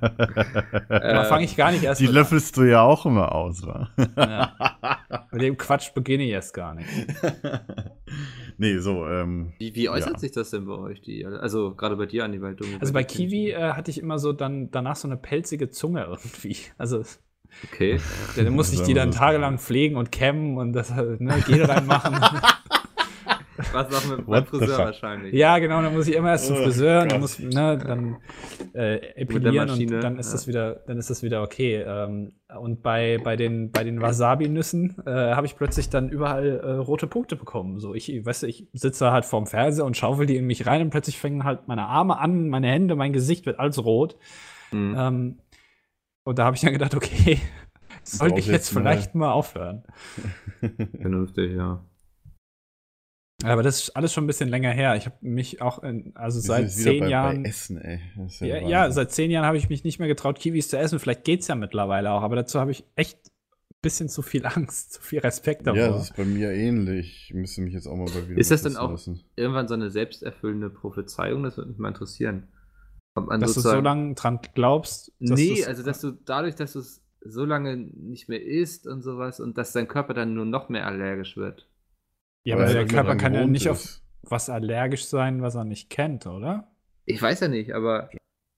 [0.87, 3.89] Da fange ich gar nicht erst Die löffelst du ja auch immer aus, wa?
[3.97, 4.13] an.
[4.17, 5.27] Ja.
[5.31, 6.87] Mit dem Quatsch beginne ich erst gar nicht.
[8.59, 9.53] nee, so, ähm.
[9.57, 10.19] Wie, wie äußert Ja.
[10.19, 11.01] sich das denn bei euch?
[11.01, 12.77] Die, also gerade bei dir, weil Domi.
[12.79, 16.03] Also bei ich Kiwi äh, hatte ich immer so dann danach so eine pelzige Zunge
[16.03, 16.57] irgendwie.
[16.77, 17.03] Also
[17.71, 17.99] Okay.
[18.35, 22.15] da musste ich die dann tagelang pflegen und kämmen und das halt, ne, Gel reinmachen.
[23.73, 25.33] Was auch mit beim Friseur wahrscheinlich.
[25.33, 27.19] ja, genau, dann muss ich immer erst zum Oh Friseur, dann Gott.
[27.19, 28.17] muss, ne, dann
[28.73, 30.31] äh, epilieren und dann ist ja.
[30.33, 31.83] das wieder, dann ist das wieder okay.
[31.85, 36.71] Ähm, und bei, bei den, bei den Wasabi-Nüssen äh, habe ich plötzlich dann überall äh,
[36.71, 37.79] rote Punkte bekommen.
[37.79, 40.81] So, ich, weißt du, ich sitze halt vorm Fernseher und schaufel die in mich rein
[40.81, 44.17] und plötzlich fangen halt meine Arme an, meine Hände, mein Gesicht wird alles rot.
[44.71, 44.95] Hm.
[44.97, 45.39] Ähm,
[46.23, 47.39] und da habe ich dann gedacht, okay,
[48.03, 49.83] sollte ich jetzt mal- vielleicht mal aufhören.
[50.99, 51.83] Vernünftig, ja.
[53.43, 54.95] Aber das ist alles schon ein bisschen länger her.
[54.97, 57.43] Ich habe mich auch, in, also seit zehn bei, Jahren.
[57.43, 58.01] Bei Essen, ey.
[58.41, 58.93] Ja, ja, Wahnsinn.
[58.95, 60.99] seit zehn Jahren habe ich mich nicht mehr getraut, Kiwis zu essen.
[60.99, 64.93] Vielleicht geht's ja mittlerweile auch, aber dazu habe ich echt ein bisschen zu viel Angst,
[64.93, 65.79] zu viel Respekt davor.
[65.79, 67.27] Ja, das ist bei mir ähnlich.
[67.29, 69.23] Ich müsste mich jetzt auch mal bei wieder Ist das denn auch- lassen.
[69.37, 72.49] Irgendwann so eine selbsterfüllende Prophezeiung, das würde mich mal interessieren.
[73.15, 75.13] Dass du so lange dran glaubst.
[75.19, 79.01] dass Nee, also dass du dadurch, dass du es so lange nicht mehr isst und
[79.01, 81.68] sowas und dass dein Körper dann nur noch mehr allergisch wird.
[82.43, 84.03] Ja, Weil aber er der Körper kann ja nicht auf ist.
[84.23, 86.67] was allergisch sein, was er nicht kennt, oder?
[87.05, 88.09] Ich weiß ja nicht, aber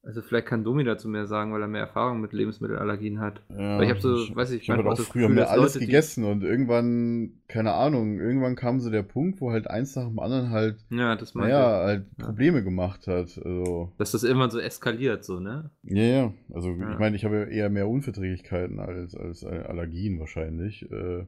[0.04, 3.44] also vielleicht kann Domi dazu mehr sagen, weil er mehr Erfahrung mit Lebensmittelallergien hat.
[3.50, 5.52] Ja, Weil ich hab so, weiß ich, ich habe halt auch das früher Gefühl, mehr
[5.52, 9.96] alles Leute, gegessen und irgendwann, keine Ahnung, irgendwann kam so der Punkt, wo halt eins
[9.96, 12.26] nach dem anderen halt, Ja, das naja, halt Ja.
[12.26, 13.40] Probleme gemacht hat.
[13.46, 15.70] Also, Dass das irgendwann so eskaliert, so, ne?
[15.84, 16.34] ja, ja.
[16.52, 16.94] Also, Ja.
[16.94, 20.92] ich meine, ich habe ja eher mehr Unverträglichkeiten als, als Allergien wahrscheinlich.
[20.92, 21.26] Äh,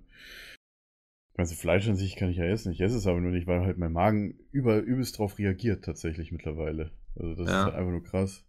[1.35, 2.71] also Fleisch an sich kann ich ja essen.
[2.71, 6.31] Ich esse es aber nur nicht, weil halt mein Magen über, übelst drauf reagiert tatsächlich
[6.31, 6.91] mittlerweile.
[7.15, 7.59] Also das Ja.
[7.59, 8.45] ist halt einfach nur krass.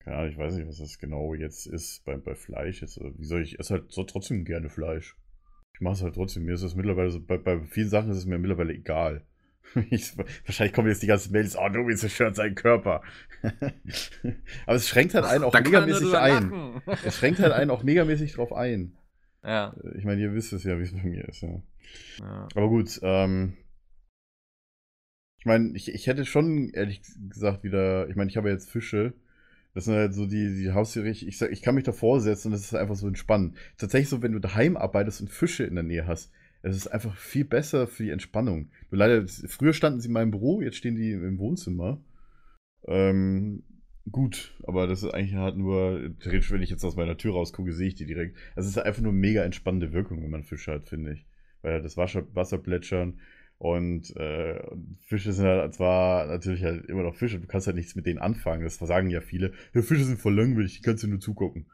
[0.00, 2.80] Keine Ahnung, ich weiß nicht, was das genau jetzt ist bei, bei Fleisch.
[2.82, 5.16] Jetzt, wie soll ich, ich esse halt so trotzdem gerne Fleisch.
[5.74, 6.44] Ich mache es halt trotzdem.
[6.44, 9.24] Mir ist es mittlerweile so, bei, bei vielen Sachen ist es mir mittlerweile egal.
[9.90, 10.16] Ich,
[10.46, 13.02] wahrscheinlich kommen jetzt die ganzen Mails, oh, du bist zerstört seinen Körper.
[14.66, 16.80] aber es schränkt halt einen auch megamäßig ein.
[17.04, 18.96] Es schränkt halt einen auch megamäßig drauf ein.
[19.44, 19.74] Ja.
[19.96, 21.62] Ich meine, ihr wisst es ja, wie es bei mir ist, ja.
[22.20, 22.48] ja.
[22.54, 23.54] Aber gut, ähm.
[25.38, 28.08] Ich meine, ich, ich hätte schon, ehrlich gesagt, wieder.
[28.08, 29.14] Ich meine, ich habe jetzt Fische.
[29.74, 31.08] Das sind halt so die, die Haustiere.
[31.08, 33.56] Ich, ich, ich kann mich davor setzen und das ist einfach so entspannend.
[33.76, 36.32] Tatsächlich so, wenn du daheim arbeitest und Fische in der Nähe hast,
[36.62, 38.70] es ist einfach viel besser für die Entspannung.
[38.90, 42.00] Nur leider, früher standen sie in meinem Büro, jetzt stehen die im Wohnzimmer.
[42.86, 43.62] Ähm,
[44.10, 47.72] gut, aber das ist eigentlich halt nur, theoretisch, wenn ich jetzt aus meiner Tür rausgucke,
[47.72, 48.36] sehe ich die direkt.
[48.56, 51.26] Also es ist einfach nur mega entspannende Wirkung, wenn man Fische hat, finde ich.
[51.62, 53.20] Weil das Wasser, Wasser plätschern,
[53.58, 54.60] Und äh,
[55.06, 58.20] Fische sind halt zwar natürlich halt immer noch Fische, du kannst halt nichts mit denen
[58.20, 58.62] anfangen.
[58.62, 59.52] Das sagen ja viele.
[59.74, 61.66] Ja, Fische sind voll langweilig, die kannst du nur zugucken.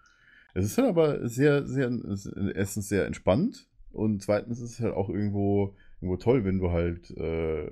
[0.55, 1.91] Es ist halt aber sehr, sehr,
[2.55, 7.11] erstens sehr entspannt und zweitens ist es halt auch irgendwo, irgendwo toll, wenn du halt,
[7.16, 7.70] äh,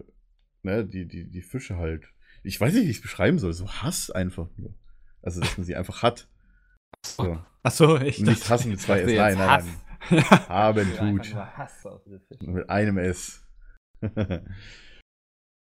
[0.62, 2.12] ne, die, die, die Fische halt,
[2.42, 4.74] ich weiß nicht, wie ich es beschreiben soll, so Hass einfach nur.
[5.22, 6.28] Also, dass man sie einfach hat.
[7.04, 7.38] So.
[7.62, 9.64] Ach so, ich Nicht hassen mit zwei S, nein, nein,
[10.10, 10.48] nein.
[10.48, 11.36] Haben tut.
[12.40, 13.44] Mit einem S.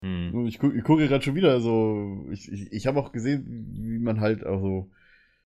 [0.03, 0.45] Hm.
[0.45, 2.27] Ich, gu ich gucke gerade schon wieder so.
[2.29, 4.91] Ich, ich, ich habe auch gesehen, wie man halt auch so.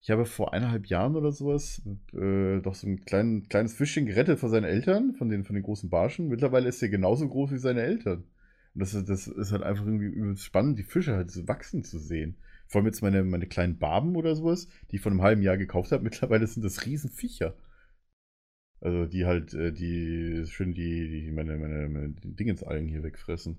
[0.00, 1.82] Ich habe vor eineinhalb Jahren oder sowas
[2.14, 5.64] äh, doch so ein klein, kleines Fischchen gerettet von seinen Eltern, von den, von den
[5.64, 6.28] großen Barschen.
[6.28, 8.24] Mittlerweile ist er genauso groß wie seine Eltern.
[8.76, 11.82] Und das, ist- das ist halt einfach irgendwie übelst spannend, die Fische halt so wachsen
[11.84, 12.36] zu sehen.
[12.68, 15.58] Vor allem jetzt meine, meine kleinen Barben oder sowas, die ich vor einem halben Jahr
[15.58, 16.04] gekauft habe.
[16.04, 17.56] Mittlerweile sind das Riesenviecher.
[18.80, 23.58] Also die halt, äh, die schön die, die meine, meine, meine Dingensalgen hier wegfressen.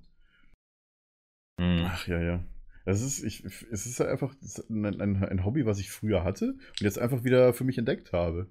[1.59, 1.85] Hm.
[1.87, 2.43] Ach ja, ja.
[2.85, 4.33] Es ist, ich, es ist halt einfach
[4.69, 8.13] ein, ein, ein Hobby, was ich früher hatte und jetzt einfach wieder für mich entdeckt
[8.13, 8.47] habe.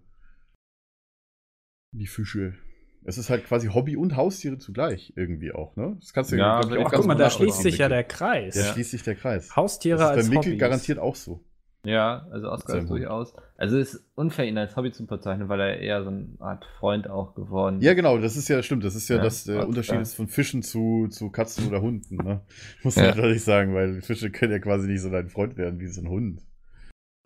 [1.93, 2.55] Die Fische.
[3.07, 5.97] Es ist halt quasi Hobby und Haustiere zugleich irgendwie auch, ne?
[6.01, 8.05] Das kannst du Ja, glaub aber Ach, ganz guck mal, da schließt sich ja der
[8.05, 8.55] Kreis.
[8.55, 8.73] Da Ja.
[8.73, 9.55] schließt sich der Kreis.
[9.55, 10.61] Haustiere das ist als bei Mikkel Hobbys.
[10.61, 11.45] garantiert auch so.
[11.85, 13.33] Ja, also Oskar Sehr ist durchaus.
[13.57, 16.65] Also es ist unfair, ihn als Hobby zu bezeichnen, weil er eher so eine Art
[16.81, 19.61] Freund auch geworden Ja, genau, das ist ja, stimmt, das ist ja, Ja, das der
[19.61, 20.01] und, Unterschied ja.
[20.01, 22.41] ist von Fischen zu, zu Katzen oder Hunden, ne?
[22.83, 23.03] Muss Ja.
[23.05, 26.01] man natürlich sagen, weil Fische können ja quasi nicht so dein Freund werden wie so
[26.01, 26.43] ein Hund.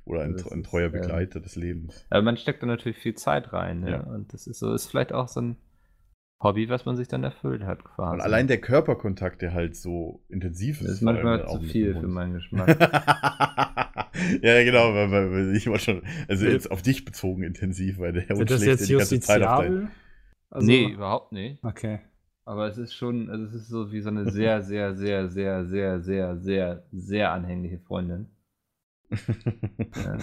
[0.04, 2.04] Oder ein, ein ist, treuer ähm, Begleiter des Lebens.
[2.10, 3.92] Aber man steckt da natürlich viel Zeit rein, ne?
[3.92, 4.00] Ja.
[4.00, 5.56] Und das ist so, ist vielleicht auch so ein
[6.42, 8.14] Hobby, was man sich dann erfüllt hat, quasi.
[8.14, 10.86] Und allein der Körperkontakt, der halt so intensiv ist.
[10.88, 12.68] das ist manchmal auch zu viel für meinen Geschmack.
[14.42, 18.12] ja, genau, weil, weil, weil ich war schon, also jetzt auf dich bezogen intensiv, weil
[18.12, 19.90] der Hund das schläft jetzt ja die ganze Zeit auf dein.
[20.48, 21.62] Also- nee, überhaupt nicht.
[21.62, 22.00] Okay.
[22.46, 25.66] Aber es ist schon, also es ist so wie so eine sehr, sehr, sehr, sehr,
[25.66, 28.28] sehr, sehr, sehr, sehr anhängliche Freundin.
[29.96, 30.18] Ja.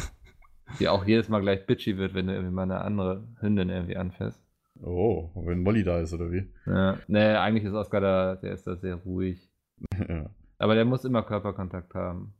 [0.79, 3.95] Die auch jedes Mal gleich bitchy wird, wenn du irgendwie mal eine andere Hündin irgendwie
[3.95, 4.41] anfährst.
[4.83, 6.51] Oh, wenn Molly da ist, oder wie?
[6.65, 6.97] Ja.
[7.07, 9.49] Nee, eigentlich ist Oskar da, der ist da sehr ruhig.
[10.09, 10.29] ja.
[10.59, 12.33] Aber der muss immer Körperkontakt haben.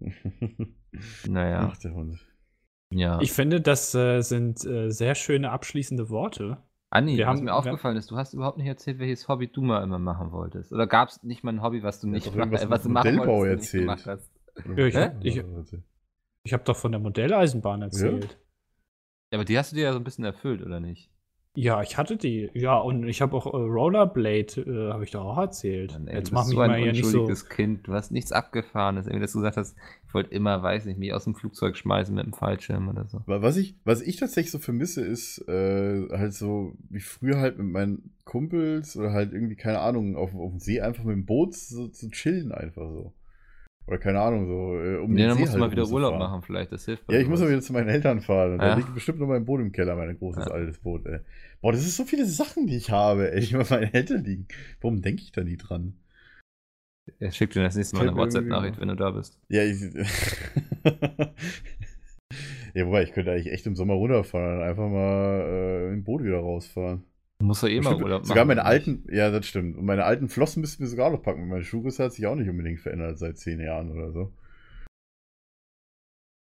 [1.26, 2.18] Naja, Ach, der Hund.
[2.90, 3.20] ja.
[3.20, 6.58] Ich finde, das äh, sind äh, sehr schöne abschließende Worte.
[6.90, 9.60] Anni, wir was haben- mir aufgefallen ist, du hast überhaupt nicht erzählt, welches Hobby du
[9.62, 10.72] mal immer machen wolltest.
[10.72, 12.82] Oder gab es nicht mal ein Hobby, was du Ja, nicht doch irgendwas äh, was
[12.84, 14.06] du machen Modellbau wolltest, und nicht erzählt.
[14.06, 14.94] gemacht hast?
[14.94, 15.82] Ja, ich- ich-
[16.44, 18.38] Ich habe doch von der Modelleisenbahn erzählt.
[19.34, 21.10] Ja, aber die hast du dir ja so ein bisschen erfüllt, oder nicht?
[21.56, 22.50] Ja, ich hatte die.
[22.54, 25.92] Ja, und ich habe auch äh, Rollerblade, äh, habe ich doch auch erzählt.
[25.92, 27.26] Mann, ey, Jetzt du mach mich so ein mal hier nicht so.
[27.48, 27.88] Kind.
[27.88, 29.06] Du hast nichts Abgefahrenes.
[29.08, 29.76] Irgendwie, dass du gesagt hast,
[30.06, 33.22] ich wollte immer, weiß nicht, mich aus dem Flugzeug schmeißen mit dem Fallschirm oder so.
[33.26, 37.58] Wa- Was ich, was ich tatsächlich so vermisse, ist äh, halt so, wie früher halt
[37.58, 41.26] mit meinen Kumpels oder halt irgendwie, keine Ahnung, auf, auf dem See einfach mit dem
[41.26, 43.12] Boot so, zu chillen einfach so.
[43.86, 46.12] Oder keine Ahnung, so äh, um Nee, den dann musst du halt mal wieder Urlaub
[46.12, 46.18] rumzufahren.
[46.18, 46.72] machen, vielleicht.
[46.72, 48.54] Das hilft Ja, ich muss mal wieder zu meinen Eltern fahren.
[48.54, 48.74] Und da Ja.
[48.76, 50.52] liegt bestimmt noch mein Boot im Keller, mein großes Ja.
[50.52, 51.18] altes Boot, ey.
[51.60, 54.48] Boah, das ist so viele Sachen, die ich habe, ey, die bei meinen Eltern liegen.
[54.80, 55.98] Warum denke ich da nie dran?
[57.18, 59.38] Er schickt dir das nächste Mal eine WhatsApp-Nachricht, wenn du da bist.
[59.48, 59.80] Ja, ich.
[62.74, 66.22] ja, wobei, ich könnte eigentlich echt im Sommer runterfahren und einfach mal äh, im Boot
[66.24, 67.04] wieder rausfahren.
[67.40, 68.24] Musst doch eh mal Urlaub machen.
[68.24, 69.76] sogar meine alten, ja, das stimmt.
[69.76, 71.48] Und meine alten Flossen müssten wir sogar noch packen.
[71.48, 74.32] Meine Schuhgröße hat sich auch nicht unbedingt verändert seit zehn Jahren oder so.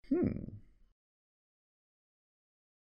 [0.07, 0.59] Hm.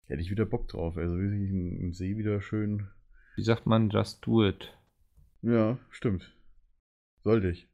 [0.08, 0.98] Hätte ich wieder Bock drauf.
[0.98, 2.88] Also wirklich im, im See wieder schön.
[3.36, 4.74] Wie sagt man, just do it.
[5.42, 6.34] Ja, stimmt.
[7.24, 7.70] Sollte ich.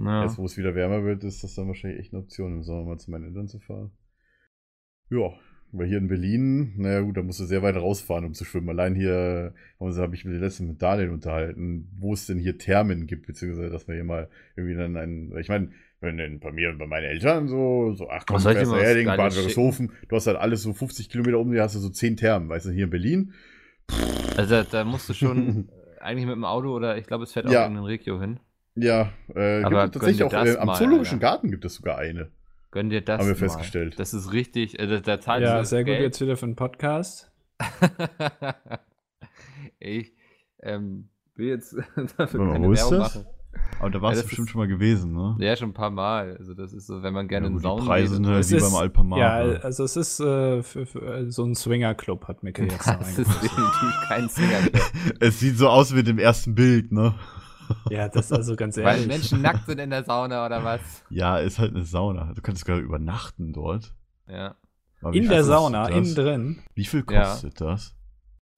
[0.00, 0.24] Ja.
[0.24, 2.84] Jetzt, wo es wieder wärmer wird, ist das dann wahrscheinlich echt eine Option, im Sommer
[2.84, 3.92] mal zu meinen Eltern zu fahren.
[5.08, 5.32] Ja,
[5.72, 8.68] weil hier in Berlin, naja gut, da musst du sehr weit rausfahren, um zu schwimmen.
[8.68, 13.06] Allein hier also habe ich mich letztens mit Daniel unterhalten, wo es denn hier Thermen
[13.06, 15.70] gibt, beziehungsweise dass man hier mal irgendwie dann einen, ich meine,
[16.00, 18.58] wenn denn bei mir und bei meinen Eltern so, so ach komm, Was soll ich
[18.58, 21.74] fährst du Herding, Bad Wörishofen, du hast halt alles so 50 Kilometer um dir, hast
[21.74, 23.32] du so 10 Thermen, weißt du, hier in Berlin.
[24.36, 25.68] Also da, musst du schon
[26.00, 27.66] eigentlich mit dem Auto oder ich glaube, es fährt auch Ja.
[27.66, 28.40] in den Regio hin.
[28.74, 31.18] Ja, äh, Aber gibt es tatsächlich auch, äh, am Zoologischen.
[31.18, 32.30] Garten gibt es sogar eine.
[32.70, 33.38] Gönn dir das Haben wir mal.
[33.38, 33.98] festgestellt.
[33.98, 36.02] Das ist richtig, äh, da, da zahlst Ja, sehr gut Geld.
[36.02, 37.32] jetzt wieder für einen Podcast.
[39.78, 40.12] ich
[40.62, 41.74] ähm, will jetzt
[42.16, 43.24] dafür keine Werbung machen.
[43.80, 45.34] Aber da warst Ja, du bestimmt ist- schon mal gewesen, ne?
[45.38, 46.36] Ja, schon ein paar Mal.
[46.38, 48.56] Also das ist so, wenn man gerne in gut, Saunen die Preise sind halt wie
[48.56, 49.18] ist- beim Alpamar.
[49.18, 52.98] Ja, also es ist äh, für, für, äh, so ein Swingerclub, hat Mikkel jetzt noch
[52.98, 54.82] Das ist definitiv kein Swingerclub.
[55.20, 57.14] es sieht so aus wie dem ersten Bild, ne?
[57.90, 59.06] Ja, das ist also ganz Weil ehrlich.
[59.06, 60.80] Menschen nackt sind in der Sauna oder was?
[61.10, 62.32] Ja, ist halt eine Sauna.
[62.34, 63.94] Du kannst sogar übernachten dort.
[64.28, 64.54] Ja.
[65.02, 66.58] Aber in der Sauna, innen drin.
[66.74, 67.22] Wie viel Ja.
[67.24, 67.94] kostet das?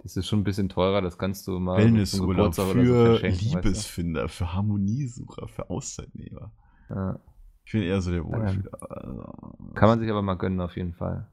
[0.03, 3.39] Das ist schon ein bisschen teurer, das kannst du mal Wellnessurlaub oder so für verschenken,
[3.39, 3.69] weißt du?
[3.69, 6.53] Liebesfinder, für Harmoniesucher, für Auszeitnehmer.
[6.89, 7.19] Ja.
[7.65, 8.25] Ich bin eher so der Ja.
[8.25, 9.33] Wohlfühler.
[9.75, 11.27] Kann man sich aber mal gönnen, auf jeden Fall.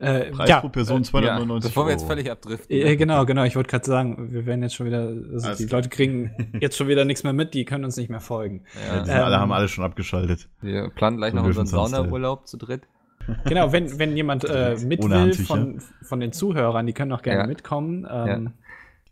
[0.00, 2.76] Äh, Preis ja, pro Person Ja, 299 bevor wir jetzt völlig abdriften.
[2.76, 3.44] äh, genau, genau.
[3.44, 5.78] Ich wollte gerade sagen, wir werden jetzt schon wieder, also Alles die klar.
[5.78, 8.64] Leute kriegen jetzt schon wieder nichts mehr mit, die können uns nicht mehr folgen.
[8.74, 10.48] Ja, die Ja, sind alle Ähm, haben alle schon abgeschaltet.
[10.60, 11.66] wir planen gleich So noch unseren.
[11.66, 12.82] Saunaurlaub zu dritt.
[13.46, 15.46] Genau, wenn, wenn jemand äh, mit Ohne will Handtücher.
[15.46, 17.46] von, von den Zuhörern, die können auch gerne Ja.
[17.46, 18.06] mitkommen.
[18.10, 18.52] Ähm,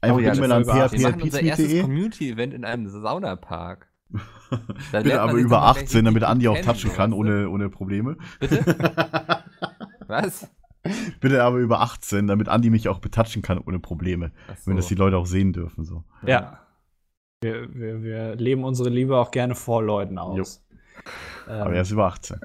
[0.03, 0.99] Einfach Oh ja, mal an überraschen.
[0.99, 1.81] Wir machen unser erstes.
[1.81, 3.87] Community-Event in einem Saunapark.
[4.93, 8.19] Bitte aber über dann mal gleich 18, damit Andi auch touchen kann, ohne, ohne Probleme.
[8.39, 8.65] Bitte?
[10.09, 10.51] Was?
[11.21, 14.33] Bitte aber über 18, damit Andi mich auch betatschen kann, ohne Probleme.
[14.49, 14.71] So.
[14.71, 15.85] Wenn das die Leute auch sehen dürfen.
[15.85, 16.05] So.
[16.27, 16.59] ja.
[17.43, 20.65] Wir, wir, wir leben unsere Liebe auch gerne vor Leuten aus.
[21.49, 22.39] Ähm, Aber er ist über 18.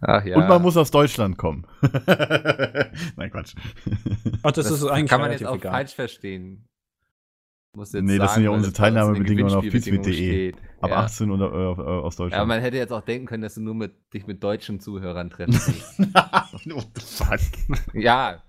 [0.00, 0.36] Ach ja.
[0.36, 1.66] Und man muss aus Deutschland kommen.
[3.16, 3.54] Nein, Quatsch.
[4.42, 5.72] ach, das, ist eigentlich kann man jetzt auch egal.
[5.72, 6.66] falsch verstehen.
[7.76, 10.56] Muss jetzt Nee, das sind ja unsere das Teilnahmebedingungen auf steht.
[10.84, 10.96] Ab ja.
[11.04, 12.48] 18 oder äh, äh, aus Ja, Deutschland.
[12.48, 15.98] man hätte jetzt auch denken können, dass du nur mit, dich mit deutschen Zuhörern triffst.
[15.98, 17.40] What the fuck?
[17.94, 18.42] ja.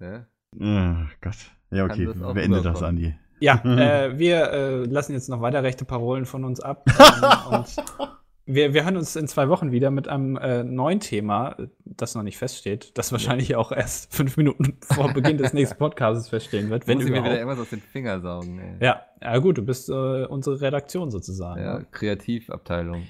[0.00, 0.26] Ne?
[0.58, 1.36] Oh Gott.
[1.70, 2.08] Ja, okay.
[2.34, 2.82] Beende das.
[2.82, 3.14] Andi.
[3.38, 6.84] Ja, äh, wir äh, lassen jetzt noch weiter rechte Parolen von uns ab.
[6.98, 8.16] Ähm, und
[8.46, 12.14] wir, wir hören uns in zwei Wochen wieder mit einem äh, neuen Thema, äh, das
[12.14, 16.70] noch nicht feststeht, das wahrscheinlich auch erst fünf Minuten vor Beginn des nächsten Podcasts feststehen
[16.70, 18.58] wird, wenn Muss ich mir wieder irgendwas aus den Fingern saugen.
[18.58, 18.86] Ey.
[18.86, 19.92] Ja, ja, gut, du bist äh,
[20.26, 21.60] unsere Redaktion sozusagen.
[21.60, 23.02] Ja, Kreativabteilung.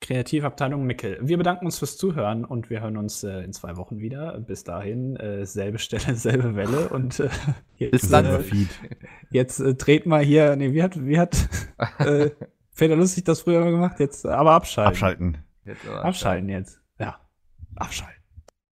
[0.00, 1.18] Kreativabteilung Mickel.
[1.20, 4.40] Wir bedanken uns fürs Zuhören und wir hören uns äh, in zwei Wochen wieder.
[4.40, 7.28] Bis dahin, äh, selbe Stelle, selbe Welle und äh,
[7.76, 8.24] jetzt, Bis dann.
[8.24, 8.68] Äh, Feed.
[9.30, 11.48] jetzt äh, dreht mal hier, nee, wie hat, wie hat
[11.98, 12.30] äh,
[12.80, 14.00] Peter Lustig das früher mal gemacht?
[14.00, 14.92] Jetzt aber abschalten.
[14.92, 15.38] Abschalten.
[15.66, 16.80] Jetzt aber Abschalten jetzt.
[16.98, 17.20] Ja.
[17.76, 18.19] Abschalten.